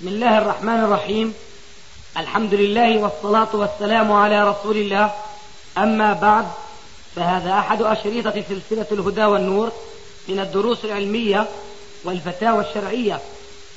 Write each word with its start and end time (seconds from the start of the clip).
بسم 0.00 0.08
الله 0.08 0.38
الرحمن 0.38 0.84
الرحيم. 0.84 1.34
الحمد 2.16 2.54
لله 2.54 2.98
والصلاة 2.98 3.48
والسلام 3.56 4.12
على 4.12 4.48
رسول 4.48 4.76
الله. 4.76 5.10
أما 5.78 6.12
بعد 6.12 6.44
فهذا 7.16 7.52
أحد 7.58 7.82
أشريطة 7.82 8.44
سلسلة 8.48 8.86
الهدى 8.92 9.24
والنور 9.24 9.72
من 10.28 10.40
الدروس 10.40 10.84
العلمية 10.84 11.46
والفتاوى 12.04 12.64
الشرعية 12.68 13.20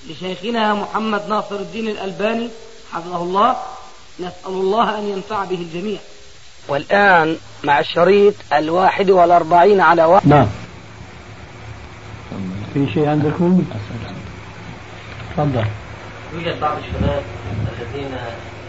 لشيخنا 0.10 0.74
محمد 0.74 1.29
ناصر 1.29 1.55
الدين 1.55 1.88
الألباني 1.88 2.50
حفظه 2.92 3.24
الله. 3.24 3.56
نسأل 4.20 4.48
الله 4.48 5.00
أن 5.00 5.04
ينفع 5.04 5.44
به 5.44 5.56
الجميع. 5.56 6.00
والآن 6.68 7.38
مع 7.64 7.80
الشريط 7.80 8.34
الواحد 8.54 9.10
والأربعين 9.10 9.82
على 9.82 10.04
واحد. 10.04 10.28
نعم. 10.28 10.48
في 12.74 12.88
شيء 12.94 13.10
عندكم؟ 13.10 13.64
تفضل. 15.38 15.66
يوجد 16.34 16.59
بعض 16.59 16.77
الشباب 16.77 17.23
الذين 17.80 18.17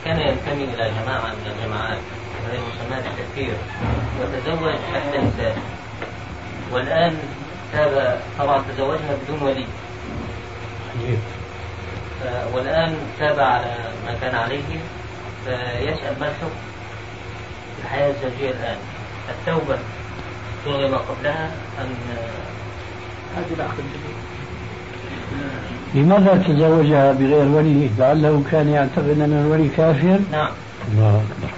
كان 0.05 0.21
ينتمي 0.21 0.65
إلى 0.65 0.91
جماعة 1.03 1.27
من 1.27 1.53
الجماعات 1.57 1.99
وهي 2.45 2.59
مسمات 2.59 3.05
التفكير 3.07 3.55
وتزوج 4.21 4.75
إحدى 4.97 5.19
النساء 5.19 5.59
والآن 6.73 7.19
تاب 7.73 8.21
طبعا 8.39 8.63
تزوجها 8.69 9.17
بدون 9.25 9.43
ولي. 9.43 9.67
والآن 12.53 12.97
تاب 13.19 13.41
على 13.41 13.75
ما 14.07 14.15
كان 14.21 14.35
عليه. 14.35 14.81
فيسأل 15.45 16.21
ما 16.21 16.29
الحكم 16.29 16.61
في 17.77 17.83
الحياة 17.85 18.11
الزوجية 18.11 18.51
الآن؟ 18.51 18.77
التوبة 19.29 19.79
تلغي 20.65 20.89
ما 20.89 20.97
قبلها 20.97 21.51
أم 21.81 21.95
هذه 23.37 23.55
العقد 23.55 23.85
لماذا 25.95 26.43
تزوجها 26.49 27.13
بغير 27.13 27.49
ولي؟ 27.49 27.91
لعله 27.99 28.43
كان 28.51 28.69
يعتقد 28.69 29.21
أن 29.21 29.45
الولي 29.47 29.69
كافر؟ 29.69 30.19
نعم. 30.33 30.49
الله 30.93 31.23
أكبر. 31.31 31.51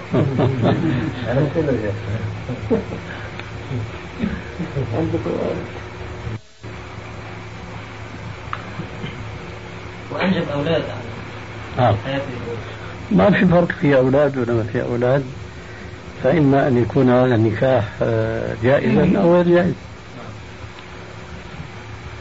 وأنجب 10.11 10.43
أولاد. 10.53 10.83
نعم. 11.77 11.95
ما 13.11 13.31
في 13.31 13.45
فرق 13.45 13.71
في 13.81 13.97
أولاد 13.97 14.37
ولا 14.37 14.63
في 14.63 14.81
أولاد 14.81 15.23
فإما 16.23 16.67
أن 16.67 16.77
يكون 16.77 17.09
هذا 17.09 17.35
النكاح 17.35 17.83
آه، 18.01 18.55
جائزا 18.63 19.19
أو 19.19 19.35
غير 19.35 19.47
جائز. 19.47 19.73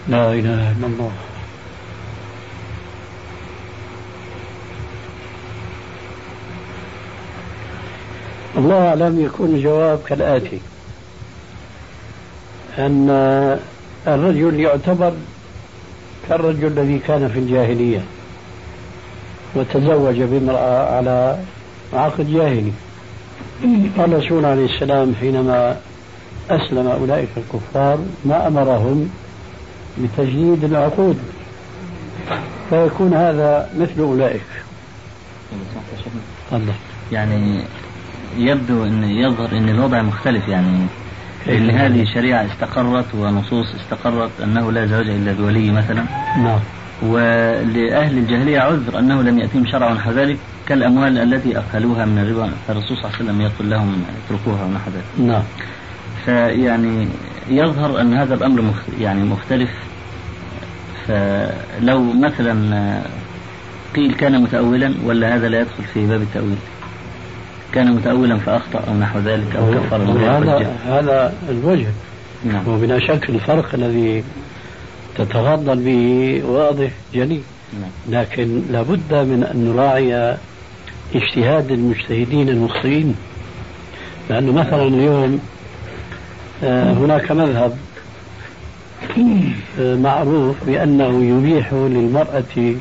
لا 0.09 0.33
إله 0.33 0.73
إلا 0.73 0.87
الله. 0.87 1.13
الله 8.57 8.89
أعلم 8.89 9.25
يكون 9.25 9.55
الجواب 9.55 9.99
كالآتي. 10.07 10.61
أن 12.79 13.11
الرجل 14.07 14.61
يعتبر 14.61 15.13
كالرجل 16.29 16.67
الذي 16.67 16.99
كان 16.99 17.29
في 17.29 17.39
الجاهلية 17.39 18.05
وتزوج 19.55 20.23
بامرأة 20.23 20.97
على 20.97 21.39
عقد 21.93 22.33
جاهلي. 22.33 22.73
قال 23.99 24.15
الرسول 24.15 24.45
عليه 24.45 24.65
السلام 24.65 25.15
حينما 25.21 25.77
أسلم 26.51 26.87
أولئك 26.87 27.29
الكفار 27.37 27.99
ما 28.25 28.47
أمرهم 28.47 29.11
بتجديد 29.99 30.65
العقود. 30.65 31.19
فيكون 32.71 33.15
هذا 33.15 33.71
مثل 33.79 34.01
أولئك. 34.01 34.43
تفضل. 36.51 36.73
يعني 37.13 37.61
يبدو 38.37 38.85
إن 38.85 39.05
يظهر 39.05 39.53
إن 39.53 39.69
الوضع 39.69 40.03
مختلف 40.03 40.49
يعني. 40.49 40.87
ان 41.49 41.71
هذه 41.71 42.05
شريعة 42.15 42.47
استقرت 42.47 43.15
ونصوص 43.15 43.67
استقرت 43.75 44.31
أنه 44.43 44.73
لا 44.73 44.87
زواج 44.87 45.09
إلا 45.09 45.33
بولي 45.33 45.71
مثلا. 45.71 46.05
نعم. 46.39 46.59
ولأهل 47.03 48.19
الجاهلية 48.19 48.61
عذر 48.61 48.99
أنه 48.99 49.23
لم 49.23 49.39
يأتيهم 49.39 49.67
شرع 49.67 49.93
نحو 49.93 50.11
ذلك 50.11 50.39
كالأموال 50.69 51.19
التي 51.19 51.59
أكلوها 51.59 52.05
من 52.05 52.19
الربا. 52.19 52.51
فالرسول 52.69 52.97
صلى 52.97 53.05
الله 53.05 53.17
عليه 53.17 53.25
وسلم 53.25 53.41
يقول 53.41 53.71
لهم 53.71 54.05
اتركوها 54.27 54.65
ونحو 54.65 54.91
ذلك. 54.91 55.29
نعم. 55.29 55.43
فيعني 56.25 57.09
يظهر 57.49 58.01
أن 58.01 58.15
هذا 58.15 58.35
الأمر. 58.35 58.75
يعني 59.01 59.23
مختلف. 59.23 59.71
فلو 61.09 62.13
مثلا 62.13 63.03
قيل 63.97 64.15
كان 64.15 64.43
متأولا 64.43 64.95
ولا 65.05 65.37
هذا 65.37 65.49
لا 65.49 65.61
يدخل 65.61 65.85
في 65.95 66.07
باب 66.07 66.23
التأويل؟ 66.23 66.57
كان 67.73 67.93
متأولا 67.93 68.39
فأخطأ 68.39 68.85
أو 68.89 68.95
نحو 68.95 69.19
ذلك 69.19 69.57
أو 69.57 69.75
كفر 69.75 69.97
هذا 69.97 70.77
هذا 70.87 71.35
الوجه. 71.49 71.87
نعم. 72.45 72.69
وبلا 72.69 72.99
شك 72.99 73.31
الفرق 73.31 73.75
الذي 73.75 74.25
تتفضل 75.19 75.77
به 75.77 76.43
واضح 76.45 76.91
جلي 77.15 77.41
نعم. 77.81 78.21
لكن 78.21 78.63
لابد 78.71 79.15
من 79.15 79.49
أن 79.55 79.65
نراعي 79.65 80.37
اجتهاد 81.15 81.71
المجتهدين 81.71 82.49
المخطئين. 82.49 83.15
لأنه 84.31 84.53
مثلا 84.53 84.83
اليوم 84.83 85.25
آه، 85.25 85.39
هناك 86.63 87.33
مذهب 87.33 87.77
آه، 89.81 89.97
معروف 89.97 90.57
بأنه 90.67 91.25
يبيح 91.25 91.73
للمرأة 91.73 92.75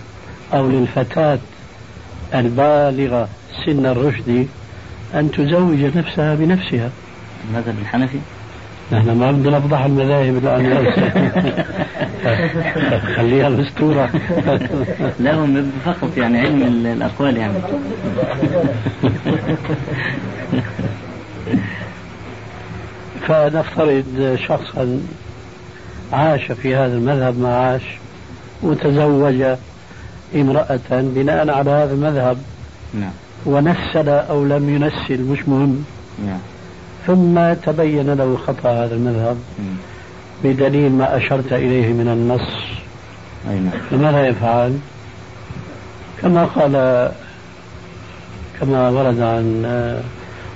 أو 0.54 0.70
للفتاة 0.70 1.40
البالغة 2.34 3.28
سن 3.66 3.86
الرشد 3.86 4.48
أن 5.16 5.32
تزوج 5.32 5.98
نفسها 5.98 6.36
بنفسها. 6.36 6.90
المذهب 7.50 7.76
الحنفي؟ 7.82 8.18
نحن 8.92 9.12
ما 9.12 9.32
بدنا 9.32 9.58
نفضح 9.58 9.86
المذاهب 9.86 10.38
الآن. 10.38 10.86
خليها 13.18 13.48
الأسطورة 13.48 14.10
لا 15.20 15.36
هم 15.36 15.72
فقط 15.86 16.18
يعني 16.18 16.40
علم 16.40 16.86
الأقوال 16.86 17.38
يعني. 17.38 17.54
فنفترض 23.28 24.38
شخصا 24.48 25.02
عاش 26.14 26.52
في 26.52 26.76
هذا 26.76 26.94
المذهب 26.94 27.40
ما 27.40 27.56
عاش 27.56 27.82
وتزوج 28.64 29.44
امرأة 30.36 30.80
بناء 30.92 31.50
على 31.50 31.72
هذا 31.72 31.94
المذهب. 31.94 32.38
نعم. 32.94 33.12
ونسل 33.46 34.10
أو 34.10 34.46
لم 34.46 34.70
ينسل 34.70 35.22
مش 35.22 35.48
مهم. 35.48 35.84
نعم. 36.26 36.40
ثم 37.08 37.54
تبين 37.54 38.14
له 38.14 38.38
خطأ 38.48 38.70
هذا 38.70 38.96
المذهب 38.96 39.38
بدليل 40.44 40.92
ما 40.92 41.18
أشرت 41.18 41.54
إليه 41.54 41.94
من 41.94 42.08
النص. 42.08 42.50
نعم. 43.46 43.70
فماذا 43.90 44.28
يفعل؟ 44.28 44.78
كما 46.22 46.46
قال 46.46 47.12
كما 48.60 48.90
ورد 48.90 49.20
عن 49.20 49.66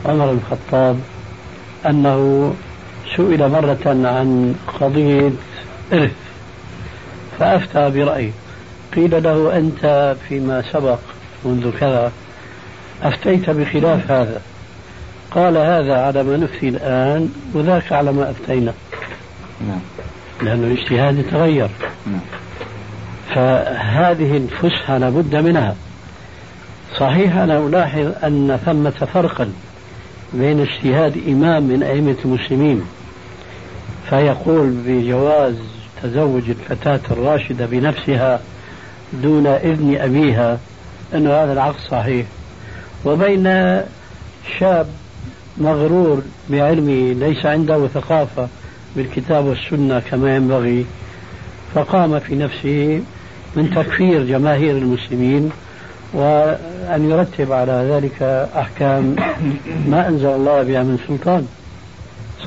عمر 0.06 0.26
بن 0.26 0.38
الخطاب 0.38 1.00
أنه 1.90 2.54
سئل 3.16 3.50
مرة 3.50 3.86
عن 3.86 4.56
قضية 4.80 5.32
إرث 5.94 6.12
فأفتى 7.40 7.90
برأيه. 7.90 8.32
قيل 8.96 9.24
له 9.24 9.58
أنت 9.58 10.16
فيما 10.30 10.64
سبق 10.74 11.00
منذ 11.46 11.72
كذا 11.80 12.12
أفتيت 13.04 13.50
بخلاف 13.50 14.12
هذا. 14.12 14.42
قال 15.32 15.58
هذا 15.58 16.02
على 16.02 16.24
ما 16.24 16.38
نفتي 16.38 16.70
الآن 16.70 17.30
وذاك 17.54 17.92
على 17.92 18.12
ما 18.12 18.32
أفتينا. 18.32 18.74
نعم. 19.68 19.80
لأن 20.42 20.64
الاجتهاد 20.64 21.18
يتغير. 21.18 21.70
نعم. 22.08 22.20
فهذه 23.36 24.38
الفسحة 24.38 24.98
لابد 24.98 25.36
منها. 25.36 25.76
صحيح 26.98 27.36
أنا 27.36 27.58
ألاحظ 27.58 28.12
أن 28.24 28.60
ثمة 28.66 29.08
فرقا. 29.14 29.52
بين 30.36 30.60
اجتهاد 30.60 31.18
إمام 31.28 31.64
من 31.64 31.84
أئمة 31.84 32.16
المسلمين 32.26 32.82
فيقول 34.10 34.70
بجواز 34.88 35.56
تزوج 36.04 36.44
الفتاة 36.50 37.00
الراشدة 37.12 37.66
بنفسها 37.66 38.40
دون 39.14 39.48
إذن 39.48 39.98
أبيها 40.00 40.60
أن 41.14 41.28
هذا 41.28 41.54
العقد 41.54 41.80
صحيح. 41.92 42.26
وبين 43.06 43.44
شاب 44.60 44.88
مغرور 45.58 46.22
بعلمه 46.50 47.14
ليس 47.14 47.46
عنده 47.46 47.88
ثقافة 47.88 48.48
بالكتاب 48.96 49.46
والسنة 49.46 50.00
كما 50.00 50.36
ينبغي 50.36 50.86
فقام 51.76 52.20
في 52.20 52.36
نفسه 52.36 53.02
من 53.56 53.70
تكفير 53.76 54.24
جماهير 54.24 54.78
المسلمين 54.78 55.52
وأن 56.16 57.10
يرتب 57.10 57.52
على 57.52 57.88
ذلك 57.92 58.48
أحكام 58.58 59.16
ما 59.88 60.08
أنزل 60.08 60.28
الله 60.28 60.64
بها 60.64 60.84
من 60.84 60.98
سلطان. 61.08 61.48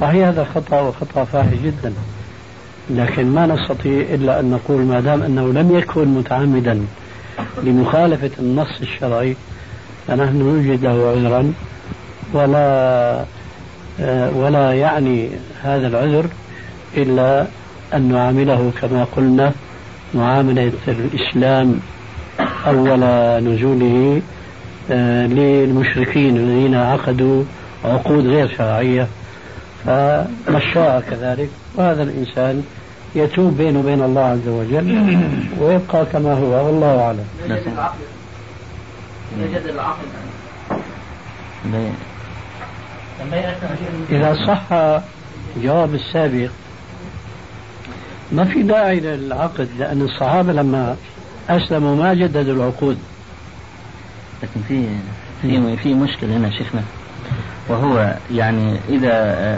صحيح 0.00 0.28
هذا 0.28 0.46
خطأ 0.54 0.80
وخطأ 0.80 1.24
فاحش 1.24 1.56
جدا. 1.64 1.92
لكن 2.90 3.26
ما 3.26 3.46
نستطيع 3.46 4.00
إلا 4.14 4.40
أن 4.40 4.50
نقول 4.50 4.82
ما 4.82 5.00
دام 5.00 5.22
أنه 5.22 5.52
لم 5.52 5.76
يكن 5.76 6.08
متعمدا 6.08 6.80
لمخالفة 7.62 8.30
النص 8.38 8.80
الشرعي 8.80 9.36
فنحن 10.06 10.36
نوجد 10.36 10.84
له 10.84 11.14
عذرا. 11.16 11.52
ولا 12.32 13.24
آه، 14.00 14.30
ولا 14.36 14.72
يعني 14.72 15.30
هذا 15.62 15.86
العذر 15.86 16.26
إلا 16.96 17.46
أن 17.94 18.12
نعامله 18.12 18.72
كما 18.80 19.06
قلنا 19.16 19.52
معاملة 20.14 20.72
الإسلام 20.88 21.80
أول 22.68 23.00
نزوله 23.44 24.22
آه، 24.90 25.26
للمشركين 25.26 26.36
الذين 26.36 26.74
عقدوا 26.74 27.44
عقود 27.84 28.26
غير 28.26 28.48
شرعية. 28.58 29.06
فمشاء 29.84 31.00
كذلك. 31.10 31.48
وهذا 31.76 32.02
الإنسان 32.02 32.62
يتوب 33.14 33.56
بينه 33.56 33.78
وبين 33.78 34.02
الله 34.02 34.20
عز 34.20 34.48
وجل 34.48 35.18
ويبقى 35.60 36.06
كما 36.12 36.34
هو. 36.34 36.66
والله 36.66 37.00
أعلم. 37.02 37.24
يجد 39.38 39.62
العقل 39.66 40.06
إذا 44.10 44.34
صح 44.46 44.62
جواب 45.62 45.94
السابق 45.94 46.48
ما 48.32 48.44
في 48.44 48.62
داعي 48.62 49.00
للعقد؟ 49.00 49.68
لأن 49.78 50.02
الصحابة 50.02 50.52
لما 50.52 50.96
أسلموا 51.48 51.96
ما 51.96 52.14
جددوا 52.14 52.54
العقود. 52.54 52.98
لكن 54.42 54.60
في 54.68 54.86
في 55.42 55.76
في 55.76 55.94
مشكلة 55.94 56.36
هنا 56.36 56.50
شيخنا. 56.50 56.82
وهو 57.68 58.16
يعني 58.34 58.76
إذا 58.88 59.12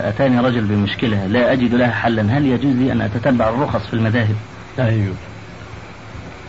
أتاني 0.08 0.40
رجل 0.40 0.60
بمشكلة 0.60 1.26
لا 1.26 1.52
أجد 1.52 1.75
لها 1.75 1.90
حلا 1.90 2.22
هل 2.38 2.46
يجوز 2.46 2.75
لي 2.75 2.92
أن 2.92 3.00
أتتبع 3.00 3.48
الرخص 3.48 3.87
في 3.87 3.94
المذاهب؟ 3.94 4.37
يجوز. 4.78 5.14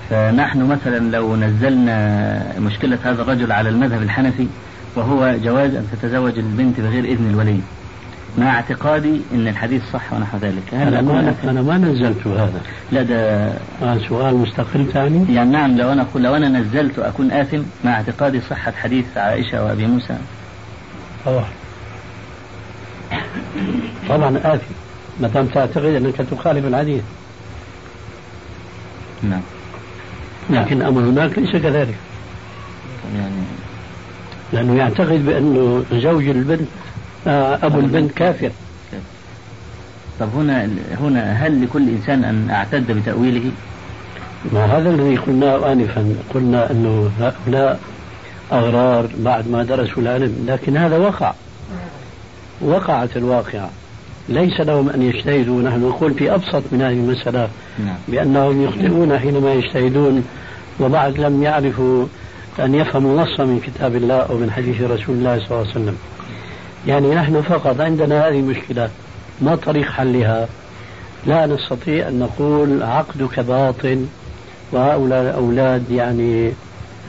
فنحن 0.10 0.64
مثلا 0.64 1.12
لو 1.12 1.36
نزلنا 1.36 2.60
مشكلة 2.60 2.98
هذا 3.04 3.22
الرجل 3.22 3.52
على 3.52 3.70
المذهب 3.70 4.02
الحنفي 4.02 4.48
وهو 4.96 5.36
جواز 5.44 5.76
أن 5.76 5.88
تتزوج 5.92 6.40
البنت 6.40 6.80
بغير 6.80 7.04
إذن 7.04 7.30
الولي. 7.30 7.60
مع 8.38 8.56
اعتقادي 8.56 9.22
إن 9.34 9.48
الحديث 9.48 9.82
صح 9.94 10.14
ونحو 10.14 10.38
ذلك. 10.38 10.74
هل 10.74 10.96
أنا, 10.96 11.02
ما 11.02 11.36
أنا 11.44 11.62
ما 11.62 11.78
نزلت 11.78 12.28
هذا. 12.28 12.62
لا 12.92 13.04
ده 13.04 13.48
آه 13.84 13.98
سؤال 14.10 14.36
مستقل 14.36 14.86
ثاني؟ 14.94 15.36
يعني 15.36 15.52
نعم 15.52 15.78
لو 15.78 15.92
أنا 15.92 16.08
لو 16.16 16.36
أنا 16.36 16.50
نزلت 16.50 17.00
أكون 17.00 17.32
آثم 17.32 17.62
مع 17.86 17.92
اعتقادي 17.92 18.42
صحة 18.42 18.72
حديث 18.72 19.06
عائشة 19.18 19.66
وأبي 19.66 19.86
موسى. 19.86 20.18
طبعا 21.26 21.46
طبعا 24.10 24.38
آثم. 24.44 24.74
ما 25.22 25.28
دام 25.28 25.46
تعتقد 25.46 25.86
أنك 25.86 26.16
تخالف 26.16 26.66
الحديث. 26.66 27.04
نعم. 29.24 29.42
لكن 30.50 30.82
أمر 30.82 31.02
هناك 31.02 31.40
ليس 31.40 31.52
كذلك. 31.52 31.96
يعني 33.16 33.44
لأنه 34.54 34.76
يعتقد 34.76 35.26
بأنه 35.26 35.84
زوج 35.92 36.28
البنت 36.28 36.62
آه، 36.62 36.91
أبو 37.28 37.80
البنت 37.80 38.12
كافر. 38.12 38.52
طب 40.20 40.28
هنا 40.36 40.70
هنا 41.02 41.34
هل 41.34 41.64
لكل 41.64 41.90
إنسان 41.90 42.24
أن 42.24 42.50
أعتد 42.50 42.92
بتأويله؟ 42.92 43.52
ما 44.54 44.66
هذا 44.66 44.90
الذي 44.90 45.16
قلناه 45.16 45.72
آنفا. 45.72 46.16
قلنا 46.34 46.72
أنه 46.72 47.12
هؤلاء 47.20 47.80
أغرار 48.52 49.08
بعد 49.18 49.48
ما 49.48 49.64
درسوا 49.64 50.04
العلم. 50.04 50.46
لكن 50.48 50.78
هذا 50.78 50.98
وقع. 50.98 51.34
وقعت 52.62 53.18
الواقعة. 53.18 53.70
ليس 54.30 54.62
لهم 54.62 54.90
أن 54.90 55.02
يجتهدوا. 55.02 55.62
نحن 55.62 55.82
نقول 55.82 56.14
في 56.14 56.36
أبسط 56.36 56.64
من 56.72 56.82
هذه 56.82 56.94
المسألة 56.94 57.50
نعم. 57.86 57.96
بأنهم 58.08 58.64
يخطئون 58.64 59.20
حينما 59.20 59.54
يجتهدون. 59.54 60.24
وبعد 60.80 61.20
لم 61.20 61.44
يعرفوا 61.44 62.06
أن 62.60 62.76
يفهموا 62.76 63.22
نصا 63.22 63.46
من 63.46 63.60
كتاب 63.60 63.96
الله 63.96 64.16
أو 64.16 64.38
من 64.38 64.52
حديث 64.52 64.82
رسول 64.82 65.16
الله 65.16 65.38
صلى 65.38 65.48
الله 65.48 65.60
عليه 65.60 65.70
وسلم. 65.70 65.98
يعني 66.88 67.16
نحن 67.16 67.42
فقط 67.42 67.82
عندنا 67.82 68.28
هذه 68.28 68.40
المشكلة 68.40 68.90
ما 69.42 69.56
طريق 69.56 69.90
حلها. 69.90 70.48
لا 71.26 71.46
نستطيع 71.46 72.08
أن 72.08 72.20
نقول 72.20 72.84
عقدك 72.84 73.40
باطل 73.40 74.06
وهؤلاء 74.72 75.22
الأولاد 75.22 75.92
يعني 75.92 76.52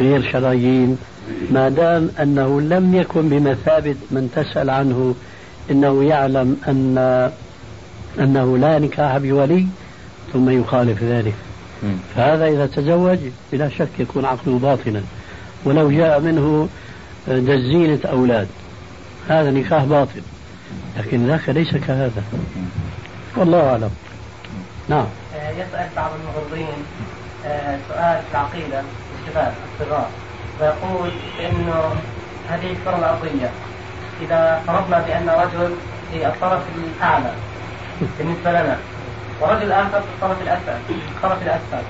غير 0.01 0.33
شرعيين 0.33 0.99
ما 1.51 1.69
دام 1.69 2.11
أنه 2.21 2.61
لم 2.61 2.95
يكن 2.95 3.29
بمثابة 3.29 3.95
من 4.11 4.31
تسأل 4.37 4.71
عنه 4.71 5.15
إنه 5.71 6.05
يعلم 6.05 6.57
أن 6.69 6.99
أنه 8.19 8.59
لا 8.59 8.79
نكاح 8.79 9.19
بولي 9.19 9.67
ثم 10.33 10.51
يخالف 10.51 11.03
ذلك. 11.03 11.35
فهذا 12.17 12.47
إذا 12.47 12.67
تزوج 12.67 13.19
بلا 13.53 13.69
شك 13.69 13.89
يكون 13.99 14.25
عقده 14.25 14.53
باطلا. 14.53 15.01
ولو 15.65 15.91
جاء 15.91 16.21
منه 16.21 16.69
دزينة 17.29 17.99
أولاد. 18.05 18.49
هذا 19.29 19.51
نكاح 19.51 19.85
باطل 19.85 20.23
لكن 20.97 21.27
ذاك 21.27 21.49
ليس 21.49 21.77
كهذا. 21.77 22.23
والله 23.37 23.71
أعلم. 23.71 23.91
نعم. 24.89 25.07
آه، 25.37 25.51
يسأل 25.51 25.89
بعض 25.97 26.11
المغرضين 26.21 26.75
آه، 27.47 27.79
سؤال 27.89 28.23
في 28.23 28.31
العقيدة 28.33 28.83
الشباب 29.23 29.53
الصغار. 29.81 30.09
ويقول 30.61 31.11
إنه 31.41 31.95
هذه 32.51 32.71
الكرة 32.73 32.99
الأرضية 32.99 33.51
إذا 34.23 34.63
فرضنا 34.67 34.99
بأن 34.99 35.29
رجل 35.29 35.75
في 36.11 36.27
الطرف 36.27 36.63
الأعلى 36.77 37.33
بالنسبة 38.19 38.51
لنا 38.51 38.77
ورجل 39.41 39.73
آخر 39.73 40.01
في 40.01 40.07
الطرف 40.15 40.43
الأسفل 40.43 40.95
الطرف 41.17 41.43
الأسفل. 41.43 41.85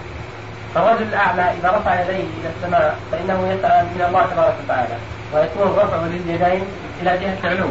فالرجل 0.75 1.03
الأعلى 1.03 1.43
إذا 1.43 1.71
رفع 1.71 2.01
يديه 2.01 2.25
إلى 2.41 2.51
السماء 2.57 2.99
فإنه 3.13 3.49
يسأل 3.49 3.87
من 3.87 4.05
الله 4.09 4.27
تبارك 4.27 4.55
وتعالى. 4.65 4.97
ويكون 5.35 5.73
رفعه 5.79 6.07
لليدين 6.07 6.63
إلى 7.03 7.19
جهة 7.19 7.37
العلو. 7.45 7.69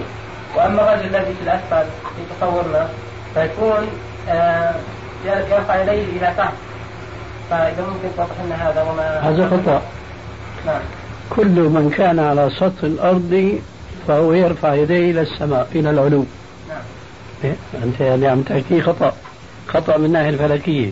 وأما 0.56 0.94
الرجل 0.94 1.16
الذي 1.16 1.34
في 1.34 1.44
الأسفل 1.44 1.90
في 2.16 2.22
تصورنا 2.36 2.90
فيكون 3.34 3.88
آه 4.30 4.75
يرفع 5.25 5.81
يديه 5.81 6.04
إلى 6.04 6.34
تحت. 6.38 6.54
فإذا 7.50 7.81
ممكن 7.81 8.16
توضح 8.18 8.36
لنا 8.46 8.69
هذا 8.69 8.81
وما 8.81 9.19
هذا 9.19 9.50
خطأ. 9.50 9.81
نعم. 10.66 10.81
كل 11.30 11.60
من 11.60 11.94
كان 11.98 12.19
على 12.19 12.50
سطح 12.50 12.84
الأرض 12.84 13.60
فهو 14.08 14.34
يرفع 14.34 14.74
يديه 14.74 15.12
إلى 15.12 15.22
السماء 15.22 15.68
إلى 15.75 15.90
العلو. 15.90 16.25
نعم. 16.69 16.81
إيه؟ 17.44 17.56
أنت 17.84 18.00
يعني 18.00 18.28
عم 18.28 18.42
تحكي 18.42 18.81
خطأ. 18.81 19.13
خطأ 19.68 19.98
من 19.98 20.06
الناحية 20.06 20.30
الفلكية. 20.30 20.90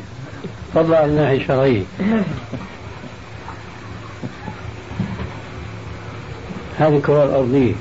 فضلا 0.76 0.98
عن 0.98 1.10
الناحية 1.10 1.38
الشرعية. 1.38 1.84
هذه 6.80 6.98
الكرة 6.98 7.24
الأرضية. 7.24 7.74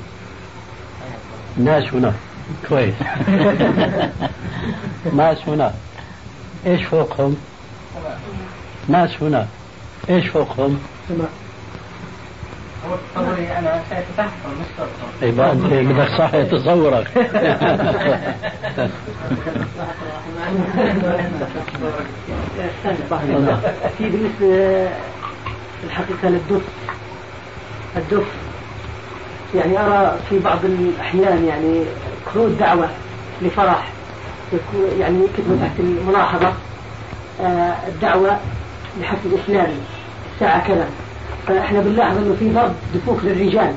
ناس 1.57 1.93
هنا. 1.93 2.13
كويس. 2.69 2.93
ناس 5.17 5.37
هنا. 5.47 5.73
إيش 6.65 6.83
فوقهم؟ 6.83 7.35
ناس 8.87 9.23
هنا. 9.23 9.47
إيش 10.09 10.27
فوقهم؟ 10.27 10.79
تصوري 13.15 13.47
أنا 13.57 13.83
شايف 13.89 14.05
تحتهم 14.17 14.51
مش 14.59 14.65
فوقهم 14.77 15.09
يبقى 15.21 15.51
انت 15.51 15.63
بدك 15.63 16.09
صح 16.17 16.31
تصورك 16.43 17.07
في 23.97 24.09
بالنسبة 24.09 24.89
الحقيقة 25.83 26.29
للدف. 26.29 26.61
الدف. 27.97 28.48
يعني 29.55 29.79
أرى 29.79 30.17
في 30.29 30.39
بعض 30.39 30.65
الأحيان 30.65 31.45
يعني 31.45 31.83
كروت 32.33 32.51
دعوة 32.51 32.89
لفرح 33.41 33.91
يعني 34.99 35.23
يكتبوا 35.23 35.57
تحت 35.61 35.79
الملاحظة 35.79 36.53
آه، 37.41 37.73
الدعوة 37.87 38.37
لحفل 39.01 39.29
إسلامي 39.43 39.77
الساعة 40.35 40.67
كذا. 40.67 40.87
فإحنا 41.47 41.79
بنلاحظ 41.79 42.17
إنه 42.17 42.35
في 42.39 42.49
ضرب 42.49 42.73
دفوف 42.95 43.23
للرجال. 43.23 43.73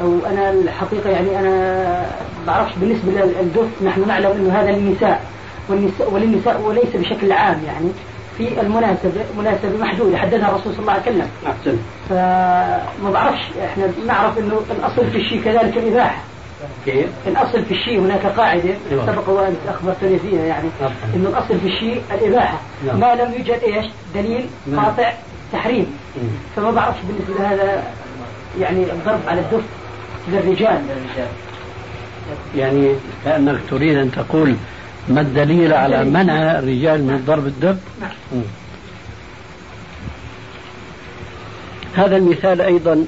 أو 0.00 0.18
أنا 0.26 0.50
الحقيقة 0.50 1.10
يعني 1.10 1.38
أنا 1.38 2.06
بعرفش 2.46 2.72
بالنسبة 2.76 3.12
للدف 3.12 3.82
نحن 3.84 4.08
نعلم 4.08 4.30
إنه 4.30 4.60
هذا 4.60 4.70
للنساء 4.72 5.22
والنساء 5.68 6.10
وللنساء 6.10 6.60
وليس 6.60 6.96
بشكل 6.96 7.32
عام 7.32 7.62
يعني. 7.66 7.90
في 8.38 8.60
المناسبة 8.60 9.24
مناسبة 9.38 9.78
محدودة 9.80 10.18
حددها 10.18 10.48
الرسول 10.48 10.72
صلى 10.72 10.80
الله 10.80 10.92
عليه 10.92 11.02
وسلم 11.02 11.28
أحسن 11.46 11.76
فما 12.08 13.10
بعرفش 13.12 13.42
إحنا 13.64 13.88
نعرف 14.06 14.38
إنه 14.38 14.60
الأصل 14.70 15.10
في 15.10 15.18
الشيء 15.18 15.42
كذلك 15.42 15.76
الإباحة 15.76 16.22
كيف؟ 16.84 17.06
الأصل 17.26 17.64
في 17.64 17.74
الشيء 17.74 18.00
هناك 18.00 18.26
قاعدة 18.26 18.74
أيوة. 18.90 19.06
سبق 19.06 19.28
وانت 19.28 19.56
اخبرتني 19.68 20.18
فيها 20.18 20.44
يعني 20.44 20.68
نعم. 20.80 20.90
إنه 21.14 21.28
الأصل 21.28 21.60
في 21.60 21.66
الشيء 21.66 22.02
الإباحة 22.14 22.58
نعم. 22.86 23.00
ما 23.00 23.14
لم 23.14 23.32
يوجد 23.32 23.60
إيش؟ 23.62 23.86
دليل 24.14 24.46
نعم. 24.66 24.84
قاطع 24.84 25.12
تحريم 25.52 25.86
فما 26.56 26.70
بعرفش 26.70 26.98
بالنسبة 27.08 27.44
لهذا 27.44 27.82
يعني 28.60 28.82
الضرب 28.82 29.20
على 29.28 29.40
الدف 29.40 29.64
للرجال 30.28 30.82
يعني 32.56 32.92
كأنك 33.24 33.58
تريد 33.70 33.96
أن 33.98 34.10
تقول 34.10 34.56
ما 35.08 35.20
الدليل 35.20 35.72
على 35.72 36.04
منع 36.04 36.58
الرجال 36.58 37.04
من 37.04 37.24
ضرب 37.26 37.46
الدب؟ 37.46 37.78
نعم. 38.00 38.42
هذا 41.94 42.16
المثال 42.16 42.60
أيضا 42.60 43.06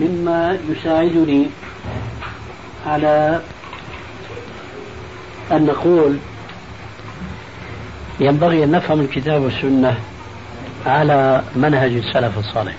مما 0.00 0.58
يساعدني 0.70 1.46
على 2.86 3.40
أن 5.52 5.66
نقول 5.66 6.18
ينبغي 8.20 8.64
أن 8.64 8.70
نفهم 8.70 9.00
الكتاب 9.00 9.42
والسنة 9.42 9.98
على 10.86 11.42
منهج 11.56 11.92
السلف 11.92 12.38
الصالح 12.38 12.74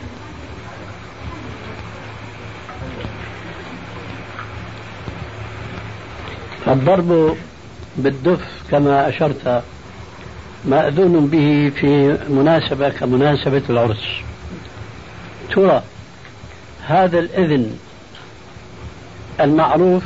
الضرب 6.67 7.38
بالدف 7.98 8.46
كما 8.72 9.10
أشرت 9.10 9.64
مأذون 10.66 11.28
به 11.28 11.72
في 11.75 12.18
مناسبة 12.30 12.90
كمناسبة 12.90 13.62
العرس. 13.70 14.06
ترى 15.56 15.84
هذا 16.88 17.20
الإذن 17.20 17.78
المعروف 19.40 20.04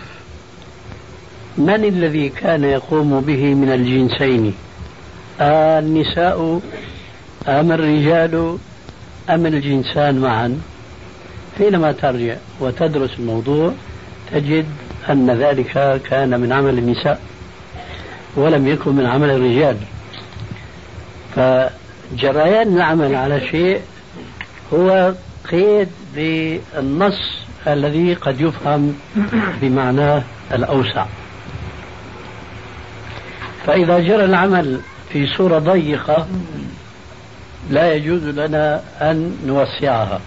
من 1.58 1.86
الذي 1.86 2.29
كان 2.29 2.63
يقوم 2.63 3.22
به 3.22 3.53
من 3.53 3.72
الجنسين؟ 3.72 4.53
النساء 5.41 6.62
أم 7.48 7.72
الرجال 7.72 8.58
أم 9.29 9.46
الجنسان 9.46 10.19
معا؟ 10.19 10.62
حينما 11.58 11.91
ترجع 11.91 12.36
وتدرس 12.60 13.10
الموضوع 13.19 13.74
تجد 14.31 14.65
أن 15.10 15.31
ذلك 15.31 16.01
كان 16.10 16.39
من 16.39 16.53
عمل 16.53 16.77
النساء. 16.77 17.19
ولم 18.36 18.67
يكن 18.67 18.95
من 18.95 19.05
عمل 19.05 19.29
الرجال. 19.29 19.77
فجريان 21.36 22.75
العمل 22.75 23.15
على 23.15 23.48
شيء 23.48 23.81
هو 24.74 25.13
قيد 25.51 25.88
بالنص 26.15 27.39
الذي 27.67 28.13
قد 28.13 28.41
يفهم 28.41 28.95
بمعناه 29.62 30.24
الأوسع. 30.51 31.05
فإذا 33.65 34.00
جرى 34.00 34.25
العمل 34.25 34.79
في 35.13 35.27
صورة 35.27 35.59
ضيقة 35.59 36.27
لا 37.69 37.93
يجوز 37.93 38.24
لنا 38.24 38.81
أن 39.01 39.38
نوسعها. 39.45 40.21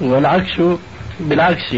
والعكس 0.00 0.60
بالعكس. 1.20 1.76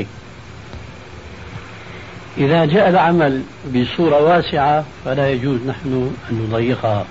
إذا 2.39 2.65
جاء 2.65 2.89
العمل 2.89 3.43
بصورة 3.75 4.23
واسعة 4.23 4.85
فلا 5.05 5.31
يجوز 5.31 5.61
نحن 5.67 6.15
أن 6.31 6.49
نضيقها. 6.51 7.05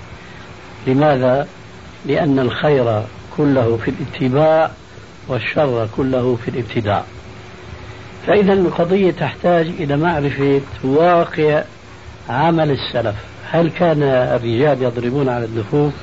لماذا؟ 0.88 1.48
لأن 2.06 2.40
الخير 2.40 3.04
كله 3.38 3.80
في 3.86 3.92
الاتباع 3.92 4.72
والشر 5.28 5.88
كله 5.98 6.38
في 6.46 6.52
الابتداع. 6.52 7.04
فإذا 8.28 8.54
القضية 8.54 9.12
تحتاج 9.12 9.68
إلى 9.80 9.98
معرفة 9.98 10.62
واقع 10.84 11.64
عمل 12.30 12.72
السلف. 12.72 13.16
هل 13.52 13.70
كان 13.70 14.04
الرجال 14.04 14.84
يضربون 14.84 15.30
على 15.30 15.46
الدفوف 15.46 15.94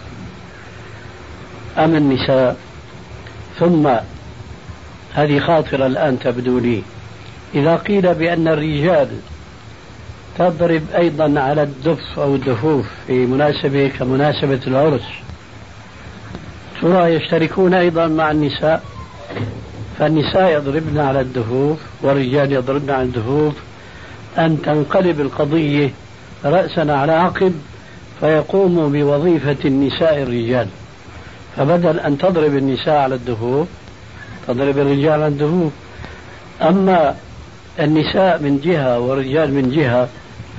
أم 1.78 1.96
النساء؟ 1.96 2.56
ثم 3.58 3.88
هذه 5.14 5.38
خاطرة 5.38 5.86
الآن 5.86 6.18
تبدو 6.18 6.58
لي. 6.58 6.82
إذا 7.54 7.76
قيل 7.76 8.14
بأن 8.14 8.48
الرجال 8.48 9.08
تضرب 10.38 10.82
أيضا 10.96 11.40
على 11.40 11.62
الدف 11.62 12.18
أو 12.18 12.34
الدفوف 12.34 12.86
في 13.06 13.26
مناسبة 13.26 13.88
كمناسبة 13.98 14.60
العرس 14.66 15.04
ترى 16.82 17.14
يشتركون 17.14 17.74
أيضا 17.74 18.06
مع 18.06 18.30
النساء 18.30 18.82
فالنساء 19.98 20.52
يضربن 20.52 20.98
على 20.98 21.20
الدفوف 21.20 21.78
والرجال 22.02 22.52
يضربن 22.52 22.90
على 22.90 23.02
الدفوف. 23.02 23.54
أن 24.38 24.62
تنقلب 24.62 25.20
القضية 25.20 25.90
رأسا 26.44 26.80
على 26.92 27.12
عقب 27.12 27.52
فيقوم 28.20 28.92
بوظيفة 28.92 29.56
النساء 29.64 30.22
الرجال. 30.22 30.68
فبدل 31.56 32.00
أن 32.00 32.18
تضرب 32.18 32.56
النساء 32.56 32.96
على 32.96 33.14
الدفوف 33.14 33.68
تضرب 34.48 34.78
الرجال 34.78 35.12
على 35.12 35.26
الدفوف. 35.26 35.72
أما 36.62 37.16
النساء 37.80 38.42
من 38.42 38.60
جهة 38.64 38.98
والرجال 38.98 39.54
من 39.54 39.70
جهة 39.70 40.08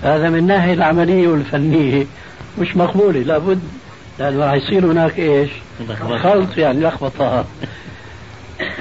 هذا 0.03 0.29
من 0.29 0.37
الناحية 0.39 0.73
العملية 0.73 1.27
والفنية. 1.27 2.05
مش 2.59 2.77
مقبولة 2.77 3.19
لابد 3.19 3.59
لأنه 4.19 4.45
راح 4.45 4.53
يصير 4.53 4.85
هناك 4.85 5.19
إيش؟ 5.19 5.49
خلط 6.23 6.57
يعني 6.57 6.79
لخبطة 6.79 7.45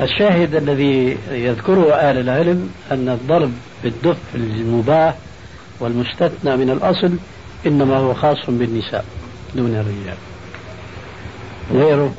الشاهد 0.00 0.54
الذي 0.54 1.18
يذكره 1.30 1.92
أهل 1.94 2.18
العلم 2.18 2.70
أن 2.92 3.08
الضرب 3.08 3.52
بالدف 3.84 4.16
المباح 4.34 5.14
والمستثنى 5.80 6.56
من 6.56 6.70
الأصل 6.70 7.16
إنما 7.66 7.96
هو 7.96 8.14
خاص 8.14 8.38
بالنساء 8.48 9.04
دون 9.54 9.74
الرجال. 9.74 10.16
غيره؟ 11.72 12.14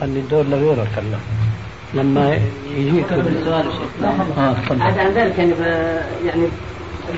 خلي 0.00 0.18
الدور 0.20 0.44
لغيرك. 0.44 0.88
هلا 0.96 1.18
لما 1.94 2.38
يجيك 2.76 3.12
السؤال 3.12 3.66
آه 4.04 4.52
تفضل. 4.52 4.82
عن 4.82 5.10
ذلك 5.14 5.38
يعني 5.38 5.52
يعني 6.26 6.42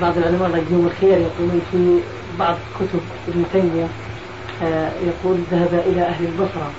بعض 0.01 0.17
العلماء 0.17 0.47
الله 0.47 0.57
يجزيهم 0.57 0.85
الخير 0.85 1.17
يقولون 1.17 1.61
في 1.71 1.99
بعض 2.39 2.55
كتب 2.79 2.99
ابن 3.27 3.43
تيمية 3.53 3.87
آه، 4.63 4.91
يقول 5.07 5.37
ذهب 5.51 5.83
إلى 5.87 6.01
أهل 6.01 6.25
البصرة. 6.25 6.71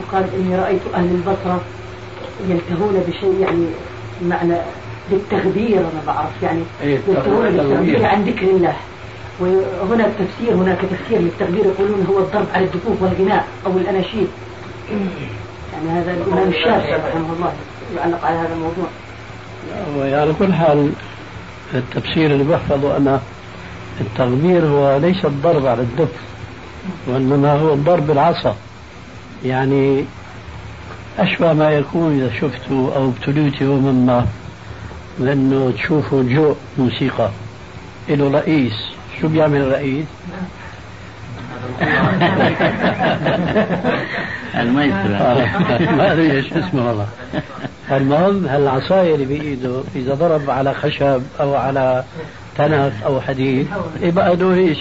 فقال 0.00 0.24
إني 0.34 0.56
رأيت 0.56 0.80
أهل 0.94 1.04
البصرة 1.14 1.60
ينتهون 2.48 3.04
بشيء 3.08 3.40
يعني 3.40 3.66
معنى 4.24 4.56
للتغبير 5.10 5.78
أنا 5.78 6.02
بعرف 6.06 6.42
يعني 6.42 6.62
إيه، 6.82 6.98
ينتهون 7.08 7.44
بالتغبير 7.50 8.04
عن 8.04 8.24
ذكر 8.24 8.46
الله. 8.46 8.76
وهناك 9.40 10.10
تفسير 10.18 10.54
هناك 10.54 10.78
تفسير 10.78 11.18
للتغبير 11.18 11.64
يقولون 11.64 12.06
هو 12.10 12.18
الضرب 12.18 12.46
على 12.54 12.64
الدفوف 12.64 13.02
والغناء 13.02 13.46
أو 13.66 13.72
الأناشيد. 13.78 14.28
يعني 15.76 16.00
هذا 16.00 16.12
الإمام 16.12 16.48
الشافعي 16.48 16.94
رحمه 16.94 17.32
الله 17.32 17.52
يعلق 17.96 18.24
على 18.24 18.36
هذا 18.36 18.54
الموضوع. 18.54 18.86
على 20.20 20.32
كل 20.38 20.54
حال 20.54 20.92
التفسير 21.74 22.30
اللي 22.30 22.44
بحفظه 22.44 22.96
أنا 22.96 23.20
التغبير 24.00 24.66
هو 24.66 24.96
ليس 24.96 25.24
الضرب 25.24 25.66
على 25.66 25.82
الدف 25.82 26.12
وإنما 27.06 27.52
هو 27.52 27.74
الضرب 27.74 28.06
بالعصا 28.06 28.56
يعني 29.44 30.04
أشبه 31.18 31.52
ما 31.52 31.70
يكون 31.70 32.20
إذا 32.20 32.30
شفتوا 32.40 32.96
أو 32.96 33.08
ابتليتوا 33.08 33.80
مما 33.80 34.26
لأنه 35.18 35.70
تشوفوا 35.70 36.22
جو 36.22 36.54
موسيقى. 36.78 37.30
له 38.08 38.30
رئيس. 38.30 38.72
شو 39.20 39.28
بيعمل 39.28 39.60
الرئيس؟ 39.60 40.06
المايسترو 44.56 45.12
ما 45.96 46.12
أدري 46.12 46.32
إيش 46.32 46.52
اسمه 46.52 46.88
والله. 46.88 47.06
المهم 47.90 48.46
هالعصايه 48.46 49.14
اللي 49.14 49.24
بايده 49.24 49.82
إذا 49.96 50.14
ضرب 50.14 50.50
على 50.50 50.74
خشب 50.74 51.22
أو 51.40 51.54
على 51.54 52.04
تنف 52.58 53.04
أو 53.04 53.20
حديد 53.20 53.68
يبقى 54.00 54.36
له 54.36 54.54
إيش؟ 54.54 54.78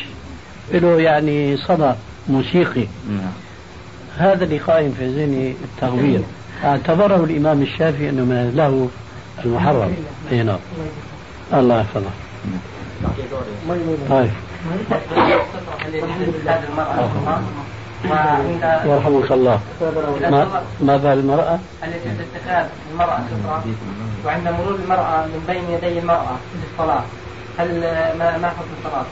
له 0.74 1.01
يعني 1.01 1.58
صدى 1.58 1.94
موسيقي. 2.27 2.88
نعم. 3.10 3.32
هذا 4.17 4.44
اللي 4.44 4.58
قائم 4.58 4.91
في 5.00 5.08
ذهني 5.08 5.53
التغوير. 5.63 6.22
اعتبره 6.63 7.24
الإمام 7.24 7.62
الشافعي 7.62 8.10
أنه 8.10 8.24
من 8.24 8.53
له 8.55 8.89
المحرم. 9.46 9.94
أي 10.32 10.44
نعم. 10.44 10.60
الله 11.53 11.79
يحفظه. 11.79 12.10
طيب. 14.10 14.32
يرحمك 18.86 19.32
الله. 19.32 19.60
ما 20.32 20.62
ما 20.82 20.98
بال 20.98 21.20
المرأة؟ 21.20 21.60
التي 21.84 22.10
تتخاذ 22.10 22.66
المرأة 22.92 23.20
سترة 23.28 23.64
وعند 24.26 24.48
مرور 24.48 24.76
المرأة 24.76 25.26
من 25.26 25.44
بين 25.48 25.64
يدي 25.70 26.00
المرأة 26.00 26.36
في 26.52 26.74
الصلاة. 26.74 27.04
هل 27.58 27.80
ما 28.20 28.38
ما 28.38 28.48
حكم 28.50 28.68
الصلاة؟ 28.80 29.06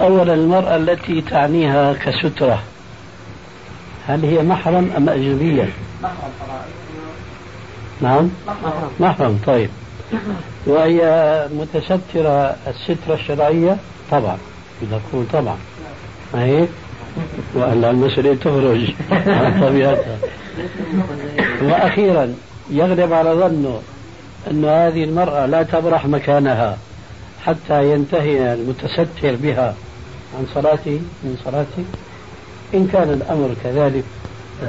أولا 0.00 0.34
المرأة 0.34 0.76
التي 0.76 1.20
تعنيها 1.20 1.92
كسترة 1.92 2.62
هل 4.08 4.24
هي 4.24 4.42
محرم 4.42 4.90
أم 4.96 5.08
أجنبية؟ 5.08 5.68
محرم 6.02 6.30
طبعا 6.46 6.60
نعم؟ 8.00 8.30
محرم. 8.46 8.90
محرم 9.00 9.38
طيب. 9.46 9.70
وهي 10.66 11.00
متسترة 11.54 12.56
السترة 12.66 13.14
الشرعية؟ 13.14 13.76
طبعا. 14.10 14.38
نقول 14.92 15.26
طبعا. 15.32 15.56
ما 16.34 16.44
هيك؟ 16.44 16.68
وألا 17.54 17.90
المسألة 17.90 18.34
تخرج 18.34 18.90
عن 19.10 19.60
طبيعتها. 19.60 20.18
وأخيرا 21.62 22.34
يغلب 22.70 23.12
على 23.12 23.30
ظنه 23.30 23.80
أن 24.50 24.64
هذه 24.64 25.04
المرأة 25.04 25.46
لا 25.46 25.62
تبرح 25.62 26.06
مكانها 26.06 26.78
حتى 27.44 27.92
ينتهي 27.92 28.54
المتستر 28.54 29.36
بها 29.36 29.74
عن 30.38 30.46
صلاته 30.54 31.00
من 31.24 31.36
صلاته. 31.44 31.84
إن 32.74 32.86
كان 32.92 33.10
الأمر 33.10 33.54
كذلك 33.64 34.04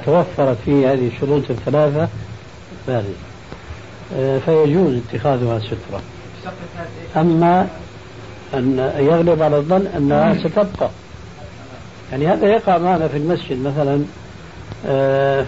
توفرت 0.06 0.58
فيه 0.66 0.94
هذه 0.94 1.08
الشروط 1.08 1.44
الثلاثة 1.50 2.08
بارز 2.88 3.06
آه، 4.18 4.40
فيجوز 4.40 4.98
اتخاذها 4.98 5.60
سترة. 5.60 6.02
أما 7.16 7.68
أن 8.54 8.92
يغلب 9.00 9.42
على 9.42 9.58
الظن 9.58 9.88
أنها 9.98 10.34
ستبقى. 10.34 10.90
يعني 12.14 12.28
هذا 12.28 12.48
يقع 12.48 12.78
معنا 12.78 13.08
في 13.08 13.18
المسجد 13.18 13.62
مثلا 13.62 14.04
آه، 14.88 15.46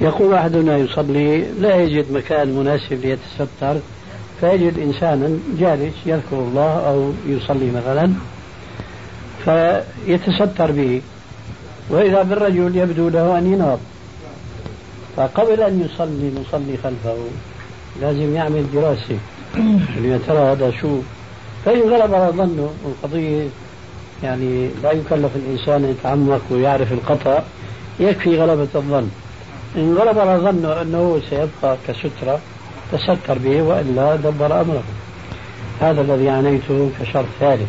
يقول 0.00 0.34
أحدنا 0.34 0.76
يصلي 0.76 1.44
لا 1.60 1.76
يجد 1.76 2.12
مكان 2.12 2.48
مناسب 2.48 3.00
ليتستر 3.04 3.80
فيجد 4.40 4.78
إنسانا 4.78 5.38
جالس 5.58 5.94
يذكر 6.06 6.36
الله 6.36 6.88
أو 6.88 7.12
يصلي 7.26 7.70
مثلا 7.70 8.12
فيتستر 9.44 10.72
به 10.72 11.02
وإذا 11.90 12.22
بالرجل 12.22 12.76
يبدو 12.76 13.08
له 13.08 13.38
أن 13.38 13.52
ينهض 13.52 13.80
فقبل 15.16 15.60
أن 15.60 15.80
يصلي 15.80 16.28
المصلي 16.28 16.76
خلفه 16.84 17.16
لازم 18.00 18.34
يعمل 18.34 18.66
دراسة 18.74 19.18
يا 20.02 20.20
ترى 20.26 20.38
هذا 20.38 20.70
شو 20.80 20.98
فإن 21.64 21.80
غلب 21.80 22.14
على 22.14 22.32
ظنه 22.32 22.70
القضية 22.86 23.48
يعني 24.22 24.68
لا 24.82 24.92
يكلف 24.92 25.30
الإنسان 25.36 25.84
أن 25.84 25.90
يتعمق 25.90 26.40
ويعرف 26.50 26.92
الخطأ 26.92 27.44
يكفي 28.00 28.40
غلبة 28.40 28.68
الظن. 28.74 29.08
إن 29.76 29.96
غلب 29.98 30.18
على 30.18 30.38
ظنه 30.38 30.82
أنه 30.82 31.20
سيبقى 31.30 31.76
كسترة 31.88 32.40
تستر 32.92 33.38
به 33.38 33.62
وإلا 33.62 34.16
دبر 34.16 34.60
أمره. 34.60 34.82
هذا 35.80 36.00
الذي 36.00 36.28
عنيته 36.28 36.90
كشرط 37.00 37.26
ثالث. 37.40 37.68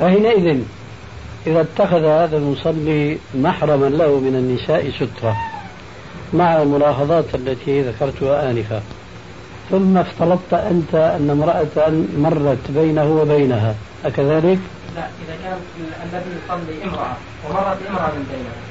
فحينئذ 0.00 0.58
إذا 1.46 1.60
اتخذ 1.60 2.04
هذا 2.04 2.36
المصلي 2.36 3.18
محرما 3.34 3.86
له 3.86 4.20
من 4.20 4.34
النساء 4.36 4.90
سترة 4.90 5.36
مع 6.34 6.62
الملاحظات 6.62 7.34
التي 7.34 7.82
ذكرتها 7.82 8.50
آنفا. 8.50 8.82
ثم 9.70 9.96
افترضت 9.96 10.54
أنت 10.54 10.94
أن 10.94 11.30
امرأة 11.30 11.90
مرت 12.18 12.70
بينه 12.70 13.20
وبينها. 13.20 13.74
أكذلك؟ 14.04 14.58
لا 14.96 15.02
إذا 15.02 15.36
كان 15.44 15.58
الذي 16.04 16.30
يصلي 16.36 16.84
امرأة 16.84 17.16
ومرت 17.44 17.78
امرأة 17.88 18.10
من 18.12 18.24
بينها 18.32 18.66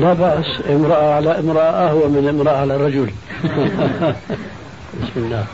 لا 0.00 0.12
بأس 0.12 0.46
امرأة 0.70 1.14
على 1.14 1.38
امرأة 1.38 1.88
أهوى 1.88 2.08
من 2.08 2.28
امرأة 2.28 2.56
على 2.60 2.76
رجل 2.76 3.10
بسم 5.02 5.16
الله 5.16 5.46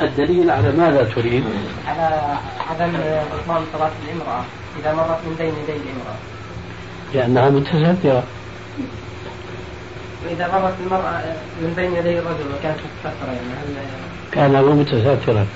الدليل 0.00 0.50
على 0.50 0.72
ماذا 0.72 1.04
تريد؟ 1.04 1.44
على 1.86 2.36
عدم 2.70 2.92
بطلان 2.92 3.64
صلاة 3.72 3.90
الامرأة 4.04 4.44
إذا 4.80 4.94
مرت 4.94 5.18
من 5.26 5.34
بين 5.38 5.48
يدي 5.48 5.72
الامرأة. 5.72 6.18
لأنها 7.14 7.50
متسترة. 7.50 8.24
وإذا 10.24 10.48
مرت 10.52 10.74
المرأة 10.86 11.22
من 11.60 11.72
بين 11.76 11.94
يدي 11.94 12.18
الرجل 12.18 12.44
وكانت 12.58 12.78
متسترة 12.78 13.26
يعني 13.26 13.52
هل 13.60 13.86
كان 14.32 14.56
هو 14.56 14.74
متسترا. 14.74 15.46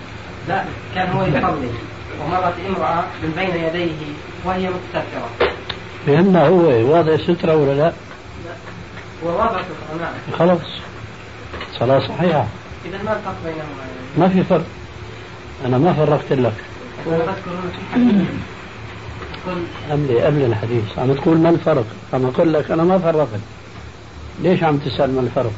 لا 0.49 0.64
كان 0.94 1.12
هو 1.12 1.23
يصلي 1.23 1.71
ومرت 2.21 2.54
امرأة 2.68 3.04
من 3.23 3.33
بين 3.37 3.64
يديه 3.64 3.92
وهي 4.44 4.68
متسترة. 4.68 5.50
فهمنا 6.06 6.47
هو 6.47 6.92
واضع 6.92 7.16
سترة 7.16 7.56
ولا 7.56 7.73
لا؟ 7.73 7.92
لا 8.44 8.54
هو 9.25 9.38
واضع 9.38 9.62
سترة 9.62 9.99
نعم. 10.00 10.38
خلاص 10.38 10.66
صلاة 11.78 11.99
صحيحة. 11.99 12.47
إذا 12.85 13.02
ما 13.02 13.12
الفرق 13.12 13.37
بينهما؟ 13.44 13.85
ما 14.18 14.28
في 14.28 14.44
فرق 14.44 14.64
أنا 15.66 15.78
ما 15.78 15.92
فرقت 15.92 16.33
لك 16.33 16.52
قبل 19.91 20.21
قبل 20.21 20.43
الحديث 20.43 20.99
عم 20.99 21.12
تقول 21.12 21.39
ما 21.39 21.50
الفرق 21.50 21.86
عم 22.15 22.26
أقول 22.26 22.52
لك 22.52 22.71
أنا 22.71 22.84
ما 22.84 22.99
فرقت 22.99 23.41
ليش 24.42 24.62
عم 24.62 24.78
تسأل 24.78 25.14
ما 25.14 25.20
الفرق؟ 25.20 25.52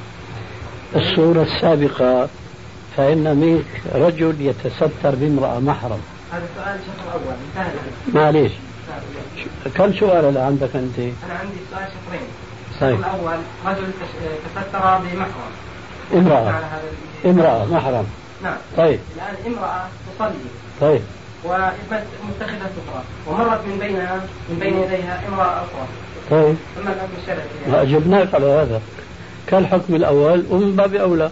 الصورة 0.96 1.42
السابقة 1.42 2.28
فإن 2.96 3.36
منك 3.36 3.94
رجل 3.94 4.34
يتستر 4.40 5.14
بامرأة 5.14 5.58
محرم. 5.58 6.00
هذا 6.32 6.46
سؤال 6.56 6.76
الشهر 6.78 7.16
الأول 7.16 7.34
انتهى 7.56 7.72
معليش. 8.14 8.52
كم 9.74 9.92
سؤال 9.92 10.24
اللي 10.24 10.40
عندك 10.40 10.76
أنت؟ 10.76 10.98
أنا 10.98 11.34
عندي 11.40 11.56
سؤال 11.70 11.88
شهرين 12.06 12.26
طيب. 12.80 12.98
الأول 12.98 13.38
رجل 13.66 13.90
تستر 14.54 14.98
بمحرم. 14.98 15.52
امرأة. 16.14 16.60
امرأة 17.24 17.64
محرم. 17.64 18.06
نعم. 18.42 18.56
طيب. 18.76 19.00
الآن 19.16 19.52
امرأة 19.54 19.88
تصلي. 20.18 20.34
طيب. 20.80 21.02
ومتخذة 21.44 22.70
سفرة. 22.76 23.02
ومرت 23.26 23.60
من 23.66 23.78
بينها 23.78 24.20
من 24.48 24.58
بين 24.58 24.78
يديها 24.82 25.22
امرأة 25.28 25.56
أخرى. 25.56 25.86
طيب. 26.30 26.56
ثم 26.76 26.88
الحكم 26.88 27.12
الشرعي 27.22 27.46
ما 27.68 27.82
أجبناك 27.82 28.34
على 28.34 28.46
هذا. 28.46 28.80
كالحكم 29.46 29.94
الأول 29.94 30.44
ومن 30.50 30.76
باب 30.76 30.94
أولى. 30.94 31.30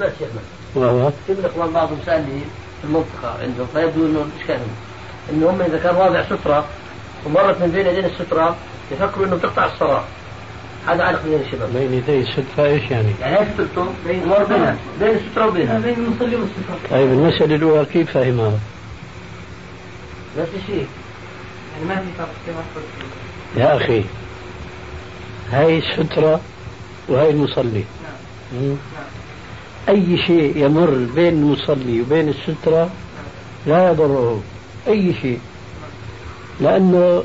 بس 0.00 0.12
يا 0.20 0.26
وهو؟ 0.74 1.10
في 1.26 1.32
من 1.32 1.38
الإخوان 1.38 1.72
بعضهم 1.72 1.98
سألني 2.06 2.40
في 2.80 2.84
المنطقة 2.84 3.36
عندهم 3.42 3.66
فيبدو 3.74 4.06
أنه 4.06 4.26
إشكال 4.40 4.58
أنه 5.32 5.50
هم 5.50 5.62
إذا 5.62 5.78
كان 5.78 5.96
واضع 5.96 6.22
سترة 6.22 6.64
ومرت 7.26 7.60
من 7.62 7.70
بين 7.70 7.86
يدين 7.86 8.04
السترة 8.04 8.56
يفكروا 8.92 9.26
أنه 9.26 9.36
بتقطع 9.36 9.66
الصلاة. 9.66 10.04
هذا 10.86 11.02
علق 11.02 11.22
بين 11.24 11.40
الشباب. 11.40 11.72
بين 11.72 11.92
يدي 11.92 12.20
السترة 12.20 12.64
إيش 12.64 12.90
يعني؟ 12.90 13.12
يعني 13.20 13.36
هي 13.36 13.46
سترته 13.54 13.84
مر 14.06 14.44
بينها 14.44 14.76
بين 15.00 15.10
السترة 15.10 15.46
وبينها. 15.46 15.78
بين 15.78 15.94
المصلي 15.94 16.36
والسترة. 16.36 16.78
طيب 16.90 17.12
المسألة 17.12 17.54
الأولى 17.54 17.84
كيف 17.84 18.10
فاهمها؟ 18.10 18.52
نفس 20.38 20.50
الشيء 20.62 20.86
يعني 21.72 21.84
ما 21.88 21.96
في 21.96 22.06
فرق 22.18 22.28
كما 22.46 22.62
يا 23.56 23.76
أخي 23.76 24.04
هاي 25.50 25.78
السترة 25.78 26.40
وهي 27.08 27.30
المصلي 27.30 27.84
نعم. 28.52 28.76
أي 29.88 30.18
شيء 30.26 30.56
يمر 30.56 30.90
بين 31.14 31.34
المصلي 31.34 32.00
وبين 32.00 32.28
السترة 32.28 32.90
لا 33.66 33.90
يضره 33.90 34.40
أي 34.88 35.14
شيء. 35.22 35.38
لأنه 36.60 37.22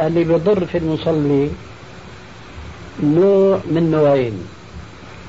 اللي 0.00 0.24
بيضر 0.24 0.66
في 0.66 0.78
المصلي 0.78 1.50
نوع 3.02 3.60
من 3.70 3.90
نوعين. 3.90 4.44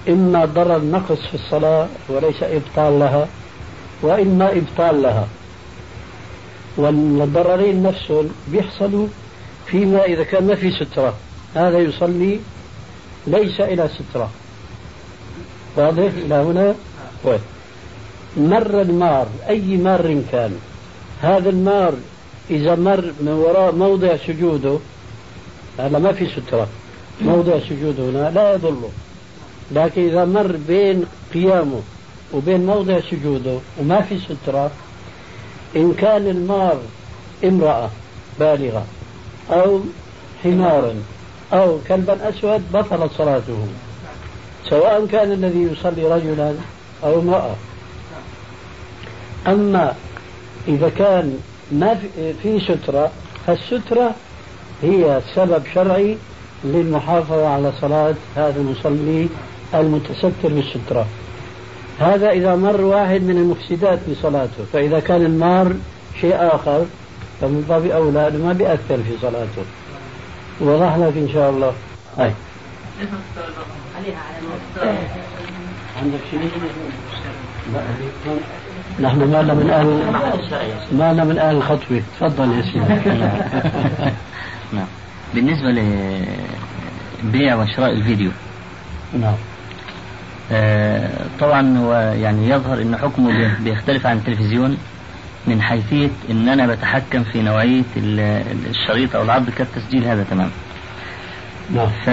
إما 0.10 0.46
ضرر 0.46 0.82
نقص 0.84 1.20
في 1.28 1.34
الصلاة 1.36 1.88
وليس 2.10 2.44
إبطال 2.44 3.00
لها 3.00 3.28
وإما 4.02 4.52
إبطال 4.52 5.02
لها. 5.02 5.28
والضررين 6.78 7.84
نفسهم 7.84 8.30
بيحصلوا 8.48 9.08
فيما 9.68 10.04
إذا 10.06 10.24
كان 10.24 10.48
ما 10.48 10.56
في 10.56 10.72
سترة. 10.72 11.14
هذا 11.56 11.80
يصلي 11.80 12.40
ليس 13.28 13.62
إلى 13.62 13.90
سترة. 13.90 14.30
واضح؟ 15.76 16.12
إلى 16.26 16.36
هنا؟ 16.36 16.76
طيب. 17.24 17.40
مر 18.38 18.82
المار 18.82 19.28
أي 19.50 19.78
مار 19.78 20.22
كان؟ 20.32 20.60
هذا 21.22 21.50
المار 21.50 21.94
إذا 22.50 22.76
مر 22.76 23.14
من 23.20 23.32
وراء 23.32 23.72
موضع 23.72 24.18
سجوده 24.18 24.78
هذا 25.80 26.00
ما 26.00 26.12
في 26.12 26.28
سترة. 26.30 26.68
موضع 27.22 27.60
سجود 27.60 28.00
هنا 28.00 28.30
لا 28.30 28.54
يضره 28.54 28.90
لكن 29.72 30.02
إذا 30.10 30.26
مر 30.26 30.56
بين 30.68 31.06
قيامه 31.34 31.82
وبين 32.34 32.66
موضع 32.66 33.00
سجوده 33.12 33.58
وما 33.80 34.02
في 34.02 34.20
سترة 34.20 34.72
إن 35.76 35.94
كان 35.94 36.28
المار 36.28 36.80
امرأة 37.44 37.90
بالغة 38.40 38.86
أو 39.52 39.80
حمارا 40.44 40.96
أو 41.54 41.78
كلبا 41.88 42.30
أسود 42.30 42.72
بطلت 42.74 43.12
صلاته. 43.18 43.68
سواء 44.70 45.06
كان 45.06 45.32
الذي 45.32 45.62
يصلي 45.62 46.04
رجلا 46.04 46.54
أو 47.04 47.20
امرأة. 47.20 47.56
أما 49.48 49.96
إذا 50.68 50.90
كان 50.90 51.40
ما 51.72 52.00
في 52.44 52.60
سترة 52.60 53.12
فالسترة 53.48 54.16
هي 54.82 55.22
سبب 55.36 55.64
شرعي 55.74 56.18
للمحافظة 56.64 57.48
على 57.48 57.72
صلاة 57.82 58.16
هذا 58.36 58.56
المصلي 58.60 59.28
المتستر 59.74 60.32
بالسترة. 60.44 61.06
هذا 62.00 62.30
إذا 62.30 62.56
مر 62.56 62.82
واحد 62.82 63.22
من 63.22 63.38
المفسدات 63.38 64.00
لصلاته 64.08 64.64
فإذا 64.74 65.00
كان 65.00 65.26
المار 65.26 65.74
شيء 66.22 66.36
آخر 66.36 66.86
فمن 67.42 67.66
باب 67.70 67.86
أولى 67.86 68.38
ما 68.38 68.54
بيأثر 68.54 69.04
في 69.04 69.18
صلاته. 69.22 69.66
وضح 70.62 70.96
لك 70.96 71.18
إن 71.18 71.30
شاء 71.34 71.50
الله؟ 71.50 71.74
هاي 72.18 72.32
عندك 76.02 76.20
شيء؟ 76.32 76.50
نحن 79.00 79.32
ما 79.32 79.42
من 79.42 79.70
أهل 79.70 79.88
ما 80.92 81.24
من 81.24 81.40
أهل 81.40 81.56
الخطوة 81.56 82.02
تفضل 82.20 82.52
يا 82.52 82.62
سيدي. 82.62 83.20
نعم. 84.76 84.88
بالنسبة 85.34 85.70
لبيع 87.24 87.56
وشراء 87.56 87.92
الفيديو. 87.92 88.32
نعم. 89.20 89.36
آه، 90.52 91.10
طبعا 91.40 91.78
هو 91.78 91.94
يعني 91.94 92.50
يظهر 92.50 92.82
إن 92.82 92.98
حكمه 92.98 93.58
بيختلف 93.60 94.08
عن 94.08 94.18
التلفزيون. 94.18 94.78
من 95.48 95.62
حيثية 95.62 96.10
إن 96.32 96.50
أنا 96.50 96.68
بتحكم 96.68 97.24
في 97.24 97.42
نوعية 97.42 97.84
الشريط 98.70 99.16
أو 99.16 99.22
العرض 99.22 99.50
كالتسجيل 99.50 100.04
هذا 100.04 100.26
تمام 100.30 100.50
نعم. 101.76 101.88
ف 101.88 102.10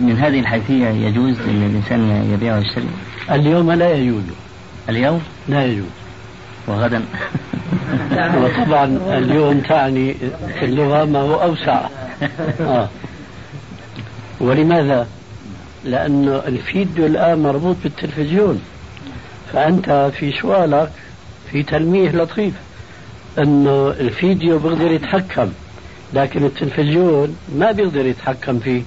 من 0.00 0.18
هذه 0.18 0.40
الحيثية 0.40 0.88
يجوز 0.88 1.40
إن 1.40 1.70
الإنسان 1.70 2.30
يبيع 2.32 2.56
ويشتري؟ 2.56 2.88
اليوم 3.30 3.72
لا 3.72 3.92
يجوز. 3.92 4.22
اليوم؟ 4.88 5.22
لا 5.48 5.64
يجوز. 5.64 5.86
وغدا؟ 6.66 7.02
وطبعا 8.42 8.84
اليوم 9.18 9.60
تعني 9.60 10.14
في 10.58 10.64
اللغة 10.64 11.04
ما 11.04 11.18
هو 11.18 11.42
أوسع. 11.42 11.80
آه. 12.60 12.88
ولماذا؟ 14.40 15.06
لأن 15.84 16.28
الفيديو 16.46 17.06
الآن 17.06 17.42
مربوط 17.42 17.76
بالتلفزيون. 17.82 18.62
فأنت 19.52 20.10
في 20.18 20.32
سؤالك 20.32 20.90
في 21.54 21.62
تلميح 21.62 22.14
لطيف 22.14 22.54
أنه 23.38 23.88
الفيديو 24.00 24.58
بيقدر 24.58 24.92
يتحكم 24.92 25.52
لكن 26.14 26.44
التلفزيون 26.44 27.36
ما 27.56 27.72
بيقدر 27.72 28.06
يتحكم 28.06 28.58
فيه 28.58 28.82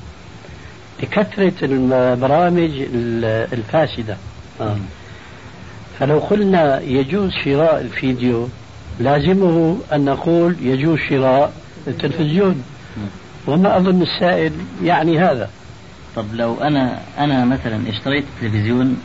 لكثرة 1.03 1.53
البرامج 1.63 2.71
الفاسدة. 3.53 4.17
آه. 4.61 4.77
فلو 5.99 6.19
قلنا 6.19 6.81
يجوز 6.81 7.31
شراء 7.45 7.81
الفيديو 7.81 8.47
لازمه 8.99 9.77
أن 9.93 10.05
نقول 10.05 10.55
يجوز 10.61 10.99
شراء 11.09 11.53
التلفزيون. 11.87 12.63
وما 13.47 13.77
أظن 13.77 14.01
السائل 14.01 14.51
يعني 14.83 15.19
هذا. 15.19 15.49
طب 16.15 16.25
لو 16.33 16.61
أنا 16.61 16.99
أنا 17.17 17.45
مثلا 17.45 17.89
اشتريت 17.89 18.25
التلفزيون 18.35 18.97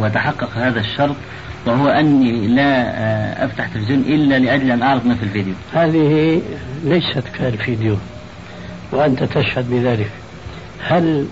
وتحقق 0.00 0.50
هذا 0.54 0.80
الشرط 0.80 1.16
وهو 1.66 1.88
أني 1.88 2.46
لا 2.46 3.44
أفتح 3.44 3.68
تلفزيون 3.68 4.00
إلا 4.00 4.38
لأجل 4.38 4.70
أن 4.70 4.82
أعرض 4.82 5.06
ما 5.06 5.14
في 5.14 5.22
الفيديو. 5.22 5.54
هذه 5.72 6.42
ليست 6.84 7.24
كالفيديو 7.38 7.96
وأنت 8.92 9.22
تشهد 9.22 9.70
بذلك. 9.70 10.10
هل 10.80 11.26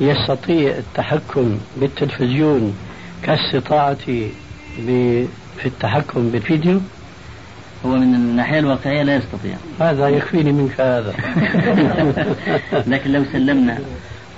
يستطيع 0.00 0.74
التحكم 0.78 1.58
بالتلفزيون 1.76 2.76
كاستطاعتي 3.22 4.30
في 5.56 5.66
التحكم 5.66 6.30
بالفيديو؟ 6.30 6.80
هو 7.86 7.90
من 7.90 8.14
الناحية 8.14 8.58
الواقعية 8.58 9.02
لا 9.02 9.16
يستطيع. 9.16 9.56
هذا 9.80 10.08
يكفيني 10.08 10.52
منك 10.52 10.80
هذا. 10.80 11.14
لكن 12.92 13.12
لو 13.12 13.24
سلمنا. 13.32 13.78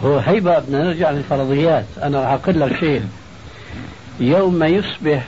هو 0.05 0.19
هيبة 0.19 0.59
بدنا 0.59 0.85
نرجع 0.85 1.11
للفرضيات. 1.11 1.85
أنا 2.03 2.21
راح 2.21 2.31
أقول 2.31 2.61
لك 2.61 2.77
شيء. 2.81 3.03
يوم 4.21 4.65
يصبح 4.65 5.25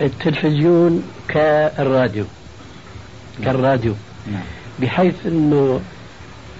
التلفزيون 0.00 1.02
كالراديو. 1.28 2.24
كالراديو. 3.44 3.94
نعم. 4.32 4.42
بحيث 4.80 5.14
أنه 5.26 5.80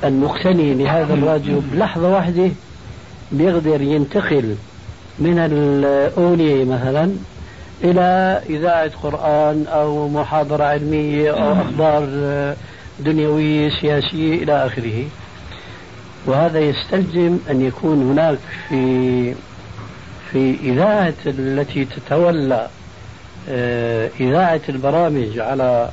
المقتني 0.04 0.74
لهذا 0.74 1.14
الراديو 1.14 1.62
بلحظة 1.72 2.08
واحدة 2.08 2.50
بيقدر 3.32 3.80
ينتقل 3.82 4.56
من 5.18 5.38
الأغنية 5.38 6.64
مثلا 6.64 7.12
إلى 7.84 8.40
إذاعة 8.50 8.90
قرآن 9.02 9.66
أو 9.66 10.08
محاضرة 10.08 10.64
علمية 10.64 11.30
أو 11.30 11.52
أخبار 11.52 12.04
دنيوية 13.00 13.70
سياسية 13.80 14.42
إلى 14.42 14.66
آخره. 14.66 15.04
وهذا 16.26 16.60
يستلزم 16.60 17.38
أن 17.50 17.62
يكون 17.62 18.10
هناك 18.10 18.38
في 18.68 19.34
في 20.32 20.56
إذاعة 20.62 21.14
التي 21.26 21.84
تتولى 21.84 22.68
آه، 23.48 24.10
إذاعة 24.20 24.60
البرامج 24.68 25.38
على 25.38 25.90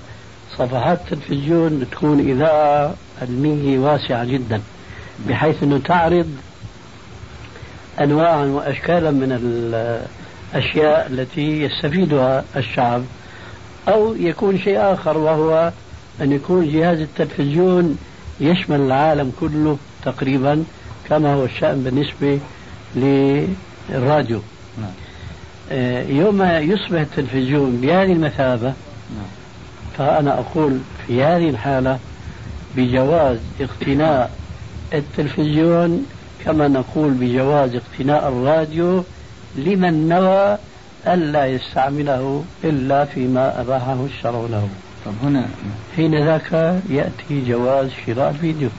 صفحات 0.57 0.99
التلفزيون 1.11 1.85
تكون 1.91 2.19
إذاعة 2.19 2.93
علمية 3.21 3.79
واسعة 3.79 4.25
جدا 4.25 4.61
بحيث 5.27 5.63
أنه 5.63 5.77
تعرض 5.77 6.29
أنواعا 8.01 8.45
وأشكالا 8.45 9.11
من 9.11 9.31
الأشياء 10.53 11.07
التي 11.07 11.61
يستفيدها 11.61 12.43
الشعب 12.55 13.03
أو 13.87 14.15
يكون 14.15 14.59
شيء 14.59 14.93
آخر 14.93 15.17
وهو 15.17 15.71
أن 16.21 16.31
يكون 16.31 16.71
جهاز 16.71 16.99
التلفزيون 16.99 17.97
يشمل 18.39 18.79
العالم 18.81 19.31
كله 19.39 19.77
تقريبا 20.05 20.63
كما 21.09 21.33
هو 21.33 21.45
الشأن 21.45 21.83
بالنسبة 21.83 22.39
للراديو 23.91 24.41
نعم. 24.81 24.91
آه، 25.71 26.03
يوم 26.03 26.41
يصبح 26.43 26.99
التلفزيون 26.99 27.77
بهذه 27.81 28.13
المثابة 28.13 28.73
نعم. 29.15 29.29
فأنا 29.97 30.39
أقول 30.39 30.79
في 31.07 31.23
هذه 31.23 31.49
الحالة 31.49 31.99
بجواز 32.77 33.37
اقتناء 33.61 34.31
التلفزيون 34.93 36.05
كما 36.45 36.67
نقول 36.67 37.11
بجواز 37.11 37.75
اقتناء 37.75 38.27
الراديو 38.27 39.03
لمن 39.55 40.09
نوى 40.09 40.57
ألا 41.07 41.45
يستعمله 41.45 42.43
إلا 42.63 43.05
فيما 43.05 43.61
أباحه 43.61 44.05
الشرع 44.05 44.47
له 44.51 44.67
طب 45.05 45.11
هنا 45.23 45.45
حين 45.95 46.25
ذاك 46.25 46.81
يأتي 46.89 47.45
جواز 47.47 47.89
شراء 48.05 48.29
الفيديو 48.29 48.69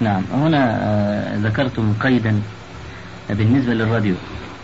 نعم 0.00 0.22
هنا 0.32 0.78
آه، 0.82 1.36
ذكرتم 1.36 1.94
قيدا 2.00 2.40
بالنسبة 3.30 3.74
للراديو 3.74 4.14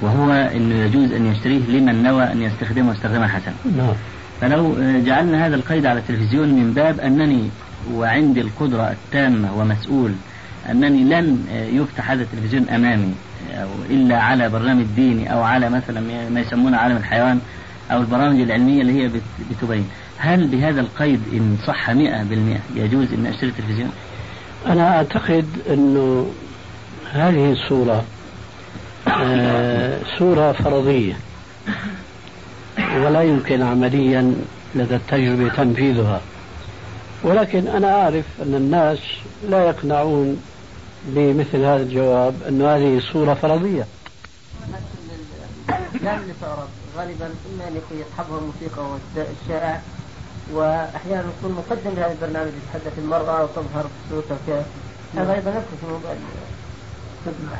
وهو 0.02 0.32
أنه 0.32 0.74
يجوز 0.74 1.12
أن 1.12 1.26
يشتريه 1.26 1.60
لمن 1.68 2.02
نوى 2.02 2.24
أن 2.24 2.42
يستخدمه 2.42 2.92
استخداما 2.92 3.28
حسنا. 3.28 3.54
نعم. 3.76 3.94
فلو 4.40 4.74
آه، 4.80 4.98
جعلنا 4.98 5.46
هذا 5.46 5.54
القيد 5.56 5.86
على 5.86 5.98
التلفزيون 5.98 6.48
من 6.48 6.72
باب 6.72 7.00
أنني 7.00 7.50
وعندي 7.94 8.40
القدرة 8.40 8.90
التامة 8.90 9.58
ومسؤول 9.58 10.12
أنني 10.70 11.04
لن 11.04 11.44
يفتح 11.72 12.10
هذا 12.10 12.22
التلفزيون 12.22 12.68
أمامي 12.68 13.14
أو 13.54 13.68
إلا 13.90 14.20
على 14.22 14.48
برنامج 14.48 14.84
ديني 14.96 15.32
أو 15.32 15.42
على 15.42 15.70
مثلا 15.70 16.00
ما 16.30 16.40
يسمونه 16.40 16.76
عالم 16.76 16.96
الحيوان 16.96 17.40
أو 17.92 18.00
البرامج 18.00 18.40
العلمية 18.40 18.80
اللي 18.82 19.02
هي 19.02 19.10
بتبين. 19.50 19.88
هل 20.18 20.46
بهذا 20.46 20.80
القيد 20.80 21.20
إن 21.32 21.56
صح 21.66 21.90
100% 21.90 21.94
يجوز 22.76 23.12
أن 23.12 23.26
أشتري 23.26 23.50
تلفزيون؟ 23.50 23.90
أنا 24.66 24.96
أعتقد 24.96 25.46
أنه 25.70 26.26
هذه 27.12 27.52
الصورة 27.52 27.92
آه 27.92 28.19
صورة 30.18 30.53
فرضية. 30.53 31.16
ولا 32.79 33.23
يمكن 33.23 33.62
عمليا 33.62 34.35
لدى 34.75 34.96
التجربة 34.96 35.49
تنفيذها. 35.49 36.20
ولكن 37.23 37.66
أنا 37.66 38.03
أعرف 38.03 38.25
أن 38.42 38.55
الناس 38.55 38.99
لا 39.49 39.64
يقنعون 39.64 40.42
بمثل 41.05 41.59
هذا 41.59 41.83
الجواب 41.83 42.35
أن 42.49 42.62
هذه 42.62 43.01
صورة 43.12 43.35
فرضية. 43.35 43.87
تعرض 46.40 46.68
غالبا 46.96 47.27
إما 47.27 47.64
يكون 47.64 47.99
يصحبها 47.99 48.38
الموسيقى 48.38 48.83
والشائع 49.16 49.81
وأحيانا 50.53 51.25
يكون 51.38 51.53
مقدم 51.53 51.96
لهذا 51.96 52.12
البرنامج 52.12 52.51
يتحدث 52.62 52.99
المرأة 52.99 53.44
وتظهر 53.44 53.87
بصورتها 54.11 54.64
هذا 55.16 55.35
أيضا 55.35 55.51
يدخل 55.51 55.77
في 55.81 55.87
موضوع 55.87 56.11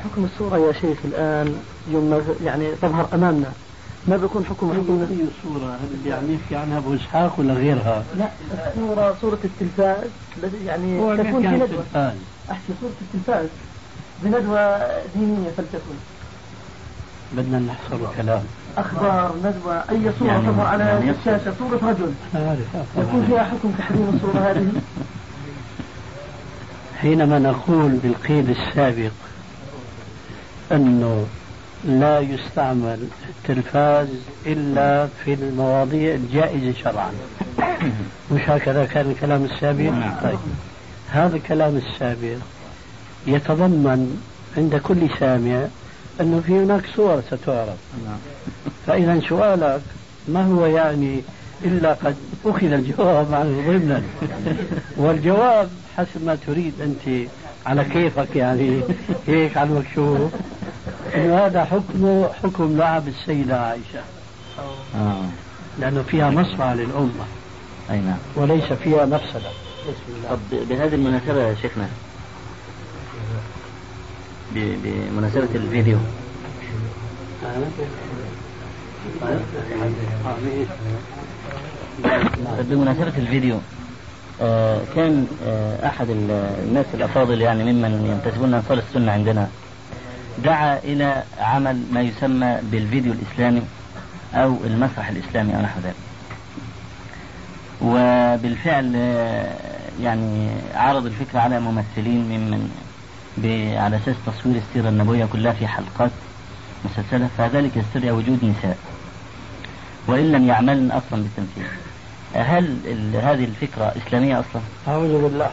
حكم 0.05 0.25
الصورة 0.25 0.59
يا 0.59 0.73
شيخ 0.73 0.99
الآن 1.05 1.55
يوم 1.91 2.23
يعني 2.45 2.71
تظهر 2.83 3.09
أمامنا. 3.15 3.53
ما 4.09 4.17
بيكون 4.17 4.45
حكم 4.45 4.73
حكم؟ 4.73 5.07
أي 5.11 5.27
صورة 5.43 5.75
هل 5.75 6.07
يعني 6.07 6.35
يحكي 6.35 6.57
عنها 6.57 6.79
أبو 6.79 6.95
إسحاق 6.95 7.41
ولا 7.41 7.55
غيرها؟ 7.55 8.05
لا 8.19 8.29
الصورة 8.69 9.17
صورة 9.21 9.39
التلفاز. 9.45 10.09
يعني 10.67 11.17
تكون 11.17 11.43
في 11.43 11.49
ندوة. 11.49 12.15
أحكي 12.51 12.73
صورة 12.81 12.93
التلفاز. 13.01 13.47
بندوة 14.23 14.79
دينية 15.15 15.51
فلتكن. 15.57 15.97
بدنا 17.33 17.59
نحصر 17.59 18.11
الكلام. 18.11 18.43
أخبار 18.77 19.35
ندوة 19.39 19.75
أي 19.91 20.13
صورة 20.19 20.29
يعني 20.29 20.47
تظهر 20.47 20.67
على 20.67 20.85
يعني 20.85 21.11
الشاشة؟ 21.11 21.55
صورة 21.59 21.91
رجل. 21.91 22.13
يكون 22.99 23.25
فيها 23.27 23.45
حكم 23.45 23.71
تحريم 23.79 24.13
الصورة 24.15 24.39
هذه؟ 24.39 24.73
حينما 27.01 27.39
نقول 27.39 27.91
بالقيد 27.91 28.51
السابق 28.51 29.11
أنه 30.73 31.27
لا 31.85 32.21
يستعمل 32.21 33.09
التلفاز 33.29 34.09
إلا 34.47 35.09
في 35.25 35.35
المواضيع 35.35 36.15
الجائزة 36.15 36.73
شرعا. 36.85 37.11
مش 38.33 38.41
هكذا 38.49 38.85
كان 38.85 39.11
الكلام 39.11 39.45
السابق؟ 39.45 39.91
نعم. 39.91 40.15
طيب. 40.23 40.39
هذا 41.11 41.37
الكلام 41.37 41.77
السابق 41.77 42.37
يتضمن 43.27 44.23
عند 44.57 44.77
كل 44.77 45.09
سامع 45.21 45.67
أنه 46.21 46.43
في 46.47 46.53
هناك 46.53 46.83
صور 46.97 47.23
ستعرض. 47.27 47.77
نعم. 48.07 48.19
فإذا 48.87 49.21
سؤالك 49.29 49.81
ما 50.29 50.47
هو 50.47 50.67
يعني 50.67 51.21
إلا 51.65 51.93
قد 51.93 52.17
أخذ 52.45 52.73
الجواب 52.73 53.35
عنه 53.35 53.63
ضمنا؟ 53.69 54.03
والجواب 54.97 55.69
حسب 55.97 56.25
ما 56.25 56.39
تريد 56.47 56.73
أنت 56.81 57.29
على 57.67 57.85
كيفك 57.85 58.37
يعني 58.37 58.81
هيك 59.27 59.57
على 59.57 59.71
المكشوف. 59.71 60.33
انه 61.15 61.47
هذا 61.47 61.65
حكمه 61.65 62.31
حكم 62.43 62.77
لعب 62.77 63.09
السيدة 63.09 63.61
عائشة. 63.61 64.03
آه. 64.95 65.25
لأنه 65.79 66.03
فيها 66.03 66.31
مصلحه 66.31 66.75
للأمة. 66.75 67.25
أي 67.91 68.01
نعم. 68.01 68.19
وليس 68.37 68.73
فيها 68.73 69.05
مفسدة. 69.05 69.51
طب 70.31 70.39
بهذه 70.69 70.95
المناسبة 70.95 71.43
يا 71.43 71.55
شيخنا 71.55 71.89
بمناسبة 74.55 75.49
الفيديو. 75.55 75.99
بمناسبة 82.71 83.13
الفيديو 83.19 83.59
آه، 84.43 84.81
كان 84.95 85.27
آه، 85.47 85.87
أحد 85.87 86.07
الناس 86.11 86.87
الأفاضل 86.95 87.41
يعني 87.41 87.73
ممن 87.73 88.07
ينتسبون 88.07 88.55
أنصار 88.55 88.79
السنة 88.79 89.13
عندنا 89.13 89.49
دعا 90.39 90.79
إلى 90.79 91.23
عمل 91.39 91.83
ما 91.93 92.01
يسمى 92.01 92.59
بالفيديو 92.63 93.13
الإسلامي 93.13 93.63
أو 94.35 94.57
المسرح 94.65 95.09
الإسلامي 95.09 95.57
أو 95.57 95.61
نحو 95.61 95.81
ذلك. 95.81 95.95
وبالفعل 97.83 98.93
آه، 98.97 99.55
يعني 100.03 100.51
عرض 100.75 101.07
الفكرة 101.07 101.41
على 101.41 101.61
ممثلين 101.61 102.21
ممن 102.21 102.71
على 103.79 103.97
أساس 103.97 104.17
تصوير 104.27 104.57
السيرة 104.57 104.89
النبوية 104.89 105.25
كلها 105.25 105.53
في 105.53 105.67
حلقات 105.67 106.11
مسلسلة 106.85 107.29
فذلك 107.39 107.77
يستدعي 107.77 108.11
وجود 108.11 108.45
نساء. 108.45 108.79
وإن 110.07 110.33
لم 110.33 110.49
يعملن 110.49 110.91
أصلا 110.91 111.23
بالتمثيل. 111.23 111.67
هل 112.35 112.77
هذه 113.23 113.45
الفكرة 113.45 113.95
إسلامية 114.07 114.41
أصلا؟ 114.41 114.63
أعوذ 114.89 115.23
بالله. 115.23 115.51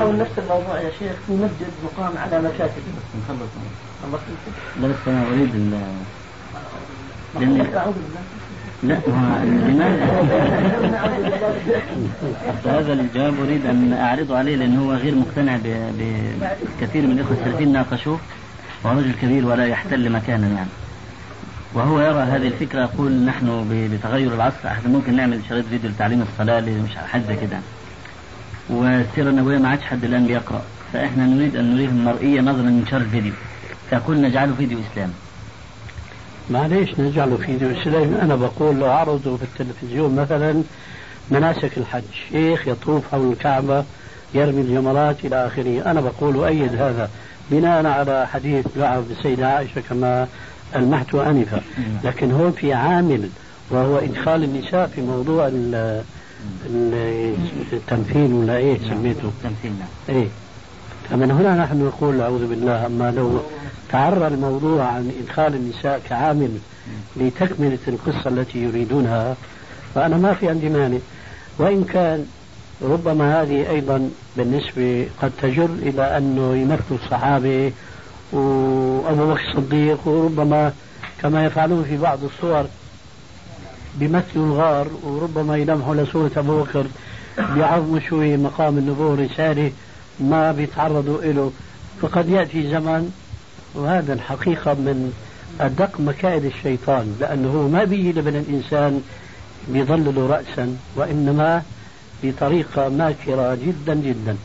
حول 0.00 0.18
نفس 0.18 0.30
الموضوع 0.38 0.80
يا 0.80 0.90
شيخ 0.98 1.12
في 1.26 1.32
مسجد 1.32 1.70
مقام 1.84 2.12
على 2.18 2.42
مكاتب 2.42 2.82
لا 4.80 4.88
بس 4.88 4.94
أنا 5.06 5.22
أريد 5.28 5.54
لأن 7.40 7.66
لا 8.82 8.98
لماذا؟ 9.44 10.04
هذا 12.64 12.92
الجواب 12.92 13.40
أريد 13.40 13.66
أن 13.66 13.92
أعرضه 13.92 14.38
عليه 14.38 14.56
لأنه 14.56 14.82
هو 14.84 14.92
غير 14.92 15.14
مقتنع 15.14 15.58
بكثير 15.64 17.06
من 17.06 17.12
الإخوة 17.12 17.36
السلفيين 17.40 17.72
ناقشوه 17.72 18.18
وهو 18.84 18.98
رجل 18.98 19.12
كبير 19.22 19.46
ولا 19.46 19.66
يحتل 19.66 20.12
مكانا 20.12 20.46
يعني. 20.46 20.68
وهو 21.74 22.00
يرى 22.00 22.22
هذه 22.22 22.46
الفكرة 22.46 22.80
يقول 22.80 23.12
نحن 23.12 23.66
بتغير 23.92 24.34
العصر 24.34 24.56
إحنا 24.66 24.88
ممكن 24.88 25.16
نعمل 25.16 25.40
شريط 25.48 25.64
فيديو 25.66 25.90
لتعليم 25.90 26.22
الصلاة 26.22 26.60
مش 26.60 26.96
حد 26.96 27.32
كده. 27.40 27.58
والسيرة 28.68 29.30
النبوية 29.30 29.58
ما 29.58 29.68
عادش 29.68 29.82
حد 29.82 30.04
الآن 30.04 30.26
بيقرأ. 30.26 30.62
فإحنا 30.92 31.26
نريد 31.26 31.56
أن 31.56 31.74
نريه 31.74 31.88
المرئية 31.88 32.40
نظرا 32.40 32.62
من 32.62 32.86
شر 32.90 32.96
الفيديو 32.96 33.32
فيقول 33.90 34.20
نجعله 34.20 34.54
فيديو 34.54 34.78
إسلام. 34.92 35.12
معليش 36.50 37.00
نجعله 37.00 37.36
فيديو 37.36 37.70
إسلام. 37.70 38.14
أنا 38.22 38.36
بقول 38.36 38.76
لو 38.76 38.90
عرضوا 38.90 39.36
في 39.36 39.42
التلفزيون 39.42 40.16
مثلا 40.16 40.62
مناسك 41.30 41.78
الحج. 41.78 42.02
شيخ 42.30 42.68
يطوف 42.68 43.10
حول 43.12 43.32
الكعبة 43.32 43.84
يرمي 44.34 44.60
الجمرات 44.60 45.24
إلى 45.24 45.46
آخره. 45.46 45.90
أنا 45.90 46.00
بقول 46.00 46.36
أؤيد 46.36 46.74
هذا. 46.74 47.10
بناء 47.50 47.86
على 47.86 48.26
حديث 48.32 48.66
لعب 48.76 49.04
السيدة 49.10 49.48
عائشة 49.48 49.82
كما 49.88 50.28
ألمحت 50.76 51.14
آنفا. 51.14 51.60
لكن 52.04 52.32
هون 52.32 52.52
في 52.52 52.72
عامل 52.72 53.28
وهو 53.70 53.98
إدخال 53.98 54.44
النساء 54.44 54.86
في 54.86 55.00
موضوع 55.00 55.50
التمثيل 57.72 58.32
ولا 58.32 58.56
إيه 58.56 58.78
سميته؟ 58.78 59.24
التمثيل 59.28 59.72
نعم. 59.78 60.16
إيه. 60.16 60.28
فمن 61.10 61.30
هنا 61.30 61.56
نحن 61.64 61.84
نقول 61.84 62.20
أعوذ 62.20 62.46
بالله 62.46 62.86
أما 62.86 63.10
لو 63.10 63.40
تعرى 63.90 64.26
الموضوع 64.26 64.84
عن 64.84 65.12
إدخال 65.24 65.54
النساء 65.54 66.00
كعامل 66.08 66.50
لتكملة 67.16 67.78
القصة 67.88 68.28
التي 68.28 68.58
يريدونها 68.58 69.36
فأنا 69.94 70.16
ما 70.16 70.34
في 70.34 70.48
عندي 70.48 70.68
مانع. 70.68 70.98
وإن 71.58 71.84
كان 71.84 72.26
ربما 72.82 73.42
هذه 73.42 73.70
أيضا 73.70 74.10
بالنسبة 74.36 75.06
قد 75.22 75.32
تجر 75.42 75.64
إلى 75.64 76.02
أنه 76.18 76.56
يمثلوا 76.56 76.98
الصحابة 77.04 77.72
وأبو 78.32 79.32
بكر 79.32 79.40
الصديق 79.48 80.08
وربما 80.08 80.72
كما 81.22 81.44
يفعلون 81.44 81.84
في 81.84 81.96
بعض 81.96 82.18
الصور 82.24 82.66
بيمثلوا 83.98 84.46
الغار 84.46 84.86
وربما 85.02 85.56
يلمحوا 85.56 85.94
لصورة 85.94 86.30
أبو 86.36 86.62
بكر 86.62 86.86
بيعظموا 87.54 88.00
شوي 88.08 88.36
مقام 88.36 88.78
النبوة 88.78 89.14
رسالة 89.14 89.72
ما 90.20 90.52
بيتعرضوا 90.52 91.22
له 91.22 91.52
فقد 92.02 92.28
يأتي 92.28 92.70
زمن 92.70 93.12
وهذا 93.74 94.12
الحقيقة 94.12 94.74
من 94.74 95.12
أدق 95.60 96.00
مكائد 96.00 96.44
الشيطان 96.44 97.16
لأنه 97.20 97.68
ما 97.72 97.84
بيجي 97.84 98.12
لبن 98.12 98.36
الإنسان 98.36 99.02
بيضلل 99.68 100.30
رأسا 100.30 100.76
وإنما 100.96 101.62
بطريقة 102.22 102.88
ماكرة 102.88 103.54
جدا 103.54 103.94
جدا. 103.94 104.36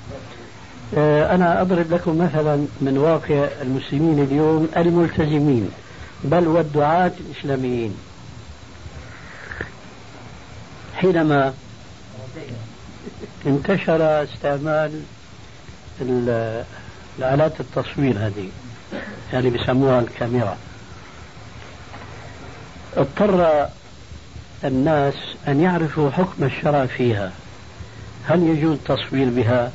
آه، 0.98 1.36
أنا 1.36 1.62
أضرب 1.62 1.94
لكم 1.94 2.18
مثلا 2.18 2.66
من 2.82 2.98
واقع 2.98 3.48
المسلمين 3.62 4.20
اليوم 4.20 4.68
الملتزمين 4.78 5.70
بل 6.24 6.48
والدعاة 6.48 7.12
الإسلاميين. 7.20 7.94
حينما 10.98 11.54
انتشر 13.46 14.24
استعمال 14.24 15.02
الآلات 16.02 17.60
التصوير 17.60 18.18
هذه 18.18 18.50
يعني 19.34 19.50
بيسموها 19.50 20.00
الكاميرا. 20.00 20.58
اضطر 22.98 23.68
الناس 24.64 25.14
أن 25.48 25.62
يعرفوا 25.62 26.10
حكم 26.10 26.44
الشرع 26.44 26.86
فيها. 26.86 27.32
هل 28.28 28.44
يجوز 28.44 28.78
التصوير 28.78 29.30
بها؟ 29.30 29.72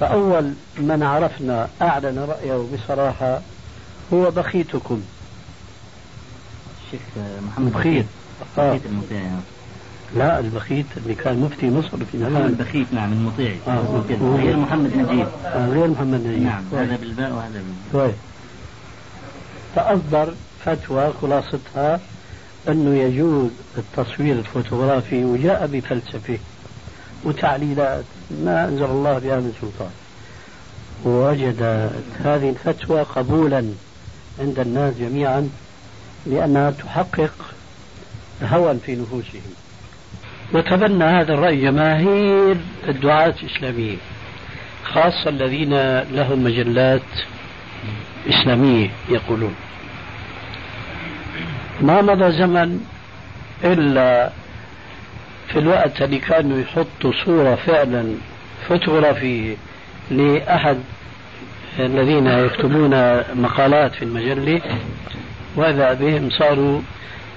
فأول 0.00 0.52
من 0.78 1.02
عرفنا 1.02 1.68
أعلن 1.82 2.18
رأيه 2.18 2.66
بصراحة 2.74 3.40
هو 4.12 4.30
بخيتكم. 4.30 5.02
الشيخ 6.84 7.00
محمد 7.46 7.72
بخيت. 7.72 8.06
آه. 8.58 8.78
لا 10.14 10.38
البخيت 10.40 10.86
اللي 10.96 11.14
كان 11.14 11.40
مفتي 11.40 11.70
مصر 11.70 12.04
في 12.12 12.18
زمان 12.18 12.44
البخيت 12.46 12.86
نعم 12.92 13.12
المطيعي 13.12 13.56
آه. 13.68 14.04
غير 14.36 14.56
محمد 14.56 14.96
نجيب. 14.96 15.26
آه 15.44 15.66
غير 15.68 15.88
محمد 15.88 16.20
نجيب. 16.26 16.42
نعم 16.42 16.64
هذا 16.72 16.96
بالباء 16.96 17.32
وهذا 17.32 17.62
بالباء. 17.92 18.06
طيب. 18.06 18.14
فأصدر 19.76 20.34
فتوى 20.64 21.12
خلاصتها 21.22 22.00
أنه 22.68 22.98
يجوز 22.98 23.50
التصوير 23.78 24.38
الفوتوغرافي 24.38 25.24
وجاء 25.24 25.66
بفلسفة 25.66 26.38
وتعليلات 27.24 28.04
ما 28.30 28.64
أنزل 28.64 28.84
الله 28.84 29.18
بها 29.18 29.36
من 29.36 29.52
سلطان. 29.60 29.90
ووجدت 31.04 32.02
هذه 32.24 32.50
الفتوى 32.50 33.02
قبولا 33.02 33.64
عند 34.40 34.58
الناس 34.58 34.94
جميعا 34.94 35.50
لأنها 36.26 36.70
تحقق 36.70 37.34
هوى 38.42 38.78
في 38.86 38.96
نفوسهم. 38.96 39.42
وتبنى 40.52 41.04
هذا 41.04 41.34
الرأي 41.34 41.60
جماهير 41.60 42.56
الدعاة 42.88 43.34
الإسلاميين 43.42 43.98
خاصة 44.84 45.30
الذين 45.30 46.00
لهم 46.00 46.44
مجلات 46.44 47.02
إسلامية 48.28 48.90
يقولون. 49.08 49.54
ما 51.80 52.02
مضى 52.02 52.32
زمن 52.32 52.80
إلا 53.64 54.30
في 55.48 55.58
الوقت 55.58 56.02
اللي 56.02 56.18
كانوا 56.18 56.58
يحطوا 56.60 57.12
صورة 57.24 57.54
فعلا 57.54 58.14
فوتوغرافية 58.68 59.56
لأحد 60.10 60.78
الذين 61.78 62.26
يكتبون 62.26 62.90
مقالات 63.34 63.94
في 63.94 64.02
المجلة 64.02 64.60
وإذا 65.56 65.92
بهم 65.92 66.30
صاروا 66.30 66.80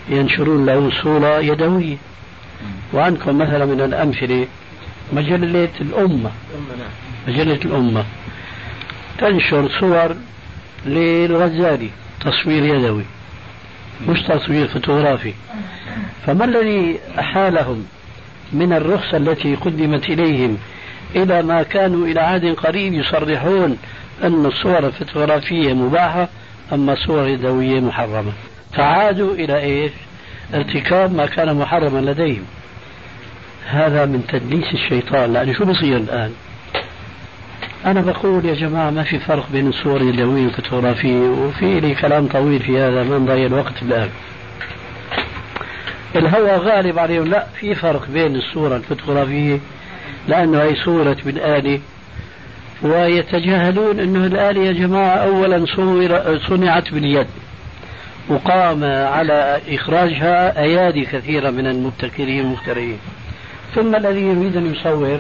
ينشرون 0.10 0.66
له 0.66 0.92
صورة 1.04 1.40
يدوية. 1.40 1.98
وعندكم 2.94 3.38
مثلا 3.38 3.66
من 3.66 3.82
الأمثلة 3.82 4.48
مجلة 5.14 5.70
الأمة. 5.82 6.32
مجلة 7.28 7.60
الأمة. 7.66 8.04
تنشر 9.18 9.70
صور 9.80 10.16
للغزالي 10.86 11.90
تصوير 12.22 12.76
يدوي 12.76 13.04
مش 14.08 14.22
تصوير 14.22 14.68
فوتوغرافي. 14.68 15.34
فما 16.26 16.46
الذي 16.46 17.00
أحالهم 17.20 17.86
من 18.54 18.74
الرخصة 18.74 19.18
التي 19.18 19.56
قدمت 19.56 20.10
إليهم 20.10 20.58
إلى 21.16 21.42
ما 21.42 21.64
كانوا 21.64 22.08
إلى 22.08 22.20
عهد 22.20 22.46
قريب 22.46 22.94
يصرحون 22.94 23.78
أن 24.24 24.46
الصور 24.46 24.78
الفوتوغرافية 24.80 25.74
مباحة 25.74 26.30
أما 26.74 26.94
الصور 26.94 27.24
اليدوية 27.24 27.80
محرمة؟ 27.80 28.32
فعادوا 28.74 29.34
إلى 29.34 29.60
إيش؟ 29.60 29.92
ارتكاب 30.54 31.14
ما 31.14 31.26
كان 31.26 31.56
محرما 31.56 32.12
لديهم. 32.12 32.46
هذا 33.66 34.06
من 34.06 34.28
تدليس 34.28 34.74
الشيطان. 34.74 35.34
لأن 35.34 35.54
شو 35.54 35.66
بصير 35.66 35.98
الآن؟ 35.98 36.32
أنا 37.86 38.02
بقول 38.02 38.46
يا 38.46 38.54
جماعة 38.54 38.90
ما 38.90 39.04
في 39.04 39.20
فرق 39.20 39.46
بين 39.52 39.68
الصور 39.68 40.02
اليدوية 40.02 40.44
والفوتوغرافية 40.44 41.20
وفي 41.20 41.80
لي 41.80 41.96
كلام 41.96 42.28
طويل 42.28 42.60
في 42.60 42.80
هذا 42.80 43.04
ما 43.04 43.18
نضيع 43.18 43.46
الوقت 43.46 43.82
الآن. 43.82 44.10
الهوى 46.16 46.52
غالب 46.52 47.00
عليهم. 47.00 47.28
لا 47.28 47.46
في 47.60 47.76
فرق 47.76 48.08
بين 48.10 48.36
الصورة 48.36 48.76
الفوتوغرافية 48.76 49.60
لأنه 50.28 50.62
هي 50.62 50.76
صورة 50.76 51.18
بالآلة 51.26 51.80
ويتجاهلون 52.82 54.00
أنه 54.00 54.26
الآلة 54.26 54.64
يا 54.64 54.72
جماعة 54.72 55.16
أولا 55.16 55.66
صنعت 56.48 56.94
باليد. 56.94 57.28
وقام 58.30 58.84
على 58.84 59.62
إخراجها 59.70 60.62
أيادي 60.62 61.06
كثيرة 61.06 61.50
من 61.50 61.68
المبتكرين 61.68 62.40
المخترعين 62.40 62.98
ثم 63.76 63.96
الذي 63.96 64.22
يريد 64.22 64.58
أن 64.58 64.74
يصور 64.74 65.20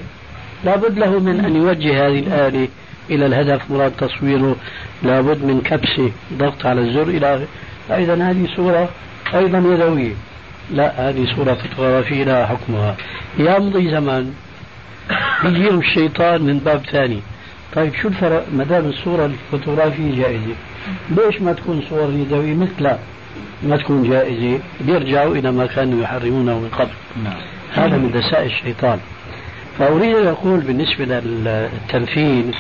لابد 0.63 1.00
له 1.00 1.19
من 1.19 1.45
أن 1.45 1.56
يوجه 1.56 2.08
هذه 2.08 2.19
الآلة 2.19 2.67
إلى 3.10 3.26
الهدف 3.26 3.72
مراد 3.72 3.91
تصويره 3.91 4.56
لابد 5.04 5.43
من 5.43 5.62
كبسه 5.62 6.12
ضغط 6.34 6.65
على 6.65 6.82
الزر 6.82 7.08
إلى 7.08 7.45
فإذا 7.89 8.30
هذه 8.30 8.48
صورة 8.56 8.89
أيضا 9.34 9.58
يدوية. 9.58 10.13
لا 10.72 11.10
هذه 11.10 11.36
صورة 11.36 11.54
فوتوغرافية 11.54 12.24
لها 12.24 12.45
حكمها. 12.45 12.95
يمضي 13.38 13.91
زمن 13.91 14.34
يجيهم 15.45 15.80
الشيطان 15.80 16.41
من 16.41 16.60
باب 16.60 16.86
ثاني. 16.91 17.22
طيب 17.76 17.95
شو 17.95 18.08
الفرق؟ 18.08 18.45
ما 18.54 18.63
دام 18.63 18.86
الصورة 18.86 19.26
الفوتوغرافية 19.26 20.15
جائزة. 20.15 20.56
ليش 21.10 21.42
ما 21.42 21.54
تكون 21.54 21.84
صور 21.89 22.12
يدوية 22.13 22.56
مثلها 22.56 23.00
ما 23.63 23.78
تكون 23.78 24.10
جائزة؟ 24.10 24.60
بيرجعوا 24.82 25.36
إلى 25.36 25.52
ما 25.52 25.65
كانوا 25.65 26.04
يحرمونه 26.04 26.60
من 26.60 26.70
قبل. 26.80 26.92
نعم. 27.24 27.34
هذا 27.74 27.98
من 27.98 28.12
دساء 28.12 28.46
الشيطان. 28.46 29.00
فأريد 29.80 30.15
أن 30.15 30.28
أقول 30.28 30.60
بالنسبة 30.60 31.06
للتمثيل 31.06 32.56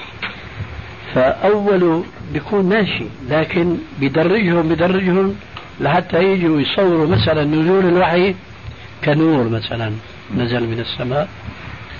فأول 1.15 2.03
بيكون 2.33 2.69
ماشي 2.69 3.05
لكن 3.29 3.77
بدرجهم 4.01 4.69
بدرجهم 4.69 5.35
لحتى 5.81 6.23
يجوا 6.23 6.61
يصوروا 6.61 7.07
مثلا 7.07 7.43
نزول 7.43 7.85
الوحي 7.85 8.35
كنور 9.05 9.49
مثلا 9.49 9.91
نزل 10.37 10.63
من 10.63 10.79
السماء. 10.79 11.29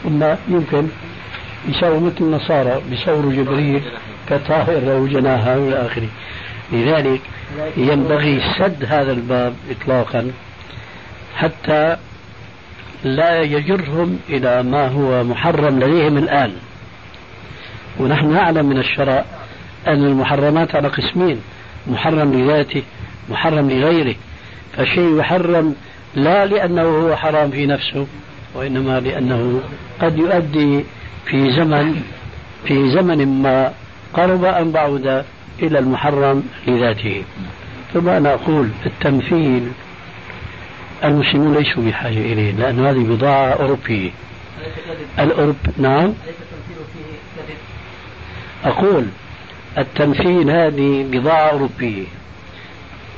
ثم 0.03 0.23
يمكن 0.49 0.87
يسووا 1.69 1.99
مثل 1.99 2.15
النصارى 2.21 2.81
بيصوروا 2.89 3.31
جبريل. 3.33 3.81
كطائر 4.29 4.79
له 4.79 5.07
جناها 5.07 5.57
والى 5.57 5.85
اخره 5.85 6.09
لذلك 6.71 7.21
ينبغي 7.77 8.41
سد 8.57 8.85
هذا 8.85 9.11
الباب 9.11 9.53
اطلاقا 9.69 10.31
حتى 11.35 11.97
لا 13.03 13.41
يجرهم 13.41 14.19
إلى 14.29 14.63
ما 14.63 14.87
هو 14.87 15.23
محرم 15.23 15.79
لديهم 15.79 16.17
الآن. 16.17 16.51
ونحن 17.99 18.33
نعلم 18.33 18.65
من 18.65 18.77
الشرع 18.77 19.25
أن 19.87 20.05
المحرمات 20.05 20.75
على 20.75 20.87
قسمين 20.87 21.41
محرم 21.87 22.33
لذاته 22.33 22.83
محرم 23.29 23.69
لغيره. 23.69 24.15
فشيء 24.77 25.19
يحرم 25.19 25.75
لا 26.15 26.45
لأنه 26.45 26.81
هو 26.81 27.15
حرام 27.15 27.51
في 27.51 27.65
نفسه 27.65 28.07
وإنما 28.55 28.99
لأنه 28.99 29.61
قد 30.01 30.17
يؤدي 30.17 30.85
في 31.25 31.51
زمن 31.51 32.01
في 32.65 32.91
زمن 32.91 33.41
ما 33.41 33.73
قرب 34.13 34.43
أم 34.45 34.71
بعد 34.71 35.25
إلى 35.61 35.79
المحرم 35.79 36.43
لذاته. 36.67 37.23
ثم 37.93 38.09
أنا 38.09 38.33
أقول 38.33 38.69
التمثيل 38.85 39.71
المسلمون 41.03 41.55
ليسوا 41.55 41.83
بحاجة 41.83 42.17
إليه 42.17 42.51
لأن 42.51 42.85
هذه 42.85 43.03
بضاعة 43.03 43.53
أوروبية. 43.53 44.11
الأوروب 45.19 45.55
نعم. 45.77 46.13
أقول 48.65 49.05
التمثيل 49.77 50.49
هذه 50.49 51.05
بضاعة 51.11 51.49
أوروبية. 51.49 52.05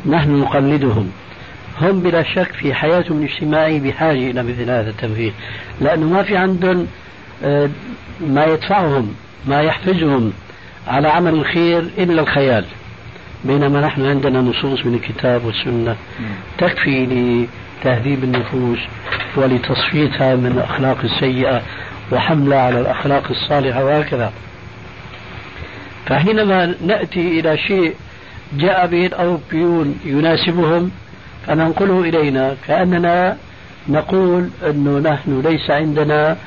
نحن 0.06 0.40
نقلدهم. 0.40 1.12
هم 1.82 2.00
بلا 2.00 2.24
شك 2.24 2.52
في 2.52 2.74
حياتهم 2.74 3.24
الاجتماعية 3.24 3.80
بحاجة 3.80 4.32
إلى 4.32 4.44
مثل 4.44 4.70
هذا 4.70 4.90
التمثيل. 4.90 5.34
لأنه 5.82 6.06
ما 6.10 6.24
في 6.24 6.38
عندهم 6.38 6.88
آه، 7.44 7.70
ما 8.22 8.46
يدفعهم 8.46 9.16
ما 9.46 9.62
يحفزهم 9.62 10.34
على 10.88 11.08
عمل 11.08 11.34
الخير 11.34 11.84
إلا 11.98 12.22
الخيال. 12.22 12.66
بينما 13.46 13.82
نحن 13.82 14.06
عندنا 14.06 14.42
نصوص 14.42 14.86
من 14.86 14.94
الكتاب 14.94 15.46
والسنة 15.46 15.96
تكفي 16.58 17.06
لتهذيب 17.06 18.24
النفوس 18.24 18.80
ولتصفيتها 19.36 20.36
من 20.36 20.52
الأخلاق 20.56 20.98
السيئة 21.04 21.62
وحملها 22.12 22.60
على 22.60 22.80
الأخلاق 22.80 23.24
الصالحة 23.30 23.86
وهكذا. 23.86 24.32
فحينما 26.06 26.76
نأتي 26.86 27.40
إلى 27.40 27.58
شيء 27.58 27.94
جاء 28.54 28.88
به 28.88 29.06
الأوروبيون 29.06 30.00
يناسبهم 30.06 30.92
فننقله 31.48 32.02
إلينا 32.02 32.56
كأننا 32.68 33.38
نقول 33.90 34.50
أنه 34.70 35.10
نحن 35.12 35.42
ليس 35.42 35.70
عندنا 35.70 36.38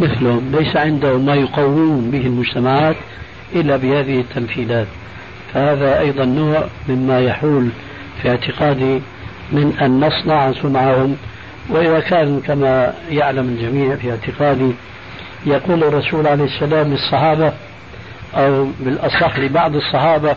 مثلهم 0.00 0.56
ليس 0.58 0.76
عندهم 0.76 1.26
ما 1.26 1.34
يقومون 1.34 2.10
به 2.10 2.26
المجتمعات 2.26 2.96
إلا 3.54 3.76
بهذه 3.76 4.20
التمثيلات. 4.20 4.86
فهذا 5.54 6.00
أيضا 6.00 6.24
نوع 6.24 6.64
مما 6.88 7.20
يحول 7.20 7.68
في 8.22 8.30
اعتقادي 8.30 9.00
من 9.52 9.76
أن 9.82 10.00
نصنع 10.00 10.52
صنعهم 10.52 11.16
وإذا 11.68 12.00
كان 12.00 12.40
كما 12.40 12.94
يعلم 13.10 13.48
الجميع 13.48 13.96
في 13.96 14.10
اعتقادي 14.10 14.72
يقول 15.46 15.84
الرسول 15.84 16.26
عليه 16.26 16.44
السلام 16.44 16.90
للصحابة 16.90 17.52
أو 18.34 18.68
بالأصح 18.80 19.38
لبعض 19.38 19.76
الصحابة 19.76 20.36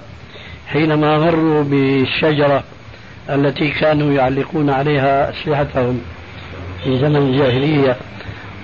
حينما 0.67 1.17
مروا 1.17 1.63
بالشجرة 1.63 2.63
التي 3.29 3.69
كانوا 3.69 4.13
يعلقون 4.13 4.69
عليها 4.69 5.29
أسلحتهم 5.29 6.01
في 6.83 6.97
زمن 6.97 7.15
الجاهلية 7.15 7.97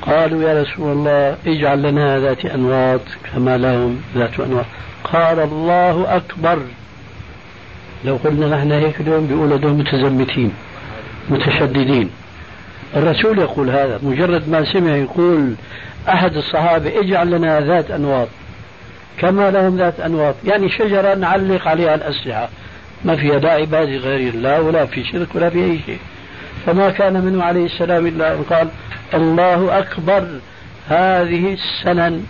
قالوا 0.06 0.50
يا 0.50 0.62
رسول 0.62 0.92
الله 0.92 1.38
اجعل 1.48 1.82
لنا 1.82 2.20
ذات 2.20 2.46
أنواط 2.46 3.02
كما 3.34 3.58
لهم 3.58 4.02
ذات 4.16 4.40
أنواط. 4.40 4.66
قال 5.04 5.40
الله 5.40 6.16
أكبر. 6.16 6.60
لو 8.06 8.16
قلنا 8.16 8.58
نحن 8.58 8.72
هيك 8.72 9.02
اليوم 9.02 9.28
بيقولوا 9.28 9.58
دول 9.58 9.72
متزمتين 9.72 10.54
متشددين. 11.30 12.10
الرسول 12.96 13.40
يقول 13.40 13.70
هذا 13.70 14.00
مجرد 14.04 14.50
ما 14.50 14.74
سمع 14.74 14.96
يقول 14.96 15.54
أحد 16.10 16.36
الصحابة 16.36 17.00
اجعل 17.00 17.32
لنا 17.32 17.62
ذات 17.62 17.92
أنواط 17.92 18.28
كما 19.18 19.52
لهم 19.52 19.78
ذات 19.78 20.00
أنواط. 20.00 20.36
يعني 20.46 20.70
شجرة 20.70 21.16
نعلق 21.16 21.68
عليها 21.68 21.96
الأسلحة. 21.96 22.50
ما 23.06 23.16
فيها 23.16 23.40
لا 23.40 23.52
عبادة 23.52 23.96
غير 23.98 24.34
الله 24.34 24.62
ولا 24.62 24.86
في 24.86 25.04
شرك 25.04 25.36
ولا 25.36 25.50
في 25.50 25.64
أي 25.64 25.80
شيء. 25.86 26.00
فما 26.66 26.90
كان 26.90 27.26
منه 27.26 27.44
عليه 27.44 27.66
السلام 27.66 28.08
إلا 28.08 28.34
أن 28.34 28.44
قال 28.44 28.68
الله 29.14 29.80
أكبر 29.80 30.28
هذه 30.90 31.54
السنن 31.54 32.26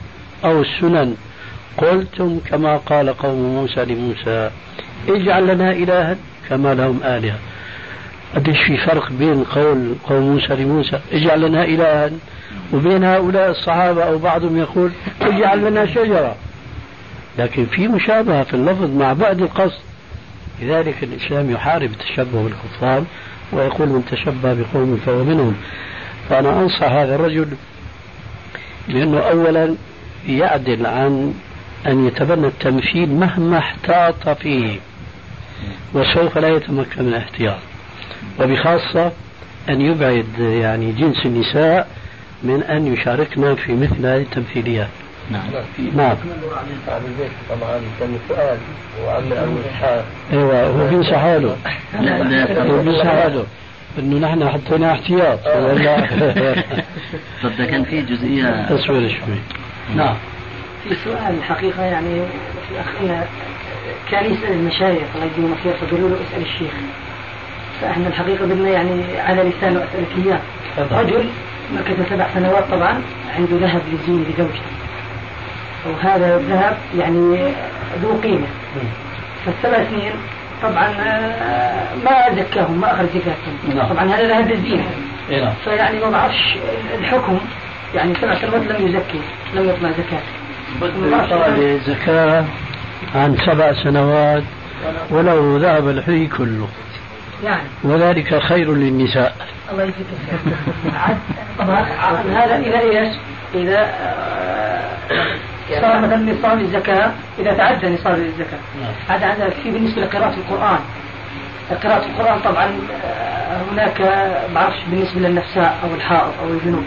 أو 0.46 0.62
السنن 0.62 1.16
قلتم 1.78 2.40
كما 2.46 2.78
قال 2.78 3.18
قوم 3.18 3.40
موسى 3.56 3.86
لموسى 3.86 4.52
اجعل 5.10 5.48
لنا 5.48 5.72
إلها 5.72 6.16
كما 6.50 6.74
لهم 6.74 7.00
آلهة. 7.04 7.38
قديش 8.36 8.58
في 8.58 8.78
فرق 8.78 9.12
بين 9.12 9.44
قول 9.44 9.96
قوم 10.10 10.22
موسى 10.22 10.56
لموسى 10.56 11.00
اجعل 11.12 11.42
لنا 11.42 11.64
إلها 11.64 12.10
وبين 12.74 13.04
هؤلاء 13.04 13.50
الصحابة 13.50 14.04
أو 14.04 14.18
بعضهم 14.18 14.58
يقول 14.58 14.92
اجعل 15.22 15.66
لنا 15.66 15.86
شجرة. 15.86 16.36
لكن 17.40 17.66
في 17.66 17.88
مشابهة 17.88 18.44
في 18.44 18.54
اللفظ 18.54 18.90
مع 18.98 19.14
بعد 19.14 19.42
القصد. 19.42 19.82
لذلك 20.62 21.04
الإسلام 21.04 21.52
يحارب 21.52 21.92
التشبه 21.92 22.44
بالكفار 22.44 23.04
ويقول 23.54 23.90
من 23.90 24.06
تشبه 24.12 24.54
بقوم 24.54 25.02
فهو 25.06 25.24
منهم 25.24 25.56
فأنا 26.30 26.60
أنصح 26.60 26.84
هذا 26.84 27.16
الرجل 27.16 27.48
لأنه 28.88 29.20
أولا 29.20 29.76
يعدل 30.28 30.86
عن 30.86 31.34
أن 31.88 32.08
يتبنى 32.08 32.48
التمثيل 32.48 33.10
مهما 33.10 33.58
احتاط 33.58 34.30
فيه 34.30 34.80
وسوف 35.94 36.38
لا 36.38 36.48
يتمكن 36.48 37.04
من 37.04 37.08
الاحتياط. 37.08 37.60
وبخاصة 38.40 39.12
أن 39.70 39.82
يبعد 39.82 40.26
يعني 40.40 40.92
جنس 40.92 41.26
النساء 41.26 41.88
من 42.44 42.64
أن 42.64 42.94
يشاركنا 42.94 43.56
في 43.56 43.74
مثل 43.74 44.06
هذه 44.06 44.22
التمثيليات. 44.22 44.90
نعم. 45.32 45.44
نعم. 45.96 46.16
طبعا 47.50 47.82
كان 48.00 48.18
سؤال 48.30 48.58
وعم 49.06 49.24
أيوه 50.32 50.68
هو 50.68 50.90
بينصح 50.90 51.16
حاله 51.18 51.58
هو 51.96 52.84
بينصح 52.84 53.06
حاله 53.06 53.46
إنه 54.00 54.18
نحن 54.28 54.50
حطينا 54.50 54.92
احتياط. 54.92 55.40
ولا 55.46 55.96
طب 57.44 57.52
ده 57.58 57.66
كان 57.66 57.84
في 57.84 58.02
جزئية. 58.02 58.66
تصوير 58.70 59.10
شوي. 59.10 59.36
نعم. 59.96 60.16
في 60.84 60.96
سؤال 61.04 61.36
الحقيقة 61.38 61.84
يعني 61.84 62.22
في 62.70 62.80
اخ 62.80 63.26
كان 64.12 64.34
يسأل 64.34 64.52
المشايخ 64.52 65.04
الله 65.16 65.26
يديهم 65.26 65.56
خير 65.64 65.74
فقالوا 65.74 66.10
له 66.10 66.16
اسأل 66.16 66.42
الشيخ. 66.42 66.74
فإحنا 67.82 68.08
الحقيقة 68.08 68.46
بدنا 68.46 68.70
يعني 68.70 69.20
على 69.20 69.44
لسانه 69.44 69.84
أسألك 69.84 70.26
إياه. 70.26 70.40
رجل 70.92 71.26
مكث 71.74 72.10
سبع 72.10 72.28
سنوات 72.34 72.64
طبعا 72.72 73.02
عنده 73.36 73.58
ذهب 73.58 73.82
للزين 73.92 74.24
لزوجته. 74.24 74.83
وهذا 75.86 76.36
الذهب 76.36 76.78
يعني 76.98 77.54
ذو 78.02 78.14
قيمة. 78.24 78.48
فالسبع 79.46 79.84
سنين 79.90 80.14
طبعا 80.64 80.88
آه، 81.00 81.96
ما 82.06 82.36
زكاهم 82.36 82.82
ما 82.82 82.94
أخذ 82.94 83.08
زكاتهم. 83.08 83.76
نعم. 83.76 83.90
طبعا 83.90 84.06
هذا 84.06 84.28
ذهب 84.28 84.52
الزينة 84.52 84.86
نعم. 85.32 85.54
فيعني 85.64 86.00
ما 86.00 86.10
بعرفش 86.10 86.56
الحكم. 87.00 87.40
يعني 87.96 88.14
سبع 88.22 88.36
سنوات 88.36 88.62
لم 88.62 88.88
يزكي 88.88 89.20
لم 89.56 89.70
يطلع 89.70 89.90
زكاة 89.92 90.22
زكاة 91.88 92.46
عن 93.16 93.38
سبع 93.46 93.74
سنوات 93.74 94.44
ولو 95.10 95.58
ذهب 95.58 95.90
الحي 95.90 96.28
كله. 96.28 96.68
يعني. 97.44 97.68
وذلك 97.84 98.40
خير 98.40 98.74
للنساء. 98.74 99.36
الله 99.72 99.84
يجزيك 99.84 100.08
هذا 102.34 102.58
إذا 102.58 102.80
إيش؟ 102.80 103.16
إذا 103.56 103.80
آه، 103.80 104.84
صار 105.82 106.02
مثلا 106.02 106.34
نصاب 106.34 106.60
الزكاة 106.60 107.12
إذا 107.40 107.54
تعدى 107.54 107.90
نصاب 107.90 108.16
الزكاة. 108.16 108.60
نعم. 108.82 108.94
هذا 109.08 109.28
هذا 109.28 109.50
في 109.50 109.72
بالنسبة 109.72 110.02
لقراءة 110.02 110.34
القرآن. 110.34 110.80
قراءة 111.84 112.06
القرآن 112.06 112.40
طبعا 112.40 112.66
آه، 113.06 113.62
هناك 113.72 114.02
بعرفش 114.56 114.80
بالنسبة 114.90 115.20
للنفساء 115.20 115.78
أو 115.84 115.96
الحائط 115.96 116.32
أو 116.44 116.50
الجنوب 116.50 116.84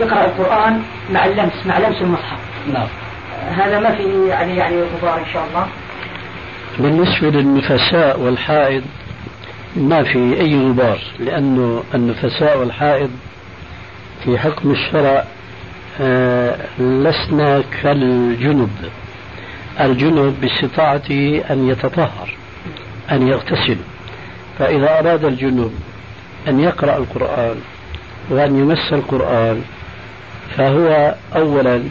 يقرأ 0.00 0.24
القرآن 0.24 0.82
مع 1.12 1.24
اللمس 1.24 1.66
مع 1.66 1.78
لمس 1.78 2.02
المصحف. 2.02 2.38
نعم. 2.72 2.86
هذا 3.56 3.80
ما 3.80 3.94
في 3.94 4.28
يعني 4.28 4.56
يعني 4.56 4.76
غبار 4.82 5.18
إن 5.18 5.32
شاء 5.32 5.44
الله. 5.50 5.66
بالنسبة 6.78 7.30
للنفساء 7.30 8.20
والحائض 8.20 8.82
ما 9.76 10.02
في 10.02 10.40
أي 10.40 10.68
غبار 10.68 10.98
لأنه 11.18 11.82
النفساء 11.94 12.58
والحائض 12.58 13.10
في 14.24 14.38
حكم 14.38 14.70
الشرع 14.70 15.10
آه، 15.10 15.24
لسنا 16.78 17.62
كالجنب. 17.82 18.76
الجنب 19.80 20.40
باستطاعته 20.40 21.42
أن 21.50 21.68
يتطهر 21.68 22.34
أن 23.10 23.28
يغتسل. 23.28 23.76
فإذا 24.58 24.98
أراد 24.98 25.24
الجنب 25.24 25.72
أن 26.48 26.60
يقرأ 26.60 26.96
القرآن 26.96 27.56
وأن 28.30 28.58
يمس 28.60 28.92
القرآن 28.92 29.62
فهو 30.56 31.14
أولا 31.36 31.82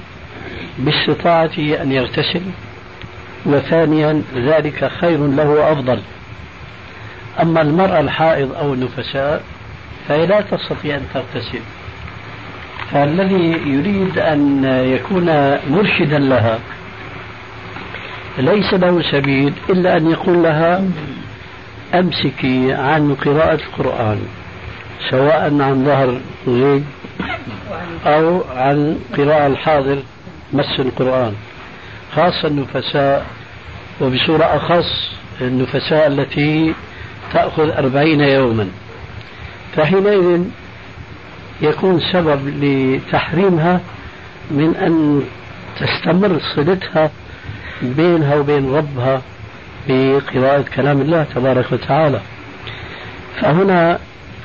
باستطاعته 0.77 1.81
أن 1.81 1.91
يغتسل 1.91 2.41
وثانيا 3.45 4.23
ذلك 4.35 4.91
خير 5.01 5.27
له 5.27 5.49
وأفضل. 5.49 5.99
أما 7.41 7.61
المرأة 7.61 7.99
الحائض 7.99 8.53
أو 8.53 8.73
النفساء 8.73 9.43
فهي 10.07 10.25
لا 10.27 10.41
تستطيع 10.41 10.95
أن 10.95 11.05
تغتسل. 11.13 11.61
فالذي 12.91 13.51
يريد 13.65 14.17
أن 14.17 14.63
يكون 14.65 15.25
مرشدا 15.69 16.19
لها. 16.19 16.59
ليس 18.37 18.73
له 18.73 19.01
سبيل 19.11 19.53
إلا 19.69 19.97
أن 19.97 20.11
يقول 20.11 20.43
لها 20.43 20.83
أمسكي 21.93 22.73
عن 22.73 23.15
قراءة 23.15 23.59
القرآن 23.67 24.19
سواء 25.09 25.43
عن 25.43 25.85
ظهر 25.85 26.19
غيب 26.47 26.83
أو 28.05 28.43
عن 28.55 28.99
قراءة 29.17 29.47
الحاضر 29.47 29.99
مس 30.53 30.79
القرآن 30.79 31.33
خاصة 32.15 32.47
النفساء 32.47 33.25
وبصورة 34.01 34.43
أخص 34.43 35.11
النفساء 35.41 36.07
التي 36.07 36.73
تأخذ 37.33 37.69
أربعين 37.69 38.21
يوما. 38.21 38.67
فحينئذ 39.75 40.43
يكون 41.61 42.01
سبب 42.11 42.39
لتحريمها 42.63 43.81
من 44.51 44.75
أن 44.75 45.23
تستمر 45.79 46.39
صلتها 46.55 47.11
بينها 47.81 48.35
وبين 48.35 48.75
ربها 48.75 49.21
بقراءة 49.87 50.65
كلام 50.75 51.01
الله 51.01 51.25
تبارك 51.35 51.71
وتعالى 51.71 52.21
فهنا 53.41 53.99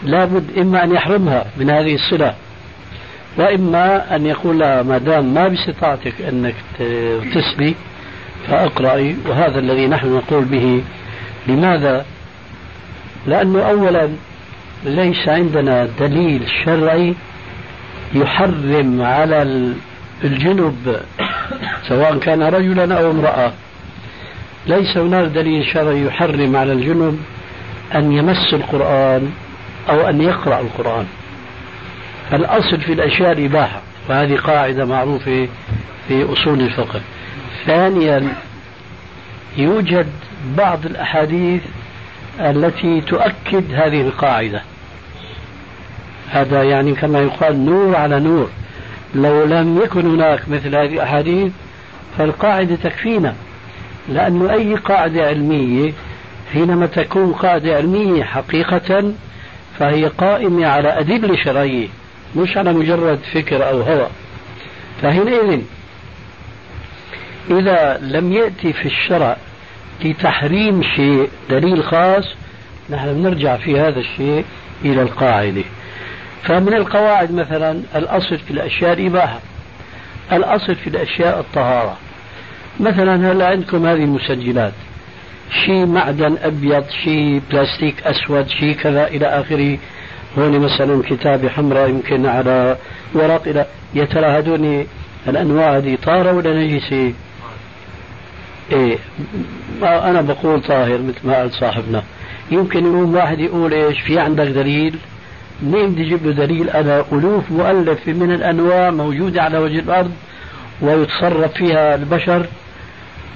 لابد 0.05 0.59
إما 0.59 0.85
أن 0.85 0.93
يحرمها 0.93 1.45
من 1.57 1.71
هذه 1.71 1.95
الصلة 1.95 2.35
وإما 3.37 4.17
أن 4.17 4.27
يقول 4.27 4.59
لها 4.59 4.83
ما 4.83 4.99
دام 4.99 5.35
ما 5.35 5.49
باستطاعتك 5.49 6.15
أنك 6.29 6.55
تسبي 7.35 7.75
فأقرأي 8.49 9.17
وهذا 9.29 9.59
الذي 9.59 9.87
نحن 9.87 10.15
نقول 10.15 10.45
به 10.45 10.83
لماذا؟ 11.47 12.05
لأنه 13.27 13.63
أولا 13.63 14.09
ليس 14.85 15.29
عندنا 15.29 15.89
دليل 16.01 16.43
شرعي 16.65 17.15
يحرم 18.15 19.03
على 19.03 19.73
الجنب 20.25 21.01
سواء 21.89 22.19
كان 22.19 22.43
رجلا 22.43 22.99
أو 22.99 23.11
امرأة. 23.11 23.53
ليس 24.67 24.97
هناك 24.97 25.29
دليل 25.29 25.67
شرعي 25.67 26.05
يحرم 26.05 26.57
على 26.57 26.73
الجنب 26.73 27.21
أن 27.95 28.13
يمس 28.13 28.55
القرآن 28.55 29.33
أو 29.91 30.09
أن 30.09 30.21
يقرأ 30.21 30.61
القرآن. 30.61 31.07
الأصل 32.33 32.81
في 32.81 32.93
الأشياء 32.93 33.33
الإباحة 33.33 33.81
وهذه 34.09 34.37
قاعدة 34.37 34.85
معروفة 34.85 35.49
في 36.09 36.33
أصول 36.33 36.61
الفقه. 36.61 37.01
ثانيا 37.67 38.29
يوجد 39.57 40.07
بعض 40.59 40.87
الأحاديث 40.87 41.63
التي 42.41 43.01
تؤكد 43.01 43.75
هذه 43.75 44.01
القاعدة. 44.01 44.63
هذا 46.31 46.63
يعني 46.63 46.93
كما 46.93 47.19
يقال 47.19 47.65
نور 47.65 47.97
على 47.97 48.21
نور. 48.21 48.51
لو 49.15 49.45
لم 49.45 49.81
يكن 49.85 50.07
هناك 50.07 50.49
مثل 50.49 50.77
هذه 50.77 50.95
الأحاديث 50.95 51.53
فالقاعدة 52.19 52.77
تكفينا. 52.77 53.35
لأن 54.09 54.47
أي 54.51 54.75
قاعدة 54.75 55.27
علمية 55.27 55.93
حينما 56.53 56.87
تكون 56.87 57.33
قاعدة 57.33 57.77
علمية 57.77 58.25
حقيقة 58.25 59.13
فهي 59.79 60.07
قائمة 60.07 60.67
على 60.67 60.89
أدلة 60.89 61.37
شرعية 61.37 61.89
مش 62.37 62.57
على 62.57 62.73
مجرد 62.73 63.19
فكر 63.35 63.69
أو 63.69 63.81
هوى. 63.81 64.09
فحينئذ 65.03 65.61
إذا 67.51 67.99
لم 68.03 68.33
يأتي 68.33 68.73
في 68.73 68.87
الشرع 68.87 69.37
لتحريم 70.05 70.83
شيء 70.83 71.29
دليل 71.51 71.85
خاص 71.85 72.25
نحن 72.91 73.15
بنرجع 73.15 73.57
في 73.57 73.81
هذا 73.81 74.01
الشيء 74.01 74.45
إلى 74.85 75.03
القاعدة. 75.03 75.63
فمن 76.45 76.75
القواعد 76.75 77.33
مثلا 77.33 77.81
الأصل 77.97 78.39
في 78.39 78.51
الأشياء 78.51 78.93
الإباحة 78.93 79.39
الأصل 80.33 80.75
في 80.75 80.87
الأشياء 80.87 81.41
الطهارة. 81.41 81.97
مثلا 82.81 83.33
هلا 83.33 83.47
عندكم 83.49 83.87
هذه 83.87 84.05
المسجلات؟ 84.05 84.73
شيء 85.65 85.87
معدن 85.87 86.37
أبيض 86.43 86.85
شيء 87.05 87.43
بلاستيك 87.51 88.07
أسود 88.07 88.49
شيء 88.49 88.73
كذا 88.75 89.07
إلى 89.07 89.27
آخره. 89.27 89.79
هون 90.39 90.59
مثلا 90.61 91.03
كتابة 91.03 91.49
حمراء 91.49 91.89
يمكن 91.89 92.27
على 92.27 92.77
ورق 93.15 93.49
إلى 93.49 93.67
يا 93.95 94.05
ترى 94.05 94.27
هذول 94.27 94.87
الأنواع 95.29 95.77
هذه 95.77 95.99
طاهرة 96.03 96.33
ولا 96.33 96.65
نجسة؟ 96.65 97.13
إيه 98.73 98.99
أنا 99.83 100.21
بقول 100.21 100.61
طاهر 100.63 100.99
مثل 100.99 101.19
ما 101.25 101.37
قال 101.37 101.53
صاحبنا. 101.53 102.03
يمكن 102.51 102.85
يقوم 102.87 103.15
واحد 103.15 103.41
يقول 103.41 103.75
إيش؟ 103.75 104.01
في 104.01 104.19
عندك 104.19 104.47
دليل؟ 104.47 104.99
منين 105.63 105.99
أجيب 105.99 106.27
له 106.27 106.33
دليل 106.33 106.71
أنا 106.71 107.05
ألوف 107.13 107.51
مؤلفه 107.51 108.13
من 108.13 108.33
الأنواع 108.33 108.91
موجودة 108.91 109.43
على 109.43 109.59
وجه 109.59 109.79
الأرض 109.79 110.13
ويتصرف 110.81 111.53
فيها 111.53 111.95
البشر. 111.95 112.47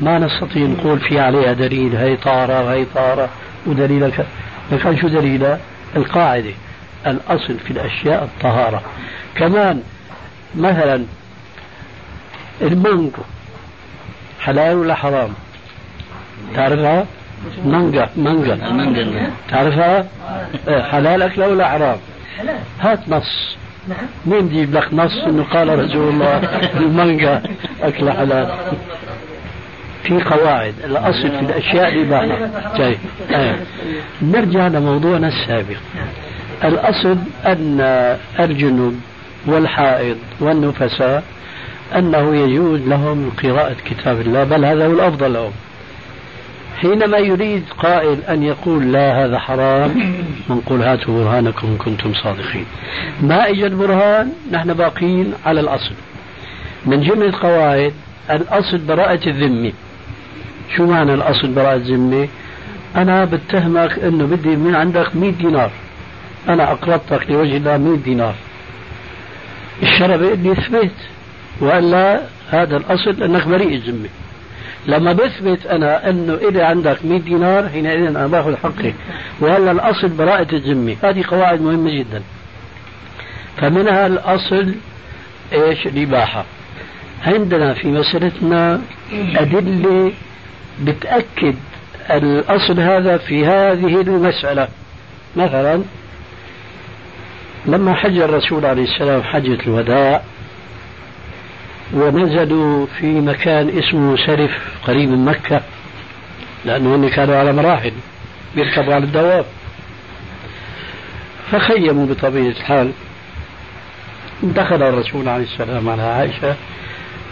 ما 0.01 0.19
نستطيع 0.19 0.67
نقول 0.67 1.01
في 1.01 1.21
عليها 1.21 1.53
دليل 1.53 1.97
هي 1.97 2.17
طارة 2.17 2.65
وهي 2.65 2.85
طارة 2.95 3.29
ودليل 3.67 4.13
لكن 4.73 4.97
شو 4.97 5.09
دليلها 5.09 5.59
القاعدة 5.97 6.53
الأصل 7.07 7.59
في 7.59 7.71
الأشياء 7.71 8.25
الطهارة. 8.25 8.83
كمان 9.35 9.83
مثلا 10.57 11.05
المانجو 12.63 13.23
حلال 14.41 14.77
ولا 14.77 14.95
حرام؟ 14.95 15.31
تعرفها؟ 16.55 17.07
مانجا 17.65 18.09
مانجا. 18.17 18.59
تعرفها؟ 19.51 20.07
إيه، 20.69 20.83
حلال 20.83 21.23
أكلها 21.23 21.47
ولا 21.47 21.69
حرام؟ 21.69 21.97
هات 22.81 23.09
نص. 23.09 23.57
نعم. 23.89 23.99
مين 24.27 24.49
بيجيب 24.49 24.75
لك 24.75 24.95
نص؟ 24.95 25.19
إنه 25.27 25.43
قال 25.43 25.79
رسول 25.79 26.09
الله. 26.09 26.37
المانجا 26.81 27.43
أكل 27.83 28.11
حلال. 28.11 28.49
في 30.03 30.23
قواعد. 30.23 30.75
الأصل 30.85 31.31
في 31.31 31.41
الأشياء 31.41 31.89
الاباحه 31.89 32.51
طيب 32.79 32.99
آه. 33.31 33.57
نرجع 34.23 34.67
لموضوعنا 34.67 35.29
السابق. 35.29 35.77
الأصل 36.65 37.17
أن 37.47 37.81
الجنوب 38.41 38.95
والحائض 39.47 40.17
والنفساء 40.41 41.23
أنه 41.97 42.37
يجوز 42.37 42.81
لهم 42.81 43.31
قراءة 43.43 43.77
كتاب 43.85 44.21
الله 44.21 44.45
بل 44.45 44.65
هذا 44.65 44.87
هو 44.87 44.93
الأفضل 44.93 45.33
لهم. 45.33 45.53
حينما 46.81 47.19
يريد 47.19 47.65
قائل 47.79 48.19
أن 48.29 48.43
يقول 48.43 48.93
لا 48.93 49.25
هذا 49.25 49.39
حرام 49.39 50.15
نقول 50.51 50.83
هاتوا 50.83 51.25
برهانكم 51.25 51.77
كنتم 51.79 52.15
صادقين. 52.15 52.67
ما 53.23 53.51
إجا 53.51 53.67
البرهان؟ 53.67 54.33
نحن 54.53 54.75
باقين 54.75 55.35
على 55.47 55.61
الأصل. 55.61 55.95
من 56.87 57.01
جملة 57.01 57.27
القواعد 57.27 57.93
الأصل 58.31 58.79
براءة 58.79 59.29
الذمة. 59.29 59.73
شو 60.77 60.87
معنى 60.87 61.15
الأصل 61.15 61.49
براءة 61.49 61.77
الذمة؟ 61.77 62.29
أنا 62.97 63.25
بتهمك 63.25 63.99
أنه 63.99 64.25
بدي 64.27 64.57
من 64.57 64.75
عندك 64.75 65.17
100 65.17 65.31
دينار. 65.31 65.71
أنا 66.49 66.73
أقرضتك 66.73 67.31
لوجه 67.31 67.57
الله 67.57 67.77
100 67.77 67.97
دينار. 67.97 68.35
الشرع 69.83 70.17
بيقول 70.17 70.39
لي 70.39 70.53
اثبت 70.53 70.95
والا 71.61 72.21
هذا 72.51 72.77
الأصل 72.77 73.23
إنك 73.23 73.47
بريء 73.47 73.75
الذمة. 73.75 74.09
لما 74.89 75.13
بثبت 75.13 75.67
أنا 75.67 76.11
إنه 76.11 76.35
الي 76.35 76.63
عندك 76.63 77.05
100 77.05 77.21
دينار 77.21 77.69
حينئذ 77.69 78.07
أنا 78.07 78.27
باخذ 78.27 78.57
حقي. 78.57 78.93
وهلا 79.41 79.71
الأصل 79.71 80.09
براءة 80.09 80.55
الذمة. 80.55 80.97
هذه 81.03 81.25
قواعد 81.29 81.61
مهمة 81.61 81.91
جدا. 81.91 82.23
فمنها 83.57 84.07
الأصل 84.07 84.75
إيش؟ 85.53 85.87
الإباحة. 85.87 86.45
عندنا 87.27 87.75
في 87.75 87.89
مسألتنا 87.89 88.81
أدلة 89.13 90.13
بتأكد 90.83 91.55
الأصل 92.11 92.81
هذا 92.81 93.17
في 93.17 93.47
هذه 93.47 94.01
المسألة. 94.01 94.69
مثلا 95.37 95.83
لما 97.67 97.95
حج 97.95 98.19
الرسول 98.19 98.67
عليه 98.67 98.85
السلام 98.85 99.23
حجة 99.23 99.59
الوداع 99.67 100.23
ونزلوا 101.93 102.87
في 102.99 103.07
مكان 103.07 103.79
اسمه 103.79 104.17
سرف 104.27 104.51
قريب 104.87 105.09
من 105.09 105.25
مكة 105.25 105.61
لأنه 106.65 107.09
كانوا 107.09 107.37
على 107.37 107.53
مراحل 107.53 107.93
بيركبوا 108.55 108.95
على 108.95 109.05
الدواب. 109.05 109.45
فخيموا 111.53 112.07
بطبيعة 112.07 112.51
الحال. 112.51 112.93
دخل 114.43 114.83
الرسول 114.83 115.29
عليه 115.29 115.45
السلام 115.45 115.89
على 115.89 116.03
عائشة 116.03 116.57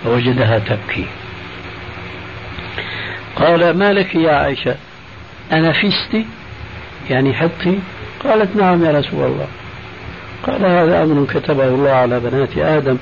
فوجدها 0.04 0.58
تبكي. 0.58 1.06
قال 3.36 3.78
ما 3.78 3.92
لك 3.92 4.14
يا 4.14 4.32
عائشة؟ 4.32 4.74
أنفستي 5.52 6.26
يعني 7.10 7.34
حطي 7.34 7.78
قالت 8.24 8.56
نعم 8.56 8.84
يا 8.84 8.90
رسول 8.90 9.24
الله. 9.24 9.46
قال 10.46 10.64
هذا 10.64 11.02
أمر 11.02 11.26
كتبه 11.26 11.68
الله 11.68 11.90
على 11.90 12.20
بنات 12.20 12.58
آدم. 12.58 12.98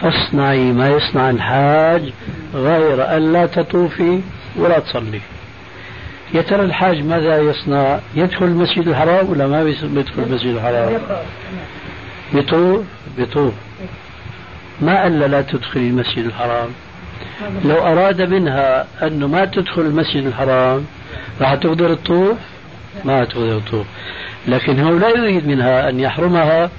فاصنعي 0.00 0.72
ما 0.72 0.88
يصنع 0.88 1.30
الحاج 1.30 2.12
غير 2.54 3.16
أن 3.16 3.32
لا 3.32 3.46
تطوفي 3.46 4.20
ولا 4.56 4.78
تصلي. 4.78 5.20
يا 6.34 6.42
ترى 6.42 6.62
الحاج 6.62 7.02
ماذا 7.02 7.38
يصنع؟ 7.38 7.98
يدخل 8.14 8.44
المسجد 8.44 8.88
الحرام 8.88 9.30
ولا 9.30 9.46
ما 9.46 9.64
بيدخل 9.64 10.22
المسجد 10.22 10.54
الحرام؟ 10.54 11.00
بيطوف. 12.32 12.84
بيطوف. 13.16 13.54
ما 14.80 15.02
قال 15.02 15.18
لا 15.18 15.42
تدخلي 15.42 15.88
المسجد 15.88 16.24
الحرام؟ 16.24 16.68
لو 17.64 17.76
أراد 17.76 18.22
منها 18.22 18.86
أنه 19.02 19.28
ما 19.28 19.44
تدخل 19.44 19.82
المسجد 19.82 20.26
الحرام 20.26 20.84
راح 21.40 21.54
تقدر 21.54 21.94
تطوف 21.94 22.36
ما 23.04 23.24
تقدر 23.24 23.60
تطوف 23.60 23.86
لكن 24.48 24.80
هو 24.80 24.96
لا 24.98 25.08
يريد 25.08 25.46
منها 25.46 25.88
أن 25.88 26.00
يحرمها 26.00 26.70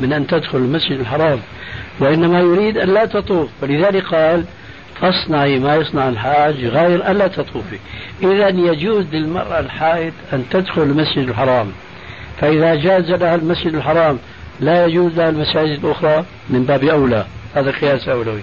من 0.00 0.12
أن 0.12 0.26
تدخل 0.26 0.58
المسجد 0.58 1.00
الحرام. 1.00 1.38
وإنما 2.00 2.40
يريد 2.40 2.78
أن 2.78 2.88
لا 2.88 3.04
تطوف. 3.04 3.48
ولذلك 3.62 4.14
قال 4.14 4.44
فاصنعي 5.00 5.58
ما 5.58 5.74
يصنع 5.74 6.08
الحاج 6.08 6.64
غير 6.64 7.10
ألا 7.10 7.26
تطوفي. 7.26 7.78
إذا 8.22 8.48
يجوز 8.48 9.04
للمرأة 9.12 9.60
الحائض 9.60 10.12
أن 10.32 10.44
تدخل 10.50 10.82
المسجد 10.82 11.28
الحرام. 11.28 11.72
فإذا 12.40 12.74
جاز 12.74 13.10
لها 13.10 13.34
المسجد 13.34 13.74
الحرام 13.74 14.18
لا 14.60 14.86
يجوز 14.86 15.16
لها 15.16 15.28
المساجد 15.28 15.84
الأخرى 15.84 16.24
من 16.50 16.64
باب 16.64 16.84
أولى. 16.84 17.24
هذا 17.54 17.70
قياس 17.70 18.08
أولوي. 18.08 18.42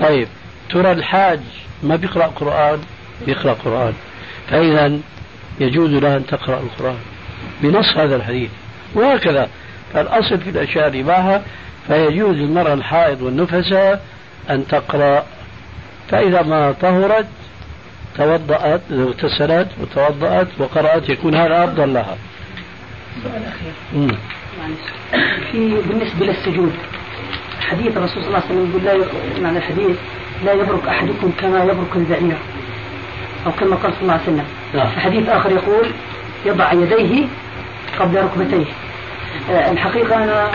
طيب 0.00 0.28
ترى 0.70 0.92
الحاج 0.92 1.40
ما 1.82 1.96
بيقرأ 1.96 2.26
قرآن؟ 2.26 2.78
بيقرأ 3.26 3.52
قرآن. 3.52 3.92
فإذا 4.50 4.98
يجوز 5.60 5.90
لها 5.90 6.16
أن 6.16 6.26
تقرأ 6.26 6.60
القرآن. 6.60 6.98
بنص 7.62 7.96
هذا 7.96 8.16
الحديث. 8.16 8.50
وهكذا. 8.94 9.48
فالأصل 9.92 10.38
في 10.38 10.50
الأشياء 10.50 10.88
الإباحة 10.88 11.42
فيجوز 11.90 12.36
للمرأة 12.36 12.72
الحائض 12.72 13.22
والنفساء 13.22 14.04
أن 14.50 14.66
تقرأ 14.66 15.24
فإذا 16.10 16.42
ما 16.42 16.72
طهرت 16.72 17.26
توضأت 18.16 18.80
اغتسلت 18.92 19.68
وتوضأت 19.80 20.48
وقرأت 20.58 21.08
يكون 21.08 21.34
هذا 21.34 21.64
أفضل 21.64 21.94
لها. 21.94 22.16
سؤال 23.22 23.42
أخير. 23.42 24.16
في 25.52 25.80
بالنسبة 25.88 26.26
للسجود 26.26 26.72
حديث 27.60 27.96
الرسول 27.96 28.22
صلى 28.22 28.26
الله 28.26 28.42
عليه 28.42 28.46
وسلم 28.46 28.70
يقول 28.70 28.84
لا 28.84 29.06
معنى 29.42 29.58
الحديث 29.58 29.96
لا 30.44 30.52
يبرك 30.52 30.88
أحدكم 30.88 31.32
كما 31.40 31.64
يبرك 31.64 31.96
البعير 31.96 32.36
أو 33.46 33.52
كما 33.52 33.76
قال 33.76 33.92
صلى 33.92 34.02
الله 34.02 34.12
عليه 34.12 34.22
وسلم. 34.22 34.44
نعم. 34.74 34.86
في 34.86 35.00
حديث 35.00 35.28
آخر 35.28 35.50
يقول 35.50 35.90
يضع 36.46 36.72
يديه 36.72 37.26
قبل 37.98 38.22
ركبتيه. 38.22 38.72
آه، 39.50 39.70
الحقيقة 39.70 40.24
أنا 40.24 40.50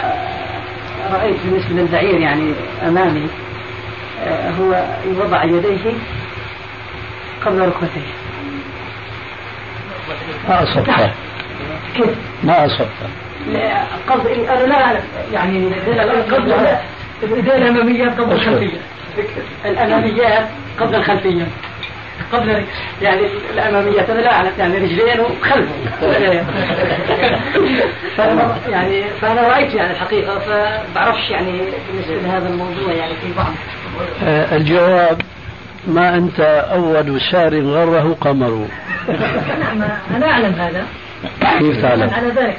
رأيت 1.14 1.36
بالنسبة 1.46 1.70
للبعير 1.76 2.20
يعني 2.20 2.54
أمامي 2.88 3.28
آه، 4.24 4.50
هو 4.52 4.86
وضع 5.20 5.44
يديه 5.44 5.94
قبل 7.46 7.60
ركبتيه. 7.60 8.14
ما 10.50 10.64
أصبت 10.64 10.90
كيف؟ 11.96 12.10
ما 12.44 12.66
أصبت 12.66 12.88
قصد 14.10 14.28
أنا 14.28 14.66
لا 14.66 14.86
أعرف 14.86 15.04
يعني 15.34 15.68
قبل 16.32 16.54
الإيدين 17.24 17.52
الأماميات 17.52 18.20
قبل 18.20 18.32
الخلفية. 18.32 18.78
الأماميات 19.66 20.48
قبل 20.80 20.96
الخلفية. 20.96 21.48
قبل 22.34 22.64
يعني 23.02 23.22
الاماميات 23.54 24.10
أنا 24.10 24.20
لا 24.20 24.34
أعرف 24.34 24.58
يعني 24.60 24.78
رجلين 24.78 25.20
وخلف. 25.20 25.70
فأنا 28.18 28.56
يعني 28.70 29.04
فأنا 29.22 29.42
رأيت 29.42 29.74
يعني 29.74 29.92
الحقيقة 29.92 30.40
فبعرفش 30.40 31.30
يعني 31.30 31.52
بالنسبة 31.92 32.16
لهذا 32.16 32.50
الموضوع 32.50 32.94
يعني 32.94 33.14
في 33.14 33.34
بعض. 33.38 33.54
آه، 34.24 34.56
الجواب 34.56 35.22
ما 35.88 36.16
أنت 36.18 36.40
أول 36.72 37.22
سار 37.32 37.62
غره 37.62 38.18
قمر 38.22 38.68
نعم 39.60 39.84
أنا 40.16 40.32
أعلم 40.32 40.54
هذا. 40.54 40.84
كيف 41.60 41.82
تعلم؟ 41.82 42.10
على 42.14 42.28
ذلك 42.28 42.58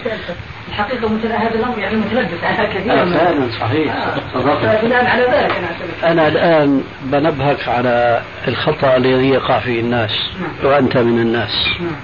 الحقيقة 0.68 1.08
مثل 1.08 1.32
هذا 1.32 1.54
الأمر 1.54 1.78
يعني 1.78 1.96
متلبس 1.96 2.44
على 2.44 2.66
كثير 2.66 2.92
آه 2.92 3.04
فعلا 3.04 3.48
صحيح. 3.60 3.94
آه. 3.94 4.82
بناء 4.82 5.06
على 5.06 5.22
ذلك 5.22 5.56
أنا 6.04 6.12
أنا 6.12 6.28
الآن 6.28 6.84
بنبهك 7.02 7.68
على 7.68 8.22
الخطأ 8.48 8.96
الذي 8.96 9.28
يقع 9.28 9.60
فيه 9.60 9.80
الناس 9.80 10.10
نعم. 10.40 10.72
وأنت 10.72 10.96
من 10.96 11.18
الناس. 11.18 11.50
نعم. 11.80 11.96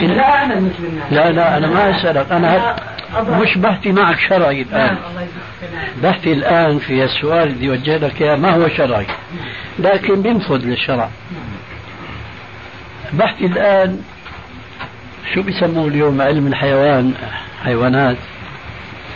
لا 0.00 0.44
أنا 0.44 0.54
مثل 0.54 0.84
الناس. 0.84 1.12
لا 1.12 1.32
لا 1.32 1.56
أنا 1.56 1.66
ما 1.66 1.96
أسألك. 1.96 2.32
أنا 2.32 2.76
مش 3.16 3.58
بحثي 3.58 3.92
معك 3.92 4.18
شرعي 4.28 4.62
الآن. 4.62 4.94
نعم، 4.94 4.96
بحثي 6.02 6.32
الآن 6.32 6.78
في 6.78 7.04
السؤال 7.04 7.48
اللي 7.48 7.70
وجه 7.70 7.96
لك 7.96 8.22
ما 8.22 8.54
هو 8.54 8.68
شرعي؟ 8.68 9.06
لكن 9.78 10.22
بينفذ 10.22 10.64
للشرع. 10.64 11.08
بحثي 13.12 13.46
الآن 13.46 14.00
شو 15.34 15.42
بيسموه 15.42 15.88
اليوم؟ 15.88 16.20
علم 16.22 16.46
الحيوان 16.46 17.14
حيوانات. 17.64 18.16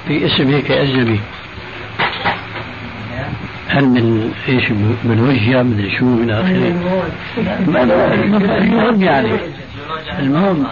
في 0.09 0.27
اسم 0.27 0.49
هيك 0.49 0.71
أجنبي. 0.71 1.21
علم 3.71 4.33
إيش 4.49 4.65
بالوجه 5.05 5.63
مدري 5.63 5.91
شو 5.99 6.05
من 6.05 6.31
آخره. 6.31 6.75
المهم 8.59 9.03
يعني. 9.03 9.31
المهم 10.19 10.67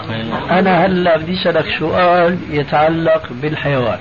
أنا 0.51 0.87
هلأ 0.87 1.17
بدي 1.17 1.35
أسألك 1.41 1.67
سؤال 1.79 2.39
يتعلق 2.51 3.29
بالحيوان. 3.43 3.99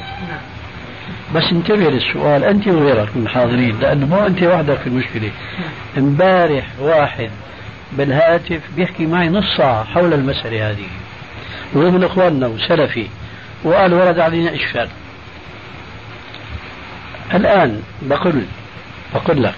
بس 1.35 1.43
انتبه 1.51 1.89
للسؤال 1.89 2.43
أنت 2.43 2.67
وغيرك 2.67 3.09
من 3.15 3.23
الحاضرين 3.23 3.79
لأنه 3.81 4.05
مو 4.05 4.25
أنت 4.25 4.43
وحدك 4.43 4.77
في 4.77 4.87
المشكلة. 4.87 5.31
امبارح 5.97 6.65
واحد 6.79 7.29
بالهاتف 7.91 8.61
بيحكي 8.75 9.05
معي 9.05 9.29
نص 9.29 9.57
ساعة 9.57 9.83
حول 9.83 10.13
المسألة 10.13 10.69
هذه. 10.69 10.87
وهو 11.73 11.91
من 11.91 12.03
إخواننا 12.03 12.47
وسلفي 12.47 13.07
وقال 13.63 13.93
ورد 13.93 14.19
علينا 14.19 14.55
اشكال 14.55 14.87
الآن 17.33 17.81
بقول 18.01 18.43
بقول 19.15 19.43
لك 19.43 19.55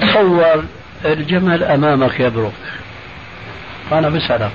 تصور 0.00 0.64
الجمل 1.04 1.64
أمامك 1.64 2.20
يبرك 2.20 2.52
أنا 3.92 4.08
بسألك 4.08 4.50